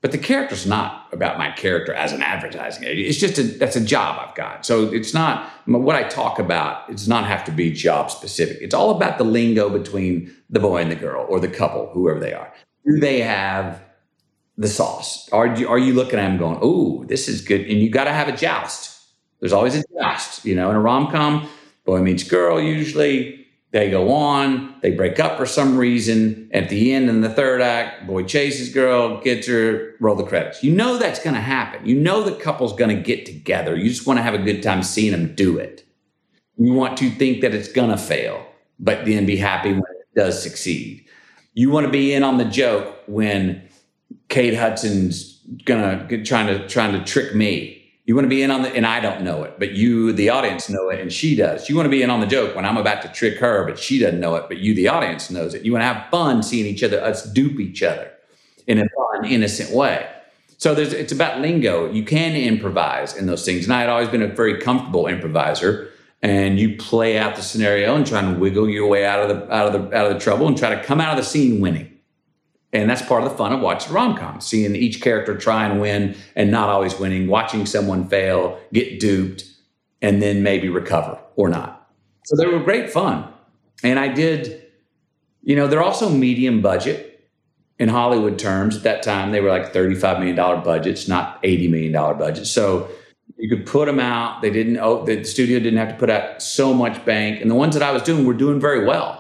But 0.02 0.12
the 0.12 0.18
character's 0.18 0.66
not 0.66 1.08
about 1.14 1.38
my 1.38 1.52
character 1.52 1.94
as 1.94 2.12
an 2.12 2.22
advertising 2.22 2.84
agent. 2.84 3.08
It's 3.08 3.20
just 3.20 3.38
a 3.38 3.44
that's 3.44 3.78
a 3.78 3.86
job 3.86 4.20
I've 4.20 4.36
got. 4.36 4.66
So 4.66 4.92
it's 4.92 5.14
not 5.14 5.50
what 5.66 5.96
I 5.96 6.04
talk 6.04 6.40
about. 6.40 6.90
It 6.90 6.98
does 6.98 7.08
not 7.08 7.26
have 7.26 7.46
to 7.46 7.52
be 7.52 7.72
job 7.72 8.12
specific. 8.12 8.58
It's 8.60 8.74
all 8.74 8.90
about 8.90 9.18
the 9.18 9.24
lingo 9.24 9.70
between 9.70 10.36
the 10.50 10.60
boy 10.60 10.82
and 10.82 10.92
the 10.92 10.96
girl, 10.96 11.26
or 11.30 11.40
the 11.40 11.48
couple, 11.48 11.90
whoever 11.94 12.20
they 12.20 12.34
are. 12.34 12.52
Do 12.86 13.00
they 13.00 13.22
have 13.22 13.82
the 14.58 14.68
sauce? 14.68 15.30
Are 15.30 15.56
you, 15.56 15.70
are 15.70 15.80
you 15.80 15.94
looking 15.94 16.20
at 16.20 16.28
them 16.28 16.38
going, 16.38 16.60
"Oh, 16.62 17.06
this 17.06 17.30
is 17.30 17.40
good"? 17.40 17.62
And 17.62 17.80
you 17.80 17.90
got 17.90 18.04
to 18.04 18.14
have 18.14 18.28
a 18.28 18.36
joust. 18.36 18.93
There's 19.44 19.52
always 19.52 19.76
a 19.76 19.84
joust. 20.00 20.46
You 20.46 20.56
know, 20.56 20.70
in 20.70 20.78
a 20.78 20.80
rom 20.80 21.12
com, 21.12 21.50
boy 21.84 22.00
meets 22.00 22.24
girl 22.24 22.62
usually 22.62 23.46
they 23.72 23.90
go 23.90 24.10
on, 24.10 24.76
they 24.82 24.92
break 24.92 25.20
up 25.20 25.36
for 25.36 25.46
some 25.46 25.78
reason. 25.78 26.50
At 26.54 26.70
the 26.70 26.94
end, 26.94 27.10
in 27.10 27.20
the 27.20 27.30
third 27.30 27.60
act, 27.60 28.08
boy 28.08 28.24
chases 28.24 28.74
girl, 28.74 29.20
gets 29.20 29.48
her, 29.48 29.96
roll 30.00 30.16
the 30.16 30.24
credits. 30.24 30.64
You 30.64 30.72
know 30.72 30.98
that's 30.98 31.22
going 31.22 31.34
to 31.34 31.42
happen. 31.42 31.86
You 31.86 32.00
know 32.00 32.24
the 32.24 32.36
couple's 32.36 32.74
going 32.74 32.96
to 32.96 33.04
get 33.04 33.26
together. 33.26 33.76
You 33.76 33.90
just 33.90 34.08
want 34.08 34.18
to 34.18 34.24
have 34.24 34.34
a 34.34 34.38
good 34.38 34.64
time 34.64 34.82
seeing 34.82 35.12
them 35.12 35.36
do 35.36 35.58
it. 35.58 35.86
You 36.58 36.72
want 36.72 36.96
to 37.00 37.10
think 37.10 37.42
that 37.42 37.54
it's 37.54 37.68
going 37.68 37.90
to 37.90 37.98
fail, 37.98 38.46
but 38.80 39.06
then 39.06 39.26
be 39.26 39.36
happy 39.36 39.74
when 39.74 39.82
it 39.82 40.16
does 40.16 40.42
succeed. 40.42 41.04
You 41.54 41.70
want 41.70 41.86
to 41.86 41.92
be 41.92 42.14
in 42.14 42.24
on 42.24 42.38
the 42.38 42.46
joke 42.46 42.96
when 43.08 43.68
Kate 44.30 44.56
Hudson's 44.56 45.42
gonna 45.66 46.24
trying 46.24 46.48
to 46.48 46.66
trying 46.70 46.94
to 46.94 47.04
trick 47.04 47.36
me 47.36 47.83
you 48.06 48.16
want 48.16 48.26
to 48.26 48.30
be 48.30 48.42
in 48.42 48.52
on 48.52 48.64
the, 48.64 48.70
and 48.70 48.86
I 48.86 49.00
don't 49.00 49.22
know 49.22 49.44
it, 49.44 49.56
but 49.60 49.72
you, 49.72 50.12
the 50.12 50.30
audience, 50.30 50.70
know 50.70 50.90
it, 50.90 51.00
and 51.00 51.12
she 51.12 51.36
does. 51.36 51.70
You 51.70 51.76
want 51.76 51.86
to 51.86 51.90
be 51.90 52.02
in 52.02 52.10
on 52.10 52.20
the 52.20 52.28
joke 52.28 52.54
when 52.54 52.66
I'm 52.66 52.76
about 52.76 53.02
to 53.04 53.08
trick 53.08 53.38
her, 53.38 53.66
but 53.66 53.80
she 53.80 53.98
doesn't 53.98 54.20
know 54.20 54.36
it, 54.36 54.46
but 54.50 54.58
you, 54.58 54.76
the 54.76 54.90
audience, 54.90 55.32
knows 55.32 55.54
it. 55.54 55.64
You 55.64 55.72
want 55.72 55.84
to 55.84 55.86
have 55.86 56.10
fun 56.12 56.44
seeing 56.44 56.66
each 56.66 56.84
other, 56.84 57.02
us 57.02 57.24
dupe 57.24 57.62
each 57.62 57.82
other 57.82 58.12
in 58.68 58.80
a 58.80 58.86
fun, 58.90 59.26
innocent 59.26 59.72
way. 59.72 60.10
So 60.58 60.76
there's, 60.76 60.92
it's 60.92 61.14
about 61.14 61.40
lingo. 61.40 61.92
You 61.92 62.04
can 62.04 62.36
improvise 62.36 63.16
in 63.16 63.26
those 63.26 63.46
things, 63.46 63.66
and 63.66 63.74
I 63.74 63.80
had 63.80 63.90
always 63.90 64.10
been 64.10 64.22
a 64.22 64.28
very 64.28 64.60
comfortable 64.60 65.08
improviser. 65.08 65.90
And 66.22 66.58
you 66.58 66.78
play 66.78 67.18
out 67.18 67.36
the 67.36 67.42
scenario 67.42 67.96
and 67.98 68.08
try 68.08 68.22
and 68.22 68.40
wiggle 68.40 68.70
your 68.70 68.88
way 68.88 69.06
out 69.06 69.20
of 69.20 69.28
the 69.28 69.54
out 69.54 69.68
of 69.68 69.74
the 69.74 69.98
out 69.98 70.10
of 70.10 70.14
the 70.14 70.20
trouble 70.22 70.48
and 70.48 70.58
try 70.58 70.74
to 70.74 70.82
come 70.82 71.02
out 71.02 71.12
of 71.12 71.18
the 71.18 71.30
scene 71.30 71.60
winning. 71.60 71.93
And 72.74 72.90
that's 72.90 73.04
part 73.04 73.24
of 73.24 73.30
the 73.30 73.38
fun 73.38 73.54
of 73.54 73.62
watching 73.62 73.94
rom 73.94 74.18
com, 74.18 74.42
seeing 74.42 74.76
each 74.76 75.00
character 75.00 75.38
try 75.38 75.66
and 75.66 75.80
win 75.80 76.18
and 76.36 76.50
not 76.50 76.70
always 76.70 76.98
winning, 77.00 77.28
watching 77.28 77.68
someone 77.68 78.10
fail, 78.10 78.60
get 78.74 79.00
duped, 79.00 79.46
and 80.02 80.22
then 80.22 80.42
maybe 80.42 80.70
recover 80.70 81.20
or 81.36 81.50
not. 81.50 81.88
So 82.26 82.36
they 82.36 82.48
were 82.48 82.60
great 82.60 82.90
fun. 82.90 83.32
And 83.84 84.00
I 84.00 84.08
did, 84.08 84.66
you 85.44 85.56
know, 85.56 85.68
they're 85.68 85.84
also 85.84 86.10
medium 86.10 86.62
budget 86.62 87.30
in 87.78 87.90
Hollywood 87.90 88.40
terms. 88.40 88.78
At 88.78 88.84
that 88.84 89.04
time, 89.04 89.32
they 89.32 89.40
were 89.40 89.50
like 89.50 89.72
$35 89.72 90.20
million 90.20 90.36
budgets, 90.36 91.08
not 91.08 91.42
$80 91.44 91.70
million 91.70 91.92
budgets. 91.92 92.50
So 92.50 92.90
you 93.38 93.56
could 93.56 93.68
put 93.68 93.86
them 93.86 94.00
out. 94.00 94.42
They 94.42 94.50
didn't, 94.50 94.78
oh, 94.78 95.06
the 95.06 95.24
studio 95.26 95.60
didn't 95.60 95.78
have 95.78 95.90
to 95.90 95.96
put 95.96 96.10
out 96.10 96.42
so 96.42 96.74
much 96.74 97.06
bank. 97.06 97.40
And 97.40 97.52
the 97.52 97.56
ones 97.56 97.76
that 97.76 97.84
I 97.84 97.92
was 97.92 98.02
doing 98.02 98.26
were 98.26 98.34
doing 98.34 98.60
very 98.60 98.84
well. 98.84 99.20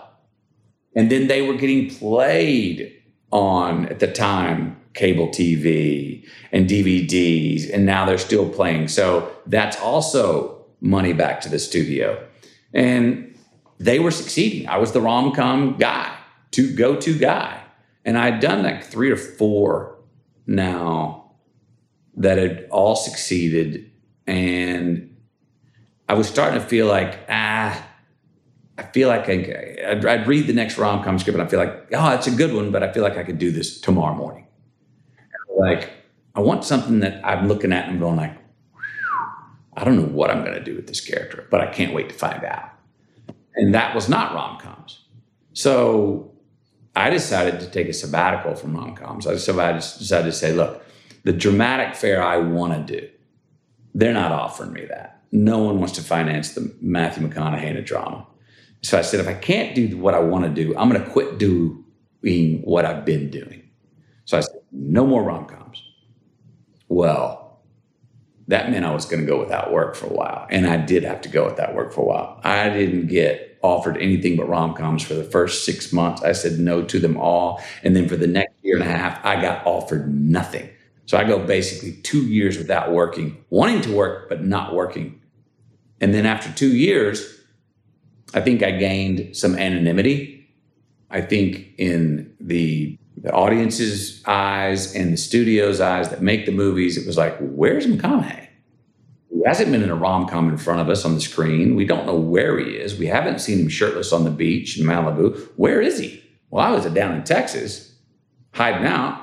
And 0.95 1.11
then 1.11 1.27
they 1.27 1.41
were 1.41 1.55
getting 1.55 1.89
played 1.89 3.02
on 3.33 3.87
at 3.87 3.99
the 3.99 4.07
time 4.07 4.79
cable 4.93 5.27
TV 5.29 6.23
and 6.51 6.69
DVDs, 6.69 7.73
and 7.73 7.85
now 7.85 8.05
they're 8.05 8.19
still 8.19 8.47
playing. 8.47 8.87
So 8.87 9.31
that's 9.47 9.79
also 9.81 10.63
money 10.79 11.13
back 11.13 11.41
to 11.41 11.49
the 11.49 11.57
studio. 11.57 12.23
And 12.73 13.35
they 13.79 13.99
were 13.99 14.11
succeeding. 14.11 14.67
I 14.69 14.77
was 14.77 14.91
the 14.91 15.01
rom 15.01 15.33
com 15.33 15.77
guy, 15.77 16.15
to 16.51 16.73
go 16.75 16.95
to 16.95 17.17
guy. 17.17 17.59
And 18.05 18.17
I'd 18.17 18.39
done 18.39 18.63
like 18.63 18.83
three 18.83 19.09
or 19.09 19.17
four 19.17 19.97
now 20.45 21.31
that 22.15 22.37
had 22.37 22.67
all 22.69 22.95
succeeded. 22.95 23.89
And 24.27 25.17
I 26.07 26.13
was 26.13 26.27
starting 26.27 26.59
to 26.59 26.65
feel 26.65 26.85
like, 26.85 27.19
ah, 27.29 27.83
I 28.77 28.83
feel 28.83 29.07
like 29.07 29.29
I, 29.29 29.77
I'd, 29.87 30.05
I'd 30.05 30.27
read 30.27 30.47
the 30.47 30.53
next 30.53 30.77
rom 30.77 31.03
com 31.03 31.19
script 31.19 31.37
and 31.37 31.45
I 31.45 31.49
feel 31.49 31.59
like, 31.59 31.87
oh, 31.93 32.09
that's 32.09 32.27
a 32.27 32.31
good 32.31 32.53
one, 32.53 32.71
but 32.71 32.83
I 32.83 32.91
feel 32.91 33.03
like 33.03 33.17
I 33.17 33.23
could 33.23 33.37
do 33.37 33.51
this 33.51 33.79
tomorrow 33.79 34.15
morning. 34.15 34.47
Like, 35.55 35.91
I 36.35 36.39
want 36.39 36.63
something 36.65 36.99
that 37.01 37.23
I'm 37.23 37.47
looking 37.47 37.71
at 37.71 37.87
and 37.87 37.99
going 37.99 38.15
like, 38.15 38.35
I 39.75 39.83
don't 39.83 39.95
know 39.95 40.07
what 40.07 40.29
I'm 40.29 40.43
going 40.43 40.55
to 40.55 40.63
do 40.63 40.75
with 40.75 40.87
this 40.87 41.01
character, 41.01 41.47
but 41.49 41.61
I 41.61 41.67
can't 41.67 41.93
wait 41.93 42.09
to 42.09 42.15
find 42.15 42.43
out. 42.43 42.69
And 43.55 43.73
that 43.73 43.93
was 43.93 44.09
not 44.09 44.33
rom 44.33 44.59
coms. 44.59 45.05
So 45.53 46.31
I 46.95 47.09
decided 47.09 47.59
to 47.59 47.69
take 47.69 47.87
a 47.87 47.93
sabbatical 47.93 48.55
from 48.55 48.75
rom 48.75 48.95
coms. 48.95 49.27
I 49.27 49.33
decided, 49.33 49.81
to 49.81 50.31
say, 50.31 50.53
look, 50.53 50.83
the 51.23 51.33
dramatic 51.33 51.95
fare 51.95 52.21
I 52.21 52.37
want 52.37 52.87
to 52.87 52.99
do, 52.99 53.09
they're 53.95 54.13
not 54.13 54.31
offering 54.31 54.73
me 54.73 54.85
that. 54.85 55.21
No 55.31 55.59
one 55.59 55.79
wants 55.79 55.93
to 55.95 56.01
finance 56.01 56.53
the 56.53 56.73
Matthew 56.81 57.27
McConaughey 57.27 57.65
in 57.65 57.77
a 57.77 57.81
drama. 57.81 58.27
So 58.83 58.97
I 58.97 59.01
said, 59.01 59.19
if 59.19 59.27
I 59.27 59.33
can't 59.33 59.73
do 59.73 59.97
what 59.97 60.13
I 60.13 60.19
want 60.19 60.43
to 60.43 60.49
do, 60.49 60.75
I'm 60.77 60.89
going 60.89 61.01
to 61.01 61.09
quit 61.09 61.37
doing 61.37 62.61
what 62.63 62.85
I've 62.85 63.05
been 63.05 63.29
doing. 63.29 63.69
So 64.25 64.37
I 64.37 64.41
said, 64.41 64.59
no 64.71 65.07
more 65.07 65.23
rom 65.23 65.45
coms. 65.45 65.83
Well, 66.89 67.61
that 68.47 68.69
meant 68.69 68.85
I 68.85 68.93
was 68.93 69.05
going 69.05 69.21
to 69.21 69.25
go 69.25 69.39
without 69.39 69.71
work 69.71 69.95
for 69.95 70.07
a 70.07 70.13
while. 70.13 70.47
And 70.49 70.67
I 70.67 70.77
did 70.77 71.03
have 71.03 71.21
to 71.21 71.29
go 71.29 71.45
without 71.45 71.75
work 71.75 71.93
for 71.93 72.01
a 72.01 72.05
while. 72.05 72.41
I 72.43 72.69
didn't 72.69 73.07
get 73.07 73.57
offered 73.61 73.97
anything 73.97 74.35
but 74.35 74.49
rom 74.49 74.73
coms 74.73 75.01
for 75.01 75.13
the 75.13 75.23
first 75.23 75.63
six 75.63 75.93
months. 75.93 76.21
I 76.21 76.33
said 76.33 76.59
no 76.59 76.83
to 76.83 76.99
them 76.99 77.15
all. 77.15 77.63
And 77.83 77.95
then 77.95 78.09
for 78.09 78.17
the 78.17 78.27
next 78.27 78.53
year 78.63 78.75
and 78.75 78.83
a 78.83 78.87
half, 78.87 79.23
I 79.25 79.41
got 79.41 79.65
offered 79.65 80.13
nothing. 80.13 80.69
So 81.05 81.17
I 81.17 81.23
go 81.23 81.39
basically 81.39 81.93
two 82.01 82.25
years 82.27 82.57
without 82.57 82.91
working, 82.91 83.43
wanting 83.49 83.81
to 83.81 83.95
work, 83.95 84.27
but 84.27 84.43
not 84.43 84.73
working. 84.73 85.21
And 86.01 86.13
then 86.13 86.25
after 86.25 86.51
two 86.51 86.75
years, 86.75 87.32
I 88.33 88.41
think 88.41 88.63
I 88.63 88.71
gained 88.71 89.35
some 89.35 89.57
anonymity. 89.57 90.49
I 91.09 91.21
think 91.21 91.67
in 91.77 92.33
the, 92.39 92.97
the 93.17 93.31
audience's 93.31 94.23
eyes 94.25 94.95
and 94.95 95.13
the 95.13 95.17
studio's 95.17 95.79
eyes 95.79 96.09
that 96.09 96.21
make 96.21 96.45
the 96.45 96.51
movies, 96.51 96.97
it 96.97 97.05
was 97.05 97.17
like, 97.17 97.37
where's 97.39 97.85
McConaughey? 97.85 98.47
He 99.29 99.41
hasn't 99.45 99.71
been 99.71 99.83
in 99.83 99.89
a 99.89 99.95
rom 99.95 100.27
com 100.27 100.49
in 100.49 100.57
front 100.57 100.81
of 100.81 100.89
us 100.89 101.05
on 101.05 101.15
the 101.15 101.21
screen. 101.21 101.75
We 101.75 101.85
don't 101.85 102.05
know 102.05 102.15
where 102.15 102.57
he 102.59 102.71
is. 102.71 102.97
We 102.97 103.07
haven't 103.07 103.41
seen 103.41 103.59
him 103.59 103.69
shirtless 103.69 104.13
on 104.13 104.23
the 104.23 104.31
beach 104.31 104.79
in 104.79 104.85
Malibu. 104.85 105.49
Where 105.55 105.81
is 105.81 105.99
he? 105.99 106.23
Well, 106.49 106.65
I 106.65 106.71
was 106.71 106.85
down 106.85 107.15
in 107.15 107.23
Texas, 107.23 107.95
hiding 108.53 108.87
out, 108.87 109.21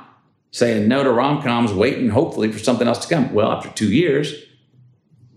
saying 0.51 0.89
no 0.89 1.03
to 1.05 1.13
rom 1.13 1.43
coms, 1.43 1.73
waiting 1.73 2.11
hopefully 2.11 2.51
for 2.53 2.59
something 2.59 2.89
else 2.89 3.07
to 3.07 3.15
come. 3.15 3.33
Well, 3.33 3.53
after 3.53 3.71
two 3.71 3.93
years, 3.93 4.35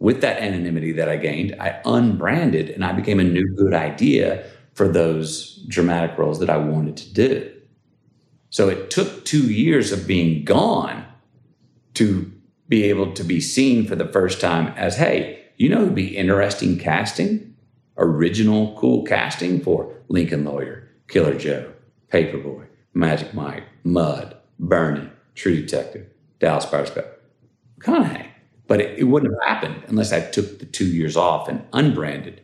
with 0.04 0.20
that 0.20 0.41
anonymity 0.41 0.91
that 0.91 1.08
I 1.08 1.16
gained, 1.16 1.56
I 1.62 1.80
unbranded 1.86 2.70
and 2.70 2.84
I 2.84 2.91
became 2.91 3.22
a 3.22 3.24
new 3.24 3.47
good 3.56 3.74
idea 3.74 4.43
for 4.74 4.89
those 4.89 5.64
dramatic 5.70 6.18
roles 6.18 6.41
that 6.41 6.49
I 6.49 6.58
wanted 6.58 6.97
to 6.97 7.14
do. 7.14 7.49
So 8.49 8.68
it 8.68 8.91
took 8.91 9.24
two 9.24 9.49
years 9.49 9.93
of 9.93 10.06
being 10.06 10.43
gone 10.43 11.06
to 11.93 12.30
be 12.68 12.84
able 12.84 13.14
to 13.14 13.24
be 13.24 13.39
seen 13.39 13.88
for 13.88 13.95
the 13.95 14.06
first 14.06 14.41
time 14.41 14.74
as, 14.76 14.97
hey, 14.97 15.45
you 15.56 15.70
know, 15.70 15.84
it'd 15.84 15.95
be 15.95 16.18
interesting 16.18 16.78
casting, 16.78 17.56
original, 17.97 18.76
cool 18.78 19.06
casting 19.06 19.62
for 19.62 19.95
Lincoln 20.10 20.43
Lawyer, 20.43 20.86
Killer 21.08 21.38
Joe, 21.38 21.72
Paperboy, 22.12 22.66
Magic 22.93 23.34
Mike, 23.34 23.64
Mud, 23.86 24.36
Bernie, 24.60 25.10
True 25.34 25.62
Detective, 25.62 26.08
Dallas 26.39 26.66
Buyers 26.66 26.89
Club. 26.89 27.06
McConaughey. 27.80 28.33
But 28.68 28.82
it, 28.82 28.99
it 28.99 29.03
wouldn't 29.03 29.34
have 29.34 29.47
happened 29.47 29.84
unless 29.88 30.14
I 30.14 30.22
took 30.22 30.59
the 30.59 30.66
two 30.66 30.86
years 30.86 31.18
off 31.18 31.47
and 31.47 31.64
unbranded. 31.74 32.41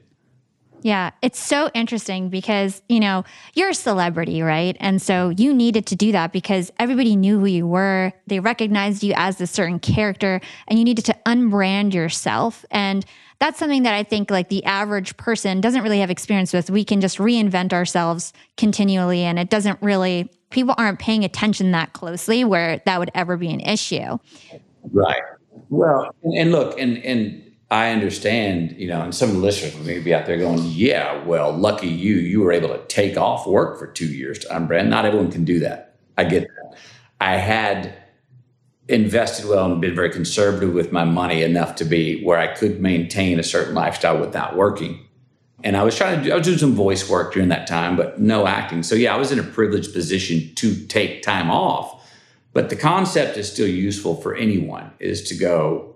Yeah, 0.82 1.11
it's 1.22 1.39
so 1.39 1.70
interesting 1.74 2.30
because, 2.30 2.82
you 2.88 2.99
know, 2.99 3.26
you're 3.53 3.70
a 3.70 3.74
celebrity, 3.74 4.41
right? 4.41 4.78
And 4.80 5.01
so 5.01 5.30
you 5.30 5.53
needed 5.53 5.86
to 5.88 5.95
do 5.95 6.11
that 6.13 6.32
because 6.32 6.72
everybody 6.80 7.15
knew 7.15 7.39
who 7.39 7.45
you 7.45 7.67
were. 7.67 8.13
They 8.28 8.39
recognized 8.39 9.03
you 9.03 9.13
as 9.17 9.41
a 9.41 9.47
certain 9.47 9.80
character 9.80 10.39
and 10.67 10.80
you 10.80 10.86
needed 10.86 11.05
to 11.05 11.17
unbrand 11.26 11.93
yourself. 11.93 12.63
And 12.72 13.05
that's 13.39 13.59
something 13.59 13.84
that 13.84 13.93
I 13.93 14.03
think 14.03 14.32
like 14.32 14.49
the 14.49 14.63
average 14.65 15.17
person 15.17 15.61
doesn't 15.61 15.84
really 15.84 15.99
have 15.99 16.09
experience 16.09 16.53
with. 16.53 16.70
We 16.70 16.86
can 16.86 17.01
just 17.01 17.17
reinvent 17.17 17.74
ourselves 17.74 18.32
continually 18.57 19.24
and 19.24 19.38
it 19.38 19.49
doesn't 19.49 19.82
really 19.82 20.30
people 20.49 20.76
aren't 20.78 20.99
paying 20.99 21.24
attention 21.24 21.72
that 21.72 21.93
closely 21.93 22.43
where 22.43 22.82
that 22.86 22.99
would 22.99 23.11
ever 23.13 23.38
be 23.38 23.51
an 23.51 23.59
issue. 23.59 24.17
Right. 24.91 25.22
Well, 25.70 26.14
and, 26.24 26.34
and 26.38 26.51
look, 26.51 26.80
and 26.80 26.97
and 26.99 27.43
I 27.72 27.91
understand, 27.91 28.72
you 28.78 28.88
know, 28.88 29.01
and 29.01 29.14
some 29.14 29.30
of 29.30 29.36
the 29.36 29.41
listeners 29.41 29.76
may 29.86 29.99
be 29.99 30.14
out 30.14 30.26
there 30.26 30.38
going, 30.38 30.60
"Yeah, 30.64 31.24
well, 31.26 31.51
lucky 31.51 31.88
you, 31.88 32.16
you 32.16 32.41
were 32.41 32.51
able 32.51 32.70
to 32.70 32.84
take 32.86 33.18
off 33.18 33.45
work 33.45 33.78
for 33.78 33.88
two 33.88 34.07
years 34.07 34.39
to 34.39 34.47
unbrand. 34.47 34.88
Not 34.88 35.05
everyone 35.05 35.32
can 35.32 35.45
do 35.45 35.60
that. 35.60 35.97
I 36.18 36.24
get 36.24 36.47
that. 36.47 36.78
I 37.22 37.38
had 37.38 37.93
invested 38.89 39.45
well 39.45 39.72
and 39.72 39.80
been 39.80 39.95
very 39.95 40.10
conservative 40.10 40.74
with 40.74 40.91
my 40.91 41.03
money 41.03 41.43
enough 41.43 41.76
to 41.76 41.86
be 41.86 42.24
where 42.24 42.39
I 42.39 42.47
could 42.47 42.82
maintain 42.82 43.39
a 43.39 43.43
certain 43.43 43.76
lifestyle 43.76 44.20
without 44.20 44.55
working. 44.55 45.05
And 45.64 45.78
I 45.78 45.84
was 45.84 45.95
trying 45.95 46.18
to 46.18 46.24
do, 46.24 46.32
I 46.32 46.38
was 46.38 46.45
doing 46.45 46.57
some 46.57 46.74
voice 46.74 47.07
work 47.07 47.34
during 47.34 47.49
that 47.49 47.68
time, 47.68 47.95
but 47.95 48.20
no 48.20 48.47
acting. 48.47 48.82
So 48.82 48.95
yeah, 48.95 49.14
I 49.14 49.18
was 49.18 49.32
in 49.32 49.39
a 49.39 49.43
privileged 49.43 49.93
position 49.93 50.55
to 50.55 50.76
take 50.88 51.22
time 51.22 51.51
off. 51.51 51.99
But 52.54 52.70
the 52.70 52.76
concept 52.76 53.38
is 53.38 53.52
still 53.52 53.68
useful 53.68 54.16
for 54.16 54.36
anyone 54.36 54.91
is 55.00 55.22
to 55.30 55.36
go, 55.36 55.95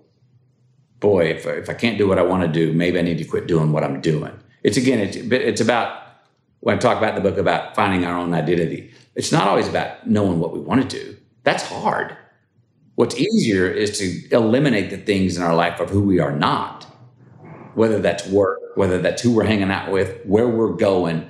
boy, 0.99 1.26
if, 1.26 1.45
if 1.45 1.70
I 1.70 1.74
can't 1.74 1.97
do 1.97 2.08
what 2.08 2.20
I 2.20 2.24
want 2.24 2.43
to 2.43 2.47
do, 2.47 2.74
maybe 2.74 2.99
I 2.99 3.01
need 3.01 3.18
to 3.18 3.26
quit 3.26 3.47
doing 3.47 3.72
what 3.72 3.84
I'm 3.84 4.01
doing. 4.01 4.32
It's 4.64 4.78
again, 4.78 4.99
it's, 4.99 5.18
it's 5.18 5.62
about 5.62 6.01
when 6.62 6.76
I 6.76 6.80
talk 6.80 6.97
about 6.97 7.16
the 7.16 7.22
book 7.22 7.38
about 7.38 7.76
finding 7.76 8.06
our 8.06 8.18
own 8.18 8.34
identity. 8.34 8.93
It's 9.16 9.32
not 9.32 9.47
always 9.47 9.68
about 9.68 10.08
knowing 10.08 10.39
what 10.39 10.54
we 10.54 10.60
want 10.60 10.89
to 10.89 10.97
do. 10.97 11.18
That's 11.43 11.64
hard. 11.64 12.16
What's 12.95 13.18
easier 13.18 13.68
is 13.68 13.97
to 13.97 14.36
eliminate 14.36 14.91
the 14.91 14.97
things 14.97 15.36
in 15.36 15.43
our 15.43 15.56
life 15.56 15.80
of 15.80 15.89
who 15.89 16.01
we 16.01 16.20
are 16.20 16.32
not, 16.32 16.86
whether 17.74 17.99
that's 17.99 18.28
work, 18.28 18.60
whether 18.76 19.01
that's 19.01 19.22
who 19.22 19.34
we're 19.34 19.43
hanging 19.43 19.72
out 19.72 19.91
with, 19.91 20.24
where 20.26 20.47
we're 20.47 20.74
going, 20.74 21.28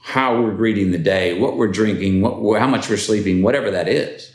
how 0.00 0.40
we're 0.40 0.54
greeting 0.54 0.92
the 0.92 0.98
day, 0.98 1.38
what 1.38 1.56
we're 1.56 1.68
drinking, 1.68 2.20
what, 2.20 2.60
how 2.60 2.68
much 2.68 2.88
we're 2.88 2.96
sleeping, 2.96 3.42
whatever 3.42 3.70
that 3.70 3.88
is. 3.88 4.33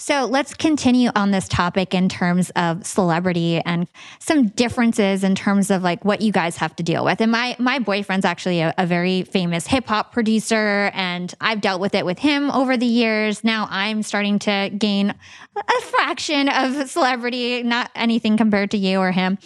So 0.00 0.24
let's 0.24 0.54
continue 0.54 1.10
on 1.14 1.30
this 1.30 1.46
topic 1.46 1.92
in 1.92 2.08
terms 2.08 2.48
of 2.56 2.86
celebrity 2.86 3.60
and 3.60 3.86
some 4.18 4.48
differences 4.48 5.22
in 5.22 5.34
terms 5.34 5.70
of 5.70 5.82
like 5.82 6.06
what 6.06 6.22
you 6.22 6.32
guys 6.32 6.56
have 6.56 6.74
to 6.76 6.82
deal 6.82 7.04
with. 7.04 7.20
And 7.20 7.30
my 7.30 7.54
my 7.58 7.78
boyfriend's 7.78 8.24
actually 8.24 8.60
a, 8.60 8.72
a 8.78 8.86
very 8.86 9.24
famous 9.24 9.66
hip 9.66 9.86
hop 9.86 10.10
producer, 10.10 10.90
and 10.94 11.34
I've 11.38 11.60
dealt 11.60 11.82
with 11.82 11.94
it 11.94 12.06
with 12.06 12.18
him 12.18 12.50
over 12.50 12.78
the 12.78 12.86
years. 12.86 13.44
Now 13.44 13.68
I'm 13.70 14.02
starting 14.02 14.38
to 14.40 14.70
gain 14.76 15.10
a 15.54 15.80
fraction 15.82 16.48
of 16.48 16.88
celebrity, 16.88 17.62
not 17.62 17.90
anything 17.94 18.38
compared 18.38 18.70
to 18.70 18.78
you 18.78 19.00
or 19.00 19.12
him. 19.12 19.36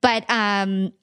But 0.00 0.24
um, 0.30 0.94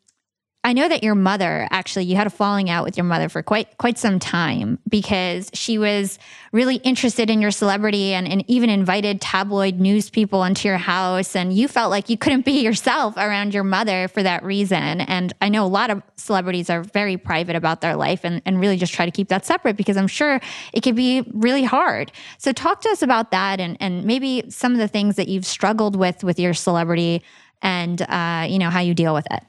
I 0.65 0.73
know 0.73 0.89
that 0.89 1.03
your 1.03 1.13
mother 1.13 1.67
actually 1.69 2.05
you 2.05 2.15
had 2.15 2.25
a 2.25 2.31
falling 2.31 2.71
out 2.71 2.83
with 2.83 2.97
your 2.97 3.03
mother 3.03 3.29
for 3.29 3.43
quite 3.43 3.77
quite 3.77 3.99
some 3.99 4.17
time 4.17 4.79
because 4.89 5.51
she 5.53 5.77
was 5.77 6.17
really 6.51 6.77
interested 6.77 7.29
in 7.29 7.39
your 7.39 7.51
celebrity 7.51 8.15
and, 8.15 8.27
and 8.27 8.43
even 8.49 8.71
invited 8.71 9.21
tabloid 9.21 9.79
news 9.79 10.09
people 10.09 10.43
into 10.43 10.67
your 10.67 10.79
house 10.79 11.35
and 11.35 11.53
you 11.53 11.67
felt 11.67 11.91
like 11.91 12.09
you 12.09 12.17
couldn't 12.17 12.45
be 12.45 12.61
yourself 12.63 13.15
around 13.15 13.53
your 13.53 13.63
mother 13.63 14.07
for 14.07 14.23
that 14.23 14.43
reason. 14.43 15.01
And 15.01 15.33
I 15.39 15.49
know 15.49 15.63
a 15.63 15.67
lot 15.67 15.91
of 15.91 16.01
celebrities 16.15 16.71
are 16.71 16.81
very 16.81 17.15
private 17.15 17.55
about 17.55 17.81
their 17.81 17.95
life 17.95 18.21
and, 18.23 18.41
and 18.43 18.59
really 18.59 18.77
just 18.77 18.91
try 18.91 19.05
to 19.05 19.11
keep 19.11 19.27
that 19.27 19.45
separate 19.45 19.77
because 19.77 19.97
I'm 19.97 20.07
sure 20.07 20.41
it 20.73 20.81
could 20.81 20.95
be 20.95 21.21
really 21.31 21.63
hard. 21.63 22.11
So 22.39 22.51
talk 22.51 22.81
to 22.81 22.89
us 22.89 23.03
about 23.03 23.29
that 23.29 23.59
and, 23.59 23.77
and 23.79 24.03
maybe 24.03 24.49
some 24.49 24.71
of 24.71 24.79
the 24.79 24.87
things 24.87 25.15
that 25.17 25.27
you've 25.27 25.45
struggled 25.45 25.95
with 25.95 26.23
with 26.23 26.39
your 26.39 26.55
celebrity 26.55 27.21
and 27.61 28.01
uh, 28.01 28.47
you 28.49 28.57
know 28.57 28.71
how 28.71 28.79
you 28.79 28.95
deal 28.95 29.13
with 29.13 29.27
it. 29.29 29.43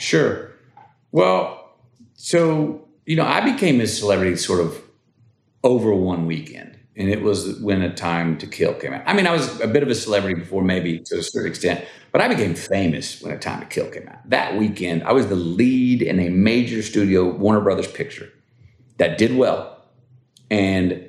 Sure. 0.00 0.50
Well, 1.12 1.76
so, 2.14 2.88
you 3.04 3.16
know, 3.16 3.26
I 3.26 3.40
became 3.40 3.82
a 3.82 3.86
celebrity 3.86 4.34
sort 4.36 4.60
of 4.60 4.82
over 5.62 5.94
one 5.94 6.24
weekend. 6.24 6.78
And 6.96 7.10
it 7.10 7.20
was 7.22 7.60
when 7.60 7.82
A 7.82 7.94
Time 7.94 8.38
to 8.38 8.46
Kill 8.46 8.74
came 8.74 8.94
out. 8.94 9.02
I 9.06 9.12
mean, 9.12 9.26
I 9.26 9.32
was 9.32 9.60
a 9.60 9.68
bit 9.68 9.82
of 9.82 9.90
a 9.90 9.94
celebrity 9.94 10.40
before, 10.40 10.62
maybe 10.62 11.00
to 11.00 11.18
a 11.18 11.22
certain 11.22 11.50
extent, 11.50 11.84
but 12.12 12.20
I 12.22 12.28
became 12.28 12.54
famous 12.54 13.20
when 13.20 13.32
A 13.32 13.38
Time 13.38 13.60
to 13.60 13.66
Kill 13.66 13.90
came 13.90 14.08
out. 14.08 14.28
That 14.28 14.56
weekend, 14.56 15.04
I 15.04 15.12
was 15.12 15.26
the 15.26 15.36
lead 15.36 16.00
in 16.02 16.18
a 16.18 16.30
major 16.30 16.82
studio 16.82 17.30
Warner 17.30 17.60
Brothers 17.60 17.90
picture 17.90 18.30
that 18.96 19.18
did 19.18 19.36
well. 19.36 19.84
And 20.50 21.08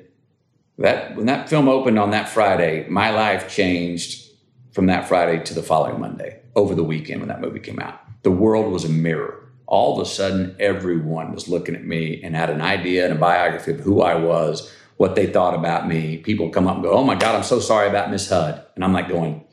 that 0.78 1.16
when 1.16 1.26
that 1.26 1.48
film 1.48 1.68
opened 1.68 1.98
on 1.98 2.10
that 2.10 2.28
Friday, 2.28 2.86
my 2.88 3.10
life 3.10 3.48
changed 3.48 4.30
from 4.72 4.86
that 4.86 5.08
Friday 5.08 5.42
to 5.44 5.54
the 5.54 5.62
following 5.62 5.98
Monday 5.98 6.40
over 6.54 6.74
the 6.74 6.84
weekend 6.84 7.20
when 7.20 7.28
that 7.28 7.40
movie 7.40 7.60
came 7.60 7.80
out 7.80 8.01
the 8.22 8.30
world 8.30 8.72
was 8.72 8.84
a 8.84 8.88
mirror. 8.88 9.38
All 9.66 9.98
of 9.98 10.06
a 10.06 10.08
sudden, 10.08 10.56
everyone 10.60 11.32
was 11.32 11.48
looking 11.48 11.74
at 11.74 11.84
me 11.84 12.20
and 12.22 12.36
had 12.36 12.50
an 12.50 12.60
idea 12.60 13.04
and 13.04 13.14
a 13.14 13.18
biography 13.18 13.72
of 13.72 13.80
who 13.80 14.02
I 14.02 14.14
was, 14.14 14.70
what 14.96 15.14
they 15.14 15.26
thought 15.26 15.54
about 15.54 15.88
me. 15.88 16.18
People 16.18 16.50
come 16.50 16.66
up 16.66 16.74
and 16.74 16.84
go, 16.84 16.92
Oh 16.92 17.04
my 17.04 17.14
God, 17.14 17.34
I'm 17.34 17.42
so 17.42 17.58
sorry 17.58 17.88
about 17.88 18.10
Miss 18.10 18.28
Hud. 18.28 18.64
And 18.74 18.84
I'm 18.84 18.92
like, 18.92 19.08
going, 19.08 19.44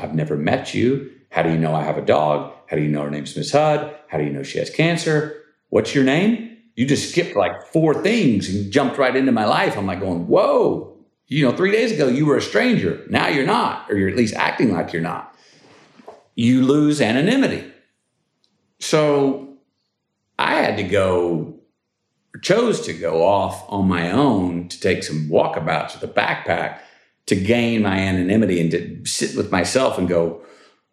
I've 0.00 0.14
never 0.14 0.36
met 0.36 0.74
you. 0.74 1.10
How 1.30 1.42
do 1.42 1.50
you 1.50 1.58
know 1.58 1.74
I 1.74 1.82
have 1.82 1.98
a 1.98 2.04
dog? 2.04 2.52
How 2.68 2.76
do 2.76 2.82
you 2.82 2.88
know 2.88 3.02
her 3.02 3.10
name's 3.10 3.36
Miss 3.36 3.52
Hud? 3.52 3.94
How 4.08 4.18
do 4.18 4.24
you 4.24 4.30
know 4.30 4.42
she 4.42 4.58
has 4.58 4.70
cancer? 4.70 5.42
What's 5.68 5.94
your 5.94 6.04
name? 6.04 6.56
You 6.76 6.86
just 6.86 7.10
skipped 7.10 7.36
like 7.36 7.66
four 7.68 8.02
things 8.02 8.52
and 8.52 8.72
jumped 8.72 8.98
right 8.98 9.14
into 9.14 9.30
my 9.32 9.44
life. 9.44 9.76
I'm 9.76 9.86
like, 9.86 10.00
going, 10.00 10.26
Whoa, 10.26 10.96
you 11.26 11.44
know, 11.44 11.56
three 11.56 11.72
days 11.72 11.92
ago 11.92 12.08
you 12.08 12.26
were 12.26 12.36
a 12.36 12.42
stranger. 12.42 13.04
Now 13.08 13.28
you're 13.28 13.46
not, 13.46 13.90
or 13.90 13.96
you're 13.96 14.08
at 14.08 14.16
least 14.16 14.34
acting 14.34 14.72
like 14.72 14.92
you're 14.92 15.02
not. 15.02 15.34
You 16.34 16.62
lose 16.62 17.00
anonymity. 17.00 17.72
So 18.84 19.56
I 20.38 20.56
had 20.56 20.76
to 20.76 20.82
go, 20.82 21.58
chose 22.42 22.82
to 22.82 22.92
go 22.92 23.24
off 23.24 23.64
on 23.68 23.88
my 23.88 24.10
own 24.10 24.68
to 24.68 24.78
take 24.78 25.02
some 25.02 25.30
walkabouts 25.30 25.98
with 25.98 26.10
a 26.10 26.12
backpack 26.12 26.80
to 27.26 27.34
gain 27.34 27.80
my 27.80 27.98
anonymity 27.98 28.60
and 28.60 28.70
to 28.72 29.06
sit 29.06 29.34
with 29.38 29.50
myself 29.50 29.96
and 29.96 30.06
go, 30.06 30.44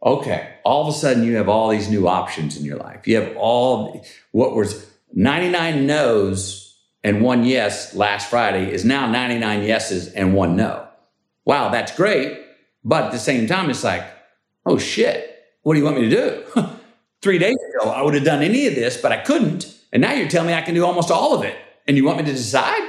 okay, 0.01 0.55
all 0.63 0.87
of 0.87 0.95
a 0.95 0.97
sudden 0.97 1.25
you 1.25 1.35
have 1.35 1.49
all 1.49 1.67
these 1.67 1.89
new 1.89 2.07
options 2.07 2.57
in 2.57 2.63
your 2.63 2.77
life. 2.77 3.05
You 3.05 3.17
have 3.17 3.35
all 3.35 4.01
what 4.31 4.55
was 4.55 4.89
99 5.13 5.85
no's 5.85 6.79
and 7.03 7.21
one 7.21 7.43
yes 7.43 7.93
last 7.93 8.29
Friday 8.29 8.71
is 8.71 8.85
now 8.85 9.05
99 9.11 9.63
yeses 9.63 10.07
and 10.13 10.33
one 10.33 10.55
no. 10.55 10.87
Wow, 11.43 11.67
that's 11.67 11.93
great. 11.93 12.39
But 12.85 13.03
at 13.03 13.11
the 13.11 13.19
same 13.19 13.47
time, 13.47 13.69
it's 13.69 13.83
like, 13.83 14.05
oh 14.65 14.77
shit, 14.77 15.43
what 15.63 15.73
do 15.73 15.79
you 15.79 15.85
want 15.85 15.99
me 15.99 16.09
to 16.09 16.15
do? 16.55 16.71
Three 17.21 17.37
days 17.37 17.57
ago, 17.57 17.91
I 17.91 18.01
would 18.01 18.15
have 18.15 18.23
done 18.23 18.41
any 18.41 18.65
of 18.65 18.73
this, 18.73 18.97
but 18.97 19.11
I 19.11 19.17
couldn't. 19.17 19.77
And 19.93 20.01
now 20.01 20.13
you're 20.13 20.27
telling 20.27 20.47
me 20.47 20.53
I 20.53 20.61
can 20.61 20.73
do 20.73 20.85
almost 20.85 21.11
all 21.11 21.35
of 21.35 21.43
it. 21.43 21.55
And 21.87 21.95
you 21.95 22.03
want 22.03 22.17
me 22.17 22.25
to 22.25 22.31
decide? 22.31 22.87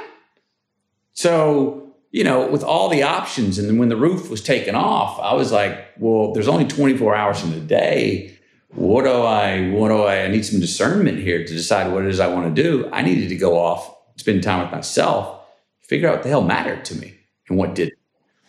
So, 1.12 1.95
you 2.11 2.24
know, 2.24 2.47
with 2.47 2.62
all 2.62 2.89
the 2.89 3.03
options, 3.03 3.59
and 3.59 3.68
then 3.68 3.78
when 3.78 3.91
the 3.91 3.97
roof 3.97 4.30
was 4.30 4.43
taken 4.43 4.74
off, 4.74 5.20
I 5.20 5.35
was 5.35 5.53
like, 5.53 5.87
well, 5.99 6.33
there's 6.33 6.49
only 6.49 6.66
24 6.66 7.14
hours 7.14 7.43
in 7.43 7.51
the 7.51 7.61
day. 7.61 8.39
What 8.68 9.05
do 9.05 9.12
I, 9.12 9.68
what 9.70 9.89
do 9.89 10.03
I, 10.03 10.24
I 10.24 10.28
need 10.28 10.47
some 10.47 10.61
discernment 10.61 11.18
here 11.18 11.45
to 11.45 11.53
decide 11.53 11.93
what 11.93 12.05
it 12.05 12.09
is 12.09 12.20
I 12.20 12.28
want 12.28 12.55
to 12.55 12.62
do. 12.62 12.89
I 12.91 13.03
needed 13.03 13.28
to 13.28 13.37
go 13.37 13.59
off, 13.59 13.95
spend 14.16 14.43
time 14.43 14.62
with 14.62 14.72
myself, 14.72 15.45
figure 15.83 16.09
out 16.09 16.16
what 16.16 16.22
the 16.22 16.30
hell 16.30 16.43
mattered 16.43 16.87
to 16.87 16.95
me 16.95 17.14
and 17.49 17.59
what 17.59 17.74
didn't. 17.74 17.99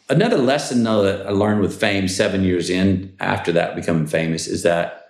Another 0.09 0.37
lesson, 0.37 0.83
though, 0.83 1.03
that 1.03 1.27
I 1.27 1.31
learned 1.31 1.59
with 1.59 1.77
fame 1.77 2.07
seven 2.07 2.43
years 2.43 2.69
in 2.69 3.15
after 3.19 3.51
that 3.53 3.75
becoming 3.75 4.07
famous 4.07 4.47
is 4.47 4.63
that 4.63 5.02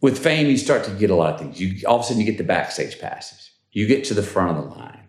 with 0.00 0.18
fame, 0.18 0.46
you 0.46 0.56
start 0.56 0.84
to 0.84 0.90
get 0.92 1.10
a 1.10 1.14
lot 1.14 1.34
of 1.34 1.40
things. 1.40 1.60
You 1.60 1.86
all 1.86 1.96
of 1.96 2.02
a 2.02 2.04
sudden 2.04 2.20
you 2.20 2.26
get 2.26 2.38
the 2.38 2.44
backstage 2.44 2.98
passes. 2.98 3.50
You 3.72 3.86
get 3.86 4.04
to 4.04 4.14
the 4.14 4.22
front 4.22 4.56
of 4.56 4.64
the 4.64 4.70
line. 4.70 5.08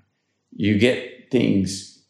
You 0.52 0.78
get 0.78 1.32
things 1.32 2.04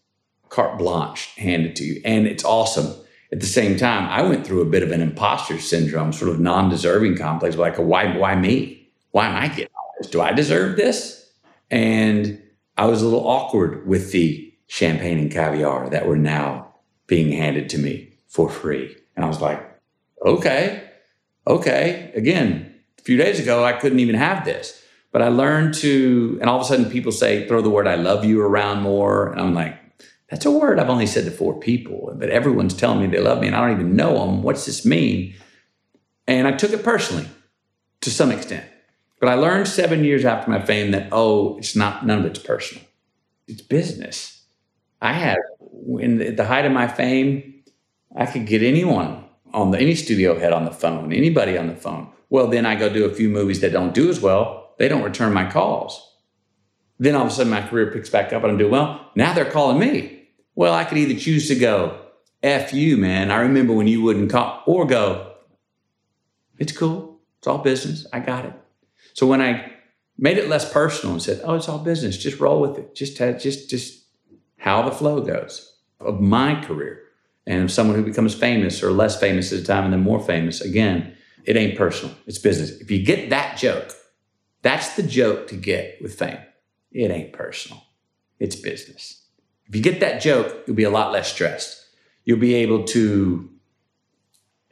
carte 0.50 0.78
blanche 0.78 1.34
handed 1.38 1.76
to 1.78 1.84
you, 1.84 2.02
and 2.04 2.28
it's 2.28 2.44
awesome. 2.44 2.94
At 3.32 3.40
the 3.40 3.46
same 3.46 3.78
time, 3.78 4.10
I 4.10 4.24
went 4.24 4.46
through 4.46 4.62
a 4.62 4.66
bit 4.66 4.84
of 4.84 4.92
an 4.92 5.02
imposter 5.02 5.58
syndrome, 5.60 6.12
sort 6.12 6.32
of 6.32 6.42
non-deserving 6.42 7.18
complex, 7.18 7.56
like 7.56 7.78
a 7.78 7.82
why, 7.82 8.18
why 8.18 8.36
me? 8.36 8.92
Why 9.12 9.28
am 9.28 9.36
I 9.38 9.48
getting 9.48 9.72
all 9.74 9.94
this? 9.98 10.12
Do 10.12 10.20
I 10.20 10.34
deserve 10.34 10.76
this? 10.76 11.32
And 11.70 12.42
I 12.78 12.86
was 12.88 13.02
a 13.02 13.06
little 13.06 13.26
awkward 13.26 13.88
with 13.88 14.12
the 14.12 14.54
champagne 14.68 15.18
and 15.18 15.32
caviar 15.32 15.90
that 15.90 16.08
were 16.08 16.18
now 16.18 16.74
being 17.08 17.32
handed 17.32 17.70
to 17.70 17.78
me 17.78 18.14
for 18.28 18.50
free. 18.50 18.98
And 19.16 19.24
I 19.24 19.28
was 19.28 19.40
like, 19.40 19.62
okay, 20.26 20.90
okay. 21.48 22.12
Again, 22.16 22.71
few 23.04 23.18
days 23.18 23.40
ago, 23.40 23.64
I 23.64 23.74
couldn't 23.74 24.00
even 24.00 24.16
have 24.16 24.46
this. 24.46 24.82
But 25.12 25.22
I 25.22 25.28
learned 25.28 25.74
to, 25.76 26.38
and 26.40 26.50
all 26.50 26.58
of 26.58 26.62
a 26.62 26.66
sudden 26.66 26.90
people 26.90 27.12
say, 27.12 27.48
throw 27.48 27.62
the 27.62 27.70
word 27.70 27.88
I 27.88 27.96
love 27.96 28.24
you 28.24 28.42
around 28.42 28.82
more. 28.82 29.32
And 29.32 29.42
I'm 29.42 29.54
like, 29.54 29.78
that's 30.30 30.46
a 30.46 30.52
word 30.52 30.80
I've 30.80 30.90
only 30.90 31.08
said 31.08 31.26
to 31.26 31.32
four 31.32 31.60
people, 31.60 32.14
but 32.16 32.30
everyone's 32.30 32.74
telling 32.74 33.02
me 33.02 33.08
they 33.08 33.20
love 33.20 33.42
me 33.42 33.48
and 33.48 33.56
I 33.56 33.68
don't 33.68 33.76
even 33.76 33.96
know 33.98 34.18
them. 34.20 34.42
What's 34.42 34.66
this 34.66 34.86
mean? 34.86 35.36
And 36.28 36.48
I 36.48 36.54
took 36.54 36.72
it 36.72 36.84
personally 36.84 37.28
to 38.00 38.10
some 38.10 38.32
extent. 38.32 38.66
But 39.20 39.28
I 39.28 39.34
learned 39.34 39.68
seven 39.68 40.06
years 40.06 40.24
after 40.24 40.50
my 40.50 40.62
fame 40.62 40.92
that, 40.92 41.10
oh, 41.12 41.58
it's 41.58 41.76
not, 41.76 42.06
none 42.06 42.20
of 42.20 42.26
it's 42.26 42.40
personal. 42.40 42.84
It's 43.48 43.62
business. 43.62 44.42
I 45.02 45.14
had, 45.14 45.38
in 46.00 46.22
at 46.22 46.38
the 46.38 46.46
height 46.46 46.66
of 46.66 46.72
my 46.72 46.88
fame, 46.88 47.64
I 48.16 48.26
could 48.26 48.48
get 48.48 48.64
anyone 48.64 49.26
on 49.54 49.72
the, 49.72 49.80
any 49.80 49.96
studio 49.96 50.38
head 50.40 50.54
on 50.54 50.66
the 50.66 50.72
phone, 50.72 51.14
anybody 51.14 51.58
on 51.58 51.68
the 51.68 51.76
phone. 51.76 52.12
Well, 52.30 52.48
then 52.48 52.66
I 52.66 52.76
go 52.76 52.90
do 52.90 53.06
a 53.06 53.14
few 53.14 53.30
movies 53.30 53.60
that 53.62 53.74
don't 53.74 53.94
do 53.94 54.10
as 54.10 54.20
well. 54.22 54.74
They 54.78 54.88
don't 54.88 55.04
return 55.04 55.34
my 55.34 55.50
calls. 55.50 56.08
Then 57.00 57.16
all 57.16 57.24
of 57.24 57.28
a 57.28 57.32
sudden 57.32 57.52
my 57.52 57.68
career 57.68 57.92
picks 57.92 58.10
back 58.10 58.32
up 58.32 58.44
and 58.44 58.52
I'm 58.52 58.58
doing 58.58 58.72
well. 58.72 59.12
Now 59.16 59.34
they're 59.34 59.50
calling 59.50 59.80
me. 59.80 60.30
Well, 60.56 60.74
I 60.74 60.84
could 60.84 60.98
either 60.98 61.20
choose 61.20 61.48
to 61.48 61.56
go, 61.56 62.00
F 62.44 62.74
you, 62.74 62.98
man. 62.98 63.32
I 63.32 63.42
remember 63.42 63.74
when 63.74 63.88
you 63.88 64.02
wouldn't 64.02 64.32
call, 64.32 64.64
or 64.66 64.86
go, 64.86 65.34
it's 66.58 66.72
cool. 66.72 67.20
It's 67.40 67.48
all 67.48 67.58
business. 67.58 68.06
I 68.14 68.20
got 68.20 68.46
it. 68.46 68.54
So 69.14 69.26
when 69.28 69.42
I 69.42 69.72
made 70.18 70.38
it 70.38 70.48
less 70.48 70.72
personal 70.72 71.14
and 71.14 71.22
said, 71.22 71.42
oh, 71.44 71.56
it's 71.56 71.68
all 71.68 71.80
business, 71.80 72.18
just 72.18 72.40
roll 72.40 72.62
with 72.62 72.78
it. 72.78 72.96
Just, 72.96 73.18
just, 73.18 73.70
just 73.70 74.06
how 74.58 74.84
the 74.84 74.92
flow 74.92 75.22
goes 75.22 75.80
of 76.00 76.22
my 76.22 76.64
career 76.64 77.02
and 77.52 77.70
someone 77.70 77.96
who 77.96 78.04
becomes 78.04 78.34
famous 78.34 78.82
or 78.84 78.92
less 78.92 79.20
famous 79.20 79.52
at 79.54 79.60
a 79.60 79.64
time 79.64 79.84
and 79.86 79.94
then 79.94 80.02
more 80.02 80.20
famous 80.20 80.62
again 80.62 81.16
it 81.44 81.58
ain't 81.58 81.78
personal. 81.78 82.16
It's 82.28 82.38
business. 82.38 82.70
If 82.82 82.92
you 82.92 83.04
get 83.04 83.32
that 83.32 83.58
joke, 83.58 83.96
That's 84.62 84.96
the 84.96 85.04
joke 85.04 85.48
to 85.48 85.56
get 85.56 85.98
with 86.02 86.18
fame. 86.18 86.38
It 86.92 87.10
ain't 87.10 87.34
personal, 87.34 87.82
it's 88.40 88.56
business. 88.56 89.26
If 89.66 89.76
you 89.76 89.82
get 89.82 90.02
that 90.02 90.22
joke, 90.22 90.64
you'll 90.68 90.76
be 90.76 90.84
a 90.84 90.90
lot 90.90 91.12
less 91.12 91.32
stressed. 91.32 91.84
You'll 92.26 92.40
be 92.40 92.56
able 92.56 92.84
to 92.86 93.50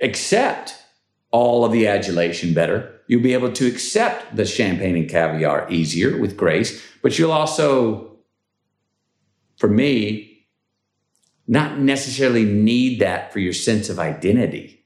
accept 0.02 0.76
all 1.32 1.64
of 1.64 1.72
the 1.72 1.88
adulation 1.88 2.54
better. 2.54 3.02
You'll 3.08 3.24
be 3.24 3.34
able 3.34 3.52
to 3.54 3.66
accept 3.66 4.36
the 4.36 4.46
champagne 4.46 4.96
and 4.96 5.10
caviar 5.10 5.68
easier 5.72 6.20
with 6.20 6.38
grace, 6.38 6.84
but 7.02 7.18
you'll 7.18 7.32
also, 7.32 8.20
for 9.58 9.70
me, 9.70 10.29
not 11.50 11.80
necessarily 11.80 12.46
need 12.46 13.00
that 13.00 13.34
for 13.34 13.40
your 13.40 13.54
sense 13.54 13.90
of 13.90 14.00
identity 14.00 14.86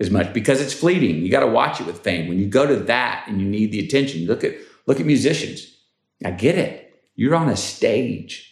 as 0.00 0.10
much 0.10 0.32
because 0.32 0.62
it's 0.62 0.72
fleeting. 0.72 1.16
You 1.16 1.30
got 1.30 1.40
to 1.40 1.46
watch 1.46 1.78
it 1.78 1.86
with 1.86 2.00
fame. 2.00 2.26
When 2.26 2.38
you 2.38 2.46
go 2.46 2.66
to 2.66 2.76
that 2.84 3.26
and 3.28 3.38
you 3.40 3.46
need 3.46 3.70
the 3.70 3.84
attention, 3.84 4.26
look 4.26 4.42
at 4.42 4.54
look 4.86 4.98
at 4.98 5.06
musicians. 5.06 5.76
I 6.24 6.30
get 6.30 6.56
it. 6.56 7.00
You're 7.16 7.36
on 7.36 7.50
a 7.50 7.56
stage 7.56 8.48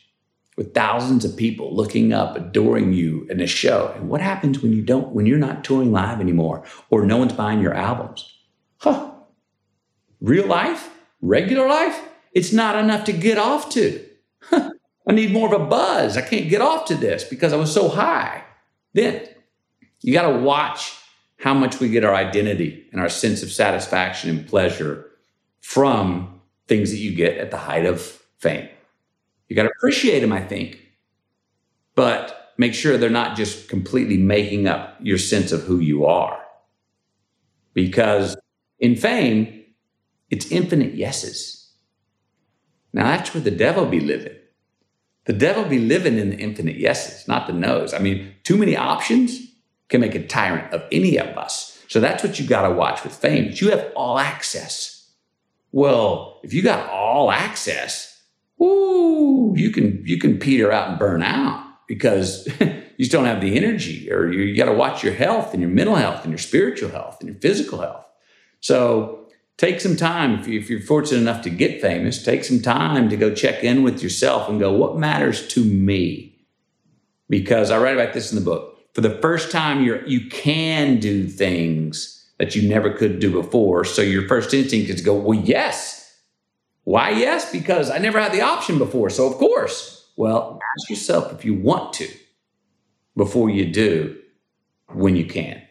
with 0.58 0.74
thousands 0.74 1.24
of 1.24 1.36
people 1.36 1.74
looking 1.74 2.12
up, 2.12 2.36
adoring 2.36 2.92
you 2.92 3.26
in 3.30 3.40
a 3.40 3.46
show. 3.46 3.92
And 3.96 4.08
what 4.08 4.20
happens 4.20 4.60
when 4.60 4.72
you 4.72 4.82
don't, 4.82 5.14
when 5.14 5.24
you're 5.24 5.38
not 5.38 5.64
touring 5.64 5.92
live 5.92 6.20
anymore 6.20 6.64
or 6.90 7.06
no 7.06 7.16
one's 7.16 7.32
buying 7.32 7.60
your 7.60 7.74
albums? 7.74 8.30
Huh. 8.78 9.12
Real 10.20 10.46
life, 10.46 10.90
regular 11.22 11.66
life, 11.66 11.98
it's 12.32 12.52
not 12.52 12.76
enough 12.76 13.04
to 13.04 13.12
get 13.12 13.38
off 13.38 13.70
to. 13.70 14.05
I 15.06 15.12
need 15.12 15.32
more 15.32 15.52
of 15.52 15.60
a 15.60 15.64
buzz. 15.64 16.16
I 16.16 16.22
can't 16.22 16.48
get 16.48 16.60
off 16.60 16.86
to 16.86 16.94
this 16.94 17.24
because 17.24 17.52
I 17.52 17.56
was 17.56 17.72
so 17.72 17.88
high. 17.88 18.42
Then 18.92 19.26
you 20.02 20.12
got 20.12 20.30
to 20.30 20.38
watch 20.38 20.94
how 21.38 21.54
much 21.54 21.80
we 21.80 21.88
get 21.88 22.04
our 22.04 22.14
identity 22.14 22.86
and 22.92 23.00
our 23.00 23.08
sense 23.08 23.42
of 23.42 23.52
satisfaction 23.52 24.30
and 24.30 24.48
pleasure 24.48 25.10
from 25.60 26.40
things 26.66 26.90
that 26.90 26.98
you 26.98 27.14
get 27.14 27.38
at 27.38 27.50
the 27.50 27.56
height 27.56 27.86
of 27.86 28.00
fame. 28.38 28.68
You 29.48 29.54
got 29.54 29.64
to 29.64 29.72
appreciate 29.76 30.20
them, 30.20 30.32
I 30.32 30.40
think, 30.40 30.80
but 31.94 32.52
make 32.58 32.74
sure 32.74 32.96
they're 32.96 33.10
not 33.10 33.36
just 33.36 33.68
completely 33.68 34.16
making 34.16 34.66
up 34.66 34.96
your 35.00 35.18
sense 35.18 35.52
of 35.52 35.62
who 35.62 35.78
you 35.78 36.06
are. 36.06 36.40
Because 37.74 38.36
in 38.80 38.96
fame, 38.96 39.64
it's 40.30 40.50
infinite 40.50 40.94
yeses. 40.94 41.70
Now 42.92 43.04
that's 43.04 43.34
where 43.34 43.42
the 43.42 43.50
devil 43.50 43.86
be 43.86 44.00
living. 44.00 44.36
The 45.26 45.32
devil 45.32 45.64
be 45.64 45.78
living 45.78 46.18
in 46.18 46.30
the 46.30 46.36
infinite 46.36 46.76
yeses, 46.76 47.26
not 47.26 47.46
the 47.46 47.52
no's. 47.52 47.92
I 47.92 47.98
mean, 47.98 48.32
too 48.44 48.56
many 48.56 48.76
options 48.76 49.40
can 49.88 50.00
make 50.00 50.14
a 50.14 50.26
tyrant 50.26 50.72
of 50.72 50.82
any 50.90 51.18
of 51.18 51.36
us. 51.36 51.84
So 51.88 52.00
that's 52.00 52.22
what 52.22 52.38
you 52.38 52.46
got 52.46 52.66
to 52.66 52.74
watch 52.74 53.04
with 53.04 53.14
fame. 53.14 53.52
You 53.54 53.70
have 53.70 53.92
all 53.94 54.18
access. 54.18 55.10
Well, 55.72 56.40
if 56.42 56.52
you 56.52 56.62
got 56.62 56.88
all 56.90 57.30
access, 57.30 58.20
whoo, 58.58 59.54
you 59.56 59.70
can 59.70 60.02
you 60.04 60.18
can 60.18 60.38
peter 60.38 60.72
out 60.72 60.88
and 60.90 60.98
burn 60.98 61.22
out 61.22 61.64
because 61.86 62.46
you 62.60 62.84
just 62.98 63.12
don't 63.12 63.24
have 63.24 63.40
the 63.40 63.56
energy, 63.56 64.10
or 64.10 64.30
you, 64.32 64.42
you 64.42 64.56
got 64.56 64.66
to 64.66 64.72
watch 64.72 65.04
your 65.04 65.12
health 65.12 65.52
and 65.52 65.60
your 65.60 65.70
mental 65.70 65.96
health 65.96 66.22
and 66.22 66.32
your 66.32 66.38
spiritual 66.38 66.90
health 66.90 67.18
and 67.20 67.28
your 67.28 67.38
physical 67.38 67.80
health. 67.80 68.04
So 68.60 69.15
take 69.56 69.80
some 69.80 69.96
time 69.96 70.38
if, 70.38 70.46
you, 70.46 70.60
if 70.60 70.68
you're 70.70 70.80
fortunate 70.80 71.20
enough 71.20 71.42
to 71.42 71.50
get 71.50 71.80
famous. 71.80 72.22
Take 72.22 72.44
some 72.44 72.60
time 72.60 73.08
to 73.08 73.16
go 73.16 73.34
check 73.34 73.64
in 73.64 73.82
with 73.82 74.02
yourself 74.02 74.48
and 74.48 74.60
go, 74.60 74.72
what 74.72 74.98
matters 74.98 75.46
to 75.48 75.64
me? 75.64 76.36
Because 77.28 77.70
I 77.70 77.78
write 77.78 77.96
about 77.96 78.14
this 78.14 78.32
in 78.32 78.38
the 78.38 78.44
book. 78.44 78.78
For 78.94 79.00
the 79.00 79.18
first 79.20 79.50
time, 79.50 79.84
you're 79.84 80.06
you 80.06 80.28
can 80.30 80.98
do 80.98 81.26
things 81.26 82.30
that 82.38 82.54
you 82.54 82.68
never 82.68 82.90
could 82.90 83.18
do 83.18 83.30
before. 83.30 83.84
So 83.84 84.02
your 84.02 84.28
first 84.28 84.54
instinct 84.54 84.90
is 84.90 84.96
to 84.96 85.04
go, 85.04 85.14
well, 85.14 85.38
yes, 85.38 86.18
why 86.84 87.10
yes? 87.10 87.50
Because 87.50 87.90
I 87.90 87.98
never 87.98 88.20
had 88.20 88.32
the 88.32 88.42
option 88.42 88.78
before. 88.78 89.10
So, 89.10 89.26
of 89.26 89.34
course. 89.34 90.08
Well, 90.16 90.58
ask 90.78 90.88
yourself 90.88 91.32
if 91.32 91.44
you 91.44 91.54
want 91.54 91.92
to 91.94 92.08
before 93.16 93.50
you 93.50 93.66
do 93.66 94.16
when 94.92 95.16
you 95.16 95.26
can. 95.26 95.65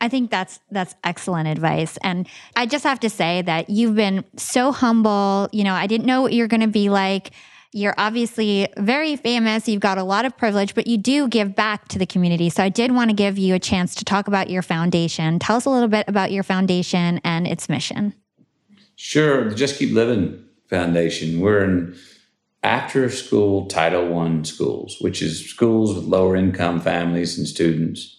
I 0.00 0.08
think 0.08 0.30
that's 0.30 0.60
that's 0.70 0.94
excellent 1.04 1.48
advice. 1.48 1.98
And 2.02 2.28
I 2.56 2.66
just 2.66 2.84
have 2.84 3.00
to 3.00 3.10
say 3.10 3.42
that 3.42 3.70
you've 3.70 3.94
been 3.94 4.24
so 4.36 4.72
humble. 4.72 5.48
You 5.52 5.64
know, 5.64 5.74
I 5.74 5.86
didn't 5.86 6.06
know 6.06 6.22
what 6.22 6.32
you're 6.32 6.48
going 6.48 6.60
to 6.60 6.66
be 6.66 6.88
like. 6.88 7.32
You're 7.72 7.94
obviously 7.98 8.66
very 8.78 9.16
famous. 9.16 9.68
You've 9.68 9.82
got 9.82 9.98
a 9.98 10.02
lot 10.02 10.24
of 10.24 10.36
privilege, 10.36 10.74
but 10.74 10.86
you 10.86 10.96
do 10.96 11.28
give 11.28 11.54
back 11.54 11.88
to 11.88 11.98
the 11.98 12.06
community. 12.06 12.48
So 12.48 12.62
I 12.62 12.70
did 12.70 12.92
want 12.92 13.10
to 13.10 13.14
give 13.14 13.36
you 13.36 13.54
a 13.54 13.58
chance 13.58 13.94
to 13.96 14.04
talk 14.04 14.26
about 14.26 14.48
your 14.48 14.62
foundation. 14.62 15.38
Tell 15.38 15.56
us 15.56 15.66
a 15.66 15.70
little 15.70 15.88
bit 15.88 16.08
about 16.08 16.32
your 16.32 16.42
foundation 16.42 17.20
and 17.24 17.46
its 17.46 17.68
mission. 17.68 18.14
Sure, 18.96 19.50
Just 19.50 19.78
Keep 19.78 19.92
Living 19.92 20.42
Foundation. 20.70 21.40
We're 21.40 21.64
in 21.64 21.96
after 22.62 23.08
school 23.10 23.66
Title 23.66 24.08
One 24.08 24.44
schools, 24.44 24.96
which 25.00 25.22
is 25.22 25.48
schools 25.48 25.94
with 25.94 26.04
lower 26.04 26.36
income 26.36 26.80
families 26.80 27.38
and 27.38 27.46
students, 27.46 28.17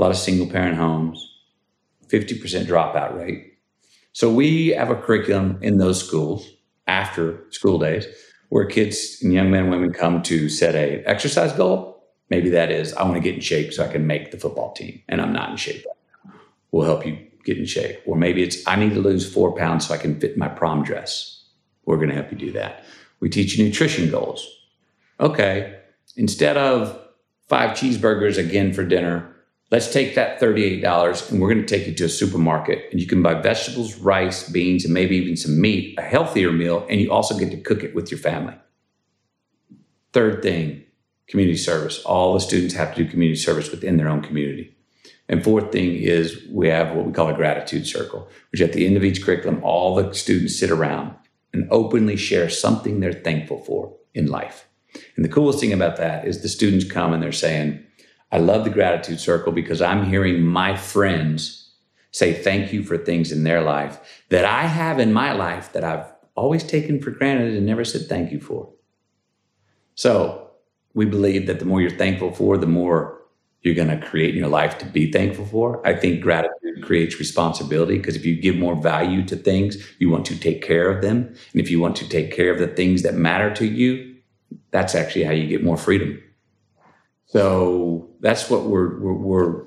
a 0.00 0.02
lot 0.02 0.10
of 0.10 0.16
single 0.16 0.46
parent 0.46 0.78
homes, 0.78 1.30
50% 2.08 2.64
dropout 2.64 3.14
rate. 3.18 3.58
So 4.12 4.32
we 4.32 4.68
have 4.68 4.88
a 4.88 4.94
curriculum 4.94 5.58
in 5.60 5.76
those 5.76 6.02
schools 6.02 6.48
after 6.86 7.44
school 7.50 7.78
days 7.78 8.06
where 8.48 8.64
kids 8.64 9.18
and 9.22 9.30
young 9.30 9.50
men 9.50 9.64
and 9.64 9.70
women 9.70 9.92
come 9.92 10.22
to 10.22 10.48
set 10.48 10.74
a 10.74 11.04
exercise 11.04 11.52
goal. 11.52 12.02
Maybe 12.30 12.48
that 12.48 12.70
is 12.70 12.94
I 12.94 13.02
want 13.02 13.16
to 13.16 13.20
get 13.20 13.34
in 13.34 13.42
shape 13.42 13.74
so 13.74 13.84
I 13.84 13.92
can 13.92 14.06
make 14.06 14.30
the 14.30 14.38
football 14.38 14.72
team 14.72 15.02
and 15.06 15.20
I'm 15.20 15.34
not 15.34 15.50
in 15.50 15.56
shape. 15.58 15.84
We'll 16.72 16.86
help 16.86 17.04
you 17.06 17.18
get 17.44 17.58
in 17.58 17.66
shape. 17.66 18.00
Or 18.06 18.16
maybe 18.16 18.42
it's, 18.42 18.66
I 18.66 18.76
need 18.76 18.94
to 18.94 19.00
lose 19.00 19.30
four 19.30 19.54
pounds 19.54 19.86
so 19.86 19.92
I 19.92 19.98
can 19.98 20.18
fit 20.18 20.38
my 20.38 20.48
prom 20.48 20.82
dress. 20.82 21.44
We're 21.84 21.96
going 21.96 22.08
to 22.08 22.14
help 22.14 22.32
you 22.32 22.38
do 22.38 22.52
that. 22.52 22.86
We 23.20 23.28
teach 23.28 23.58
you 23.58 23.66
nutrition 23.66 24.10
goals. 24.10 24.48
Okay, 25.20 25.78
instead 26.16 26.56
of 26.56 26.98
five 27.48 27.76
cheeseburgers 27.76 28.38
again 28.38 28.72
for 28.72 28.82
dinner, 28.82 29.36
let's 29.70 29.92
take 29.92 30.14
that 30.14 30.40
$38 30.40 31.30
and 31.30 31.40
we're 31.40 31.52
going 31.52 31.64
to 31.64 31.78
take 31.78 31.86
you 31.86 31.94
to 31.94 32.04
a 32.04 32.08
supermarket 32.08 32.90
and 32.90 33.00
you 33.00 33.06
can 33.06 33.22
buy 33.22 33.34
vegetables, 33.34 33.96
rice, 33.96 34.48
beans, 34.48 34.84
and 34.84 34.94
maybe 34.94 35.16
even 35.16 35.36
some 35.36 35.60
meat, 35.60 35.98
a 35.98 36.02
healthier 36.02 36.52
meal, 36.52 36.86
and 36.88 37.00
you 37.00 37.10
also 37.10 37.38
get 37.38 37.50
to 37.50 37.60
cook 37.60 37.82
it 37.82 37.94
with 37.94 38.10
your 38.10 38.18
family. 38.18 38.54
Third 40.12 40.42
thing, 40.42 40.84
community 41.28 41.56
service. 41.56 42.02
All 42.04 42.34
the 42.34 42.40
students 42.40 42.74
have 42.74 42.94
to 42.94 43.04
do 43.04 43.10
community 43.10 43.38
service 43.40 43.70
within 43.70 43.96
their 43.96 44.08
own 44.08 44.22
community. 44.22 44.76
And 45.28 45.44
fourth 45.44 45.70
thing 45.70 45.94
is 45.94 46.42
we 46.50 46.68
have 46.68 46.96
what 46.96 47.06
we 47.06 47.12
call 47.12 47.28
a 47.28 47.34
gratitude 47.34 47.86
circle, 47.86 48.28
which 48.50 48.60
at 48.60 48.72
the 48.72 48.84
end 48.84 48.96
of 48.96 49.04
each 49.04 49.24
curriculum, 49.24 49.62
all 49.62 49.94
the 49.94 50.12
students 50.12 50.58
sit 50.58 50.72
around 50.72 51.14
and 51.52 51.68
openly 51.70 52.16
share 52.16 52.48
something 52.48 52.98
they're 52.98 53.12
thankful 53.12 53.58
for 53.58 53.96
in 54.12 54.26
life. 54.26 54.66
And 55.14 55.24
the 55.24 55.28
coolest 55.28 55.60
thing 55.60 55.72
about 55.72 55.96
that 55.98 56.26
is 56.26 56.42
the 56.42 56.48
students 56.48 56.84
come 56.84 57.12
and 57.12 57.22
they're 57.22 57.30
saying, 57.30 57.84
I 58.32 58.38
love 58.38 58.64
the 58.64 58.70
gratitude 58.70 59.20
circle 59.20 59.52
because 59.52 59.82
I'm 59.82 60.04
hearing 60.04 60.42
my 60.42 60.76
friends 60.76 61.72
say 62.12 62.32
thank 62.32 62.72
you 62.72 62.82
for 62.82 62.98
things 62.98 63.32
in 63.32 63.44
their 63.44 63.62
life 63.62 64.22
that 64.30 64.44
I 64.44 64.62
have 64.62 64.98
in 64.98 65.12
my 65.12 65.32
life 65.32 65.72
that 65.72 65.84
I've 65.84 66.06
always 66.34 66.64
taken 66.64 67.00
for 67.00 67.10
granted 67.10 67.54
and 67.54 67.66
never 67.66 67.84
said 67.84 68.08
thank 68.08 68.32
you 68.32 68.40
for. 68.40 68.72
So 69.94 70.50
we 70.94 71.04
believe 71.06 71.46
that 71.46 71.58
the 71.58 71.64
more 71.64 71.80
you're 71.80 71.90
thankful 71.90 72.32
for, 72.32 72.56
the 72.56 72.66
more 72.66 73.20
you're 73.62 73.74
going 73.74 73.88
to 73.88 74.06
create 74.06 74.30
in 74.30 74.40
your 74.40 74.48
life 74.48 74.78
to 74.78 74.86
be 74.86 75.12
thankful 75.12 75.44
for. 75.44 75.86
I 75.86 75.94
think 75.94 76.22
gratitude 76.22 76.82
creates 76.82 77.18
responsibility 77.18 77.98
because 77.98 78.16
if 78.16 78.24
you 78.24 78.40
give 78.40 78.56
more 78.56 78.74
value 78.74 79.24
to 79.26 79.36
things, 79.36 79.76
you 79.98 80.08
want 80.08 80.24
to 80.26 80.38
take 80.38 80.62
care 80.62 80.90
of 80.90 81.02
them. 81.02 81.26
And 81.52 81.60
if 81.60 81.70
you 81.70 81.78
want 81.78 81.96
to 81.96 82.08
take 82.08 82.32
care 82.34 82.50
of 82.50 82.58
the 82.58 82.68
things 82.68 83.02
that 83.02 83.14
matter 83.14 83.52
to 83.54 83.66
you, 83.66 84.16
that's 84.70 84.94
actually 84.94 85.24
how 85.24 85.32
you 85.32 85.46
get 85.46 85.62
more 85.62 85.76
freedom. 85.76 86.22
So 87.26 88.09
that's 88.20 88.50
what 88.50 88.64
we're, 88.64 88.98
we're, 88.98 89.12
we're 89.12 89.62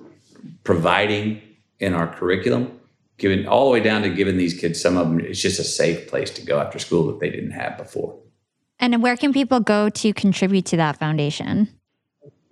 providing 0.64 1.42
in 1.80 1.94
our 1.94 2.08
curriculum, 2.08 2.80
giving 3.18 3.48
all 3.48 3.66
the 3.66 3.72
way 3.72 3.80
down 3.80 4.02
to 4.04 4.10
giving 4.10 4.38
these 4.38 4.54
kids 4.54 4.82
some 4.82 4.98
of 4.98 5.10
them, 5.10 5.20
it's 5.20 5.42
just 5.42 5.60
a 5.60 5.64
safe 5.64 6.08
place 6.08 6.32
to 6.32 6.46
go 6.46 6.60
after 6.60 6.80
school 6.80 7.08
that 7.08 7.20
they 7.20 7.30
didn't 7.30 7.52
have 7.52 7.78
before. 7.78 8.18
And 8.80 9.04
where 9.04 9.18
can 9.18 9.34
people 9.34 9.60
go 9.60 9.90
to 9.90 10.14
contribute 10.14 10.66
to 10.68 10.78
that 10.78 10.98
foundation? 10.98 11.70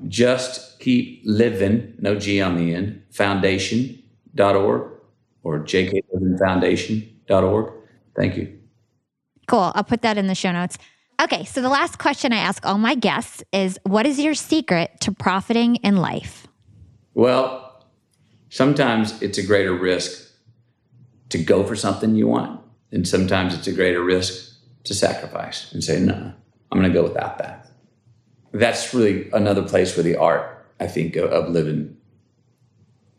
just 0.07 0.79
keep 0.79 1.21
living, 1.25 1.93
no 1.99 2.15
G 2.15 2.41
on 2.41 2.55
the 2.57 2.73
end, 2.73 3.03
foundation.org 3.11 4.91
or 5.43 5.59
jklivinfoundation.org. 5.59 7.73
Thank 8.15 8.37
you. 8.37 8.57
Cool. 9.47 9.71
I'll 9.75 9.83
put 9.83 10.03
that 10.03 10.17
in 10.17 10.27
the 10.27 10.35
show 10.35 10.51
notes. 10.51 10.77
Okay, 11.21 11.45
so 11.45 11.61
the 11.61 11.69
last 11.69 11.99
question 11.99 12.33
I 12.33 12.37
ask 12.37 12.65
all 12.65 12.77
my 12.77 12.95
guests 12.95 13.43
is 13.51 13.79
what 13.83 14.05
is 14.05 14.19
your 14.19 14.33
secret 14.33 14.91
to 15.01 15.11
profiting 15.11 15.75
in 15.77 15.97
life? 15.97 16.47
Well, 17.13 17.85
sometimes 18.49 19.21
it's 19.21 19.37
a 19.37 19.45
greater 19.45 19.73
risk 19.73 20.29
to 21.29 21.37
go 21.37 21.63
for 21.63 21.75
something 21.75 22.15
you 22.15 22.27
want, 22.27 22.59
and 22.91 23.07
sometimes 23.07 23.53
it's 23.53 23.67
a 23.67 23.73
greater 23.73 24.03
risk 24.03 24.55
to 24.85 24.95
sacrifice 24.95 25.71
and 25.71 25.83
say, 25.83 25.99
no, 25.99 26.33
I'm 26.71 26.79
going 26.79 26.91
to 26.91 26.93
go 26.93 27.03
without 27.03 27.37
that 27.37 27.61
that's 28.53 28.93
really 28.93 29.29
another 29.31 29.63
place 29.63 29.95
where 29.95 30.03
the 30.03 30.15
art, 30.15 30.65
I 30.79 30.87
think, 30.87 31.15
of, 31.15 31.49
living 31.49 31.97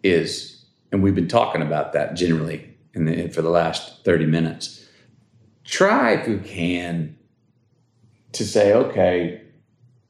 is. 0.02 0.64
And 0.90 1.02
we've 1.02 1.14
been 1.14 1.28
talking 1.28 1.62
about 1.62 1.92
that 1.94 2.14
generally 2.14 2.76
in 2.94 3.06
the, 3.06 3.28
for 3.28 3.40
the 3.40 3.50
last 3.50 4.04
30 4.04 4.26
minutes. 4.26 4.86
Try 5.64 6.12
if 6.12 6.28
you 6.28 6.38
can 6.38 7.16
to 8.32 8.44
say, 8.44 8.72
okay, 8.72 9.42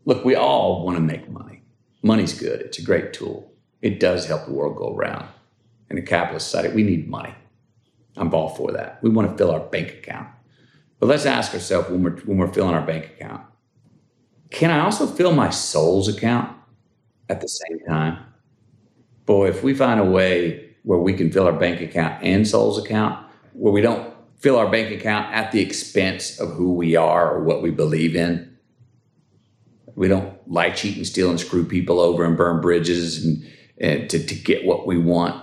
look, 0.04 0.24
we 0.24 0.34
all 0.34 0.84
want 0.84 0.96
to 0.96 1.02
make 1.02 1.28
money. 1.30 1.62
Money's 2.02 2.38
good. 2.38 2.60
It's 2.60 2.78
a 2.78 2.82
great 2.82 3.12
tool. 3.12 3.52
It 3.80 4.00
does 4.00 4.26
help 4.26 4.46
the 4.46 4.52
world 4.52 4.76
go 4.76 4.94
around. 4.94 5.26
In 5.90 5.98
a 5.98 6.02
capitalist 6.02 6.50
society, 6.50 6.74
we 6.74 6.82
need 6.82 7.08
money. 7.08 7.34
I'm 8.16 8.32
all 8.34 8.48
for 8.50 8.72
that. 8.72 9.02
We 9.02 9.10
want 9.10 9.30
to 9.30 9.36
fill 9.36 9.50
our 9.50 9.60
bank 9.60 9.90
account. 9.90 10.28
But 10.98 11.06
let's 11.06 11.26
ask 11.26 11.52
ourselves 11.52 11.90
when 11.90 12.02
we're, 12.02 12.16
when 12.20 12.38
we're 12.38 12.52
filling 12.52 12.74
our 12.74 12.86
bank 12.86 13.06
account, 13.06 13.42
can 14.50 14.70
I 14.70 14.80
also 14.80 15.06
fill 15.06 15.32
my 15.32 15.50
soul's 15.50 16.08
account 16.08 16.54
at 17.28 17.40
the 17.40 17.48
same 17.48 17.80
time? 17.88 18.18
Boy, 19.26 19.48
if 19.48 19.62
we 19.62 19.74
find 19.74 19.98
a 19.98 20.04
way 20.04 20.74
where 20.82 20.98
we 20.98 21.14
can 21.14 21.30
fill 21.32 21.46
our 21.46 21.52
bank 21.52 21.80
account 21.80 22.22
and 22.22 22.46
soul's 22.46 22.82
account, 22.82 23.26
where 23.52 23.72
we 23.72 23.80
don't 23.80 24.11
fill 24.42 24.58
our 24.58 24.68
bank 24.68 24.90
account 24.90 25.32
at 25.32 25.52
the 25.52 25.60
expense 25.60 26.40
of 26.40 26.50
who 26.50 26.74
we 26.74 26.96
are 26.96 27.32
or 27.32 27.44
what 27.44 27.62
we 27.62 27.70
believe 27.70 28.16
in. 28.16 28.58
We 29.94 30.08
don't 30.08 30.36
lie, 30.50 30.70
cheat, 30.70 30.96
and 30.96 31.06
steal 31.06 31.30
and 31.30 31.38
screw 31.38 31.64
people 31.64 32.00
over 32.00 32.24
and 32.24 32.36
burn 32.36 32.60
bridges 32.60 33.24
and, 33.24 33.46
and 33.78 34.10
to, 34.10 34.26
to 34.26 34.34
get 34.34 34.64
what 34.64 34.84
we 34.84 34.98
want. 34.98 35.40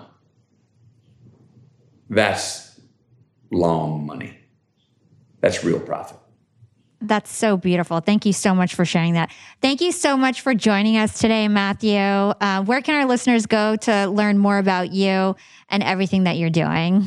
That's 2.10 2.80
long 3.52 4.06
money. 4.06 4.38
That's 5.40 5.64
real 5.64 5.80
profit. 5.80 6.18
That's 7.02 7.32
so 7.32 7.56
beautiful. 7.56 8.02
Thank 8.02 8.26
you 8.26 8.34
so 8.34 8.54
much 8.54 8.76
for 8.76 8.84
sharing 8.84 9.14
that. 9.14 9.32
Thank 9.62 9.80
you 9.80 9.94
so 9.94 10.18
much 10.18 10.42
for 10.42 10.54
joining 10.54 10.98
us 10.98 11.18
today, 11.18 11.48
Matthew. 11.48 11.98
Uh, 11.98 12.64
where 12.66 12.82
can 12.82 12.96
our 12.96 13.06
listeners 13.06 13.46
go 13.46 13.78
to 13.78 14.08
learn 14.08 14.38
more 14.38 14.58
about 14.58 14.92
you 14.92 15.38
and 15.70 15.82
everything 15.84 16.26
that 16.26 16.36
you're 16.36 16.50
doing? 16.50 17.06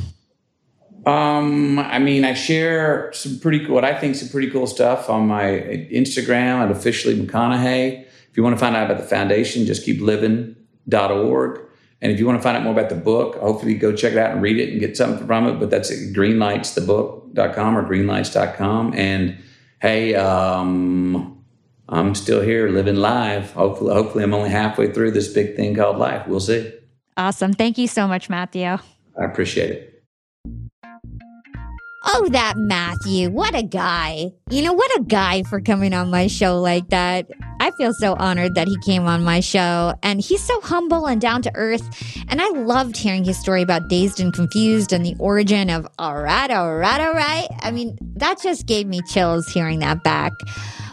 Um, 1.05 1.79
I 1.79 1.99
mean, 1.99 2.25
I 2.25 2.35
share 2.35 3.13
some 3.13 3.41
pretty 3.41 3.65
cool, 3.65 3.75
what 3.75 3.85
I 3.85 3.99
think 3.99 4.15
some 4.15 4.29
pretty 4.29 4.51
cool 4.51 4.67
stuff 4.67 5.11
on 5.11 5.27
my 5.27 5.45
Instagram 5.91 6.65
at 6.65 6.71
officially 6.71 7.15
McConaughey. 7.19 8.03
If 8.03 8.37
you 8.37 8.43
want 8.43 8.55
to 8.57 8.61
find 8.61 8.77
out 8.77 8.87
about 8.91 9.01
the 9.01 9.07
foundation, 9.07 9.67
just 9.67 9.85
keep 9.85 10.01
living.org. 10.01 11.61
And 12.01 12.11
if 12.11 12.19
you 12.19 12.27
want 12.27 12.39
to 12.39 12.43
find 12.43 12.57
out 12.57 12.63
more 12.65 12.73
about 12.73 12.89
the 12.89 12.97
book, 12.97 13.37
hopefully 13.37 13.75
go 13.75 13.95
check 13.95 14.13
it 14.13 14.19
out 14.19 14.33
and 14.33 14.43
read 14.43 14.59
it 14.59 14.71
and 14.71 14.81
get 14.81 14.97
something 14.97 15.27
from 15.27 15.47
it. 15.47 15.59
But 15.61 15.71
that's 15.71 15.91
at 15.91 15.99
greenlightsthebook.com 16.15 17.79
or 17.79 17.89
greenlights.com. 17.89 18.95
And 18.95 19.39
hey, 19.81 20.15
um, 20.15 21.45
I'm 21.89 22.15
still 22.15 22.41
here 22.41 22.69
living 22.71 22.97
live. 22.97 23.53
Hopefully, 23.53 23.93
hopefully 23.93 24.25
I'm 24.25 24.35
only 24.35 24.51
halfway 24.51 24.93
through 24.93 25.13
this 25.13 25.29
big 25.29 25.57
thing 25.57 25.75
called 25.75 25.99
life. 25.99 26.27
We'll 26.27 26.41
see. 26.41 26.73
Awesome. 27.17 27.53
Thank 27.53 27.77
you 27.77 27.87
so 27.87 28.09
much, 28.09 28.31
Matthew. 28.31 28.67
I 28.67 29.25
appreciate 29.25 29.71
it. 29.71 29.92
Oh, 32.05 32.29
that 32.31 32.57
Matthew. 32.57 33.31
What 33.31 33.55
a 33.55 33.63
guy. 33.63 34.33
You 34.51 34.63
know, 34.63 34.73
what 34.73 34.91
a 34.99 35.05
guy 35.05 35.45
for 35.45 35.61
coming 35.61 35.95
on 35.95 36.11
my 36.11 36.27
show 36.27 36.61
like 36.61 36.89
that. 36.89 37.31
I 37.61 37.71
feel 37.73 37.93
so 37.93 38.15
honored 38.15 38.57
that 38.57 38.67
he 38.67 38.77
came 38.85 39.07
on 39.07 39.23
my 39.23 39.39
show. 39.39 39.95
And 40.03 40.21
he's 40.21 40.43
so 40.43 40.61
humble 40.63 41.07
and 41.07 41.21
down 41.21 41.43
to 41.43 41.53
earth. 41.55 41.89
And 42.29 42.43
I 42.43 42.49
loved 42.51 42.97
hearing 42.97 43.25
his 43.25 43.39
story 43.39 43.63
about 43.63 43.89
Dazed 43.89 44.19
and 44.19 44.33
Confused 44.33 44.93
and 44.93 45.07
the 45.07 45.15
origin 45.21 45.71
of 45.71 45.87
all 45.99 46.21
right, 46.21 46.51
all 46.51 46.75
right, 46.75 47.01
all 47.01 47.15
right. 47.15 47.47
I 47.61 47.71
mean, 47.71 47.97
that 48.17 48.43
just 48.43 48.67
gave 48.67 48.89
me 48.89 49.01
chills 49.09 49.49
hearing 49.49 49.79
that 49.79 50.03
back. 50.03 50.33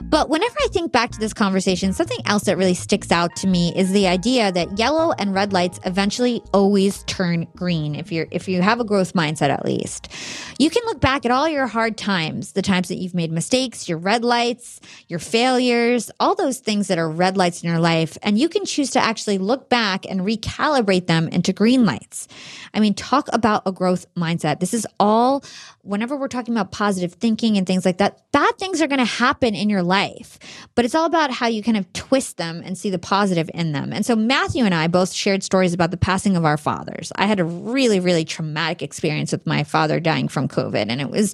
But 0.10 0.28
whenever 0.28 0.56
I 0.64 0.68
think 0.70 0.92
back 0.92 1.12
to 1.12 1.20
this 1.20 1.34
conversation, 1.34 1.94
something 1.94 2.18
else 2.26 2.44
that 2.46 2.58
really 2.58 2.74
sticks 2.74 3.12
out 3.12 3.36
to 3.38 3.48
me 3.48 3.72
is 3.76 3.92
the 3.92 4.08
idea 4.08 4.52
that 4.52 4.80
yellow 4.80 5.12
and 5.20 5.36
red 5.36 5.54
lights 5.54 5.80
eventually 5.86 6.42
always 6.52 7.04
turn 7.04 7.46
green 7.56 7.94
if 7.94 8.12
you're 8.12 8.26
if 8.32 8.48
you 8.48 8.64
have 8.64 8.80
a 8.80 8.84
growth 8.84 9.14
mindset 9.14 9.50
at 9.50 9.66
least. 9.66 10.10
You 10.58 10.72
can 10.72 10.84
look 10.86 11.00
back 11.00 11.26
at 11.26 11.32
all 11.32 11.48
your 11.48 11.68
hard 11.68 11.96
times, 11.96 12.54
the 12.54 12.64
times 12.64 12.88
that 12.88 12.96
you've 12.96 13.14
made 13.14 13.32
mistakes, 13.32 13.88
your 13.88 14.00
red 14.00 14.24
lights, 14.24 14.82
your 15.08 15.20
failures, 15.20 16.10
all 16.20 16.34
those 16.34 16.58
things 16.58 16.88
that 16.88 16.98
are 16.98 17.10
red 17.10 17.38
lights 17.38 17.62
in 17.62 17.70
your 17.70 17.80
life, 17.80 18.18
and 18.24 18.40
you 18.40 18.50
can 18.50 18.66
choose 18.66 18.90
to 18.92 19.00
actually 19.00 19.38
look 19.38 19.70
back 19.70 20.08
and 20.10 20.22
recalibrate 20.22 21.06
them 21.06 21.28
into 21.28 21.54
green 21.54 21.86
lights. 21.86 22.28
I 22.74 22.80
mean, 22.80 22.96
talk 22.96 23.30
about 23.32 23.62
a 23.68 23.72
growth 23.72 24.08
mindset. 24.16 24.60
This 24.60 24.74
is 24.74 24.88
all 25.00 25.44
whenever 25.82 26.16
we're 26.16 26.28
talking 26.28 26.54
about 26.54 26.72
positive 26.72 27.14
thinking 27.14 27.58
and 27.58 27.66
things 27.66 27.86
like 27.86 27.98
that, 27.98 28.22
bad 28.32 28.58
things 28.58 28.82
are 28.82 28.88
going 28.88 29.00
to 29.00 29.06
happen 29.06 29.56
in 29.56 29.70
your 29.70 29.84
life, 29.84 30.40
but 30.76 30.86
it's 30.86 30.96
all 30.96 31.06
about 31.06 31.32
how 31.32 31.48
you 31.48 31.64
kind 31.64 31.78
of 31.78 31.92
twist 31.94 32.38
them 32.38 32.62
and 32.66 32.78
see 32.78 32.90
the 32.90 33.00
positive 33.00 33.50
in 33.54 33.72
them. 33.72 33.94
And 33.94 34.06
so 34.06 34.16
Matthew 34.16 34.66
and 34.66 34.74
I 34.74 34.88
both 34.88 35.14
shared 35.14 35.44
stories 35.44 35.74
about 35.74 35.92
the 35.92 35.98
passing 35.98 36.36
of 36.36 36.46
our 36.46 36.58
fathers. 36.58 37.12
I 37.16 37.26
had 37.26 37.40
a 37.40 37.46
really, 37.46 38.00
really 38.00 38.26
traumatic 38.26 38.82
experience 38.82 39.32
with 39.32 39.46
my 39.46 39.64
father 39.64 40.00
dying 40.00 40.28
from 40.28 40.48
COVID, 40.48 40.88
and 40.90 41.02
it 41.02 41.10
was 41.10 41.34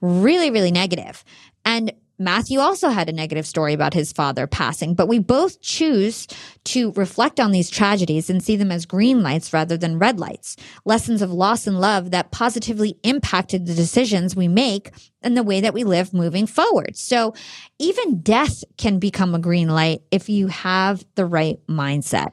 really, 0.00 0.50
really 0.50 0.70
negative. 0.70 1.24
And 1.64 1.92
Matthew 2.18 2.60
also 2.60 2.90
had 2.90 3.08
a 3.08 3.12
negative 3.12 3.46
story 3.46 3.72
about 3.72 3.94
his 3.94 4.12
father 4.12 4.46
passing, 4.46 4.94
but 4.94 5.08
we 5.08 5.18
both 5.18 5.60
choose 5.60 6.26
to 6.64 6.92
reflect 6.92 7.40
on 7.40 7.50
these 7.50 7.70
tragedies 7.70 8.30
and 8.30 8.42
see 8.42 8.56
them 8.56 8.70
as 8.70 8.86
green 8.86 9.22
lights 9.22 9.52
rather 9.52 9.76
than 9.76 9.98
red 9.98 10.20
lights, 10.20 10.56
lessons 10.84 11.22
of 11.22 11.32
loss 11.32 11.66
and 11.66 11.80
love 11.80 12.12
that 12.12 12.30
positively 12.30 12.96
impacted 13.02 13.66
the 13.66 13.74
decisions 13.74 14.36
we 14.36 14.48
make 14.48 14.92
and 15.22 15.36
the 15.36 15.42
way 15.42 15.60
that 15.60 15.74
we 15.74 15.82
live 15.84 16.14
moving 16.14 16.46
forward. 16.46 16.96
So 16.96 17.34
even 17.78 18.20
death 18.20 18.62
can 18.76 18.98
become 18.98 19.34
a 19.34 19.38
green 19.38 19.68
light 19.68 20.02
if 20.10 20.28
you 20.28 20.46
have 20.48 21.04
the 21.16 21.26
right 21.26 21.58
mindset. 21.66 22.32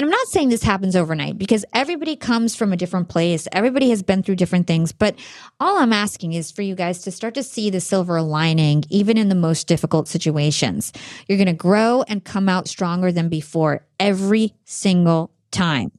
And 0.00 0.06
I'm 0.06 0.12
not 0.12 0.28
saying 0.28 0.48
this 0.48 0.62
happens 0.62 0.96
overnight 0.96 1.36
because 1.36 1.62
everybody 1.74 2.16
comes 2.16 2.56
from 2.56 2.72
a 2.72 2.76
different 2.78 3.10
place. 3.10 3.46
Everybody 3.52 3.90
has 3.90 4.02
been 4.02 4.22
through 4.22 4.36
different 4.36 4.66
things. 4.66 4.92
But 4.92 5.14
all 5.60 5.76
I'm 5.76 5.92
asking 5.92 6.32
is 6.32 6.50
for 6.50 6.62
you 6.62 6.74
guys 6.74 7.02
to 7.02 7.10
start 7.10 7.34
to 7.34 7.42
see 7.42 7.68
the 7.68 7.82
silver 7.82 8.22
lining, 8.22 8.84
even 8.88 9.18
in 9.18 9.28
the 9.28 9.34
most 9.34 9.66
difficult 9.66 10.08
situations. 10.08 10.94
You're 11.28 11.36
going 11.36 11.48
to 11.48 11.52
grow 11.52 12.02
and 12.08 12.24
come 12.24 12.48
out 12.48 12.66
stronger 12.66 13.12
than 13.12 13.28
before 13.28 13.84
every 13.98 14.54
single 14.64 15.32
time. 15.50 15.92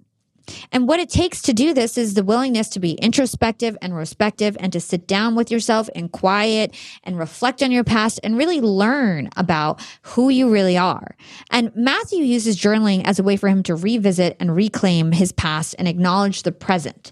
And 0.72 0.88
what 0.88 1.00
it 1.00 1.10
takes 1.10 1.42
to 1.44 1.54
do 1.54 1.74
this 1.74 1.98
is 1.98 2.14
the 2.14 2.24
willingness 2.24 2.70
to 2.70 2.80
be 2.80 2.94
introspective 2.94 3.78
and 3.82 3.96
respective 3.96 4.56
and 4.60 4.72
to 4.74 4.80
sit 4.80 5.08
down 5.08 5.36
with 5.36 5.52
yourself 5.52 5.90
in 5.90 6.10
quiet 6.10 6.76
and 7.04 7.18
reflect 7.18 7.62
on 7.64 7.72
your 7.72 7.84
past 7.84 8.20
and 8.24 8.38
really 8.38 8.62
learn 8.62 9.30
about 9.38 9.82
who 10.02 10.30
you 10.30 10.50
really 10.50 10.78
are. 10.78 11.16
And 11.50 11.72
Matthew 11.76 12.24
uses 12.24 12.60
journaling 12.60 13.04
as 13.06 13.20
a 13.20 13.24
way 13.24 13.38
for 13.38 13.50
him 13.50 13.64
to 13.64 13.76
revisit 13.76 14.38
and 14.40 14.56
reclaim 14.56 15.12
his 15.12 15.32
past 15.32 15.76
and 15.78 15.88
acknowledge 15.88 16.44
the 16.44 16.52
present. 16.52 17.12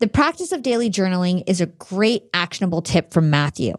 The 0.00 0.08
practice 0.08 0.50
of 0.50 0.62
daily 0.62 0.88
journaling 0.88 1.42
is 1.46 1.60
a 1.60 1.66
great 1.66 2.24
actionable 2.32 2.80
tip 2.80 3.12
from 3.12 3.28
Matthew. 3.28 3.74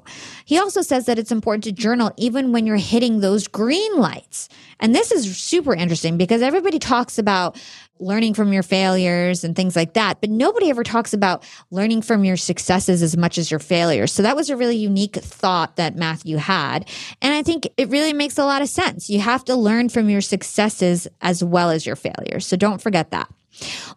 He 0.45 0.59
also 0.59 0.83
says 0.83 1.07
that 1.07 1.17
it's 1.17 1.31
important 1.31 1.63
to 1.63 1.71
journal 1.71 2.11
even 2.15 2.51
when 2.51 2.67
you're 2.67 2.77
hitting 2.77 3.21
those 3.21 3.47
green 3.47 3.97
lights. 3.97 4.47
And 4.79 4.93
this 4.93 5.11
is 5.11 5.35
super 5.35 5.73
interesting 5.73 6.17
because 6.17 6.43
everybody 6.43 6.77
talks 6.77 7.17
about 7.17 7.59
learning 8.01 8.33
from 8.33 8.51
your 8.51 8.63
failures 8.63 9.43
and 9.43 9.55
things 9.55 9.75
like 9.75 9.93
that, 9.93 10.19
but 10.19 10.29
nobody 10.29 10.69
ever 10.69 10.83
talks 10.83 11.13
about 11.13 11.43
learning 11.69 12.01
from 12.01 12.25
your 12.25 12.37
successes 12.37 13.01
as 13.01 13.15
much 13.15 13.37
as 13.37 13.51
your 13.51 13.59
failures. 13.59 14.11
So 14.11 14.23
that 14.23 14.35
was 14.35 14.49
a 14.49 14.57
really 14.57 14.75
unique 14.75 15.15
thought 15.15 15.75
that 15.75 15.95
Matthew 15.95 16.37
had. 16.37 16.89
And 17.21 17.33
I 17.33 17.43
think 17.43 17.67
it 17.77 17.89
really 17.89 18.13
makes 18.13 18.37
a 18.37 18.45
lot 18.45 18.61
of 18.61 18.69
sense. 18.69 19.09
You 19.09 19.19
have 19.19 19.45
to 19.45 19.55
learn 19.55 19.89
from 19.89 20.09
your 20.09 20.21
successes 20.21 21.07
as 21.21 21.43
well 21.43 21.69
as 21.69 21.85
your 21.85 21.95
failures. 21.95 22.45
So 22.45 22.57
don't 22.57 22.81
forget 22.81 23.11
that. 23.11 23.29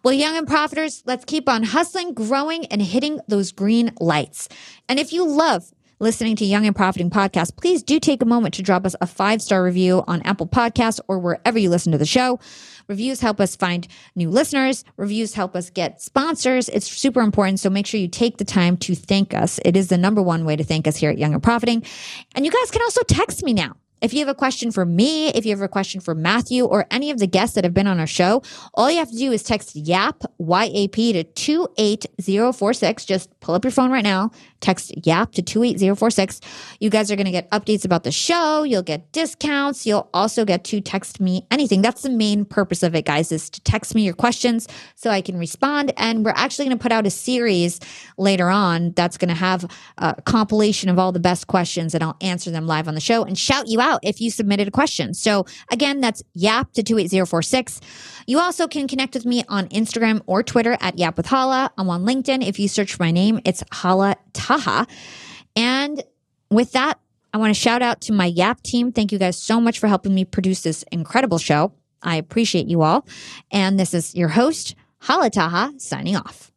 Well, 0.03 0.13
young 0.13 0.37
and 0.37 0.47
profiters, 0.47 1.01
let's 1.05 1.25
keep 1.25 1.49
on 1.49 1.63
hustling, 1.63 2.13
growing, 2.13 2.65
and 2.67 2.81
hitting 2.81 3.19
those 3.27 3.51
green 3.51 3.91
lights. 3.99 4.49
And 4.87 4.99
if 4.99 5.13
you 5.13 5.27
love 5.27 5.71
listening 5.99 6.35
to 6.37 6.45
Young 6.45 6.65
and 6.65 6.75
Profiting 6.75 7.09
Podcast, 7.09 7.55
please 7.57 7.83
do 7.83 7.99
take 7.99 8.21
a 8.21 8.25
moment 8.25 8.53
to 8.55 8.61
drop 8.61 8.85
us 8.85 8.95
a 9.01 9.07
five 9.07 9.41
star 9.41 9.63
review 9.63 10.03
on 10.07 10.21
Apple 10.23 10.47
Podcasts 10.47 10.99
or 11.07 11.19
wherever 11.19 11.57
you 11.57 11.69
listen 11.69 11.91
to 11.91 11.97
the 11.97 12.05
show. 12.05 12.39
Reviews 12.87 13.21
help 13.21 13.39
us 13.39 13.55
find 13.55 13.87
new 14.15 14.29
listeners. 14.29 14.83
Reviews 14.97 15.33
help 15.33 15.55
us 15.55 15.69
get 15.69 16.01
sponsors. 16.01 16.69
It's 16.69 16.87
super 16.87 17.21
important. 17.21 17.59
So 17.59 17.69
make 17.69 17.87
sure 17.87 17.99
you 17.99 18.07
take 18.07 18.37
the 18.37 18.45
time 18.45 18.77
to 18.77 18.95
thank 18.95 19.33
us. 19.33 19.59
It 19.65 19.75
is 19.75 19.87
the 19.87 19.97
number 19.97 20.21
one 20.21 20.45
way 20.45 20.55
to 20.55 20.63
thank 20.63 20.87
us 20.87 20.97
here 20.97 21.09
at 21.09 21.17
Young 21.17 21.33
and 21.33 21.41
Profiting. 21.41 21.83
And 22.35 22.45
you 22.45 22.51
guys 22.51 22.71
can 22.71 22.81
also 22.81 23.01
text 23.03 23.43
me 23.43 23.53
now. 23.53 23.75
If 24.01 24.13
you 24.13 24.19
have 24.19 24.27
a 24.27 24.35
question 24.35 24.71
for 24.71 24.85
me, 24.85 25.29
if 25.29 25.45
you 25.45 25.51
have 25.51 25.61
a 25.61 25.67
question 25.67 26.01
for 26.01 26.13
Matthew 26.13 26.65
or 26.65 26.85
any 26.91 27.09
of 27.11 27.17
the 27.17 27.27
guests 27.27 27.55
that 27.55 27.63
have 27.63 27.73
been 27.73 27.87
on 27.87 27.99
our 27.99 28.05
show, 28.05 28.43
all 28.73 28.91
you 28.91 28.99
have 28.99 29.09
to 29.09 29.17
do 29.17 29.31
is 29.31 29.41
text 29.41 29.75
YAP, 29.75 30.21
Y-A-P 30.37 31.13
to 31.13 31.23
28046. 31.23 33.05
Just 33.05 33.39
pull 33.39 33.55
up 33.55 33.63
your 33.63 33.71
phone 33.71 33.91
right 33.91 34.03
now, 34.03 34.31
text 34.61 34.93
YAP 35.05 35.31
to 35.33 35.41
28046. 35.41 36.41
You 36.79 36.89
guys 36.89 37.11
are 37.11 37.15
going 37.15 37.25
to 37.25 37.31
get 37.31 37.49
updates 37.51 37.85
about 37.85 38.03
the 38.03 38.11
show. 38.11 38.63
You'll 38.63 38.81
get 38.81 39.11
discounts. 39.11 39.85
You'll 39.85 40.09
also 40.13 40.45
get 40.45 40.63
to 40.65 40.81
text 40.81 41.19
me 41.19 41.45
anything. 41.51 41.81
That's 41.81 42.01
the 42.01 42.09
main 42.09 42.45
purpose 42.45 42.83
of 42.83 42.95
it, 42.95 43.05
guys, 43.05 43.31
is 43.31 43.49
to 43.51 43.61
text 43.61 43.95
me 43.95 44.03
your 44.03 44.13
questions 44.13 44.67
so 44.95 45.09
I 45.09 45.21
can 45.21 45.37
respond. 45.37 45.93
And 45.97 46.25
we're 46.25 46.33
actually 46.35 46.65
going 46.65 46.77
to 46.77 46.81
put 46.81 46.91
out 46.91 47.05
a 47.05 47.11
series 47.11 47.79
later 48.17 48.49
on 48.49 48.91
that's 48.95 49.17
going 49.17 49.29
to 49.29 49.35
have 49.35 49.65
a 49.97 50.21
compilation 50.23 50.89
of 50.89 50.99
all 50.99 51.11
the 51.11 51.19
best 51.19 51.47
questions 51.47 51.93
and 51.93 52.03
I'll 52.03 52.17
answer 52.21 52.51
them 52.51 52.67
live 52.67 52.87
on 52.87 52.95
the 52.95 53.01
show 53.01 53.23
and 53.23 53.37
shout 53.37 53.67
you 53.67 53.81
out 53.81 53.99
if 54.03 54.21
you 54.21 54.31
submitted 54.31 54.67
a 54.67 54.71
question. 54.71 55.13
So 55.13 55.45
again, 55.71 56.01
that's 56.01 56.23
yap 56.33 56.73
to 56.73 56.83
28046. 56.83 57.81
You 58.27 58.39
also 58.39 58.67
can 58.67 58.87
connect 58.87 59.13
with 59.13 59.25
me 59.25 59.43
on 59.47 59.67
Instagram 59.69 60.21
or 60.25 60.41
Twitter 60.43 60.77
at 60.81 60.97
Yap 60.97 61.17
with 61.17 61.27
Hala. 61.27 61.71
I'm 61.77 61.89
on 61.89 62.05
LinkedIn. 62.05 62.45
If 62.45 62.59
you 62.59 62.67
search 62.67 62.99
my 62.99 63.11
name, 63.11 63.39
it's 63.45 63.63
Hala 63.71 64.15
Taha. 64.45 64.87
And 65.55 66.03
with 66.49 66.71
that, 66.73 66.99
I 67.33 67.37
want 67.37 67.53
to 67.53 67.59
shout 67.59 67.81
out 67.81 68.01
to 68.01 68.13
my 68.13 68.27
Yap 68.27 68.61
team. 68.61 68.91
Thank 68.91 69.11
you 69.11 69.19
guys 69.19 69.37
so 69.37 69.59
much 69.59 69.79
for 69.79 69.87
helping 69.87 70.13
me 70.13 70.23
produce 70.23 70.61
this 70.61 70.83
incredible 70.91 71.37
show. 71.37 71.73
I 72.01 72.15
appreciate 72.17 72.67
you 72.67 72.81
all. 72.81 73.05
And 73.51 73.79
this 73.79 73.93
is 73.93 74.15
your 74.15 74.29
host, 74.29 74.75
Hala 75.01 75.29
Taha, 75.29 75.73
signing 75.77 76.15
off. 76.15 76.51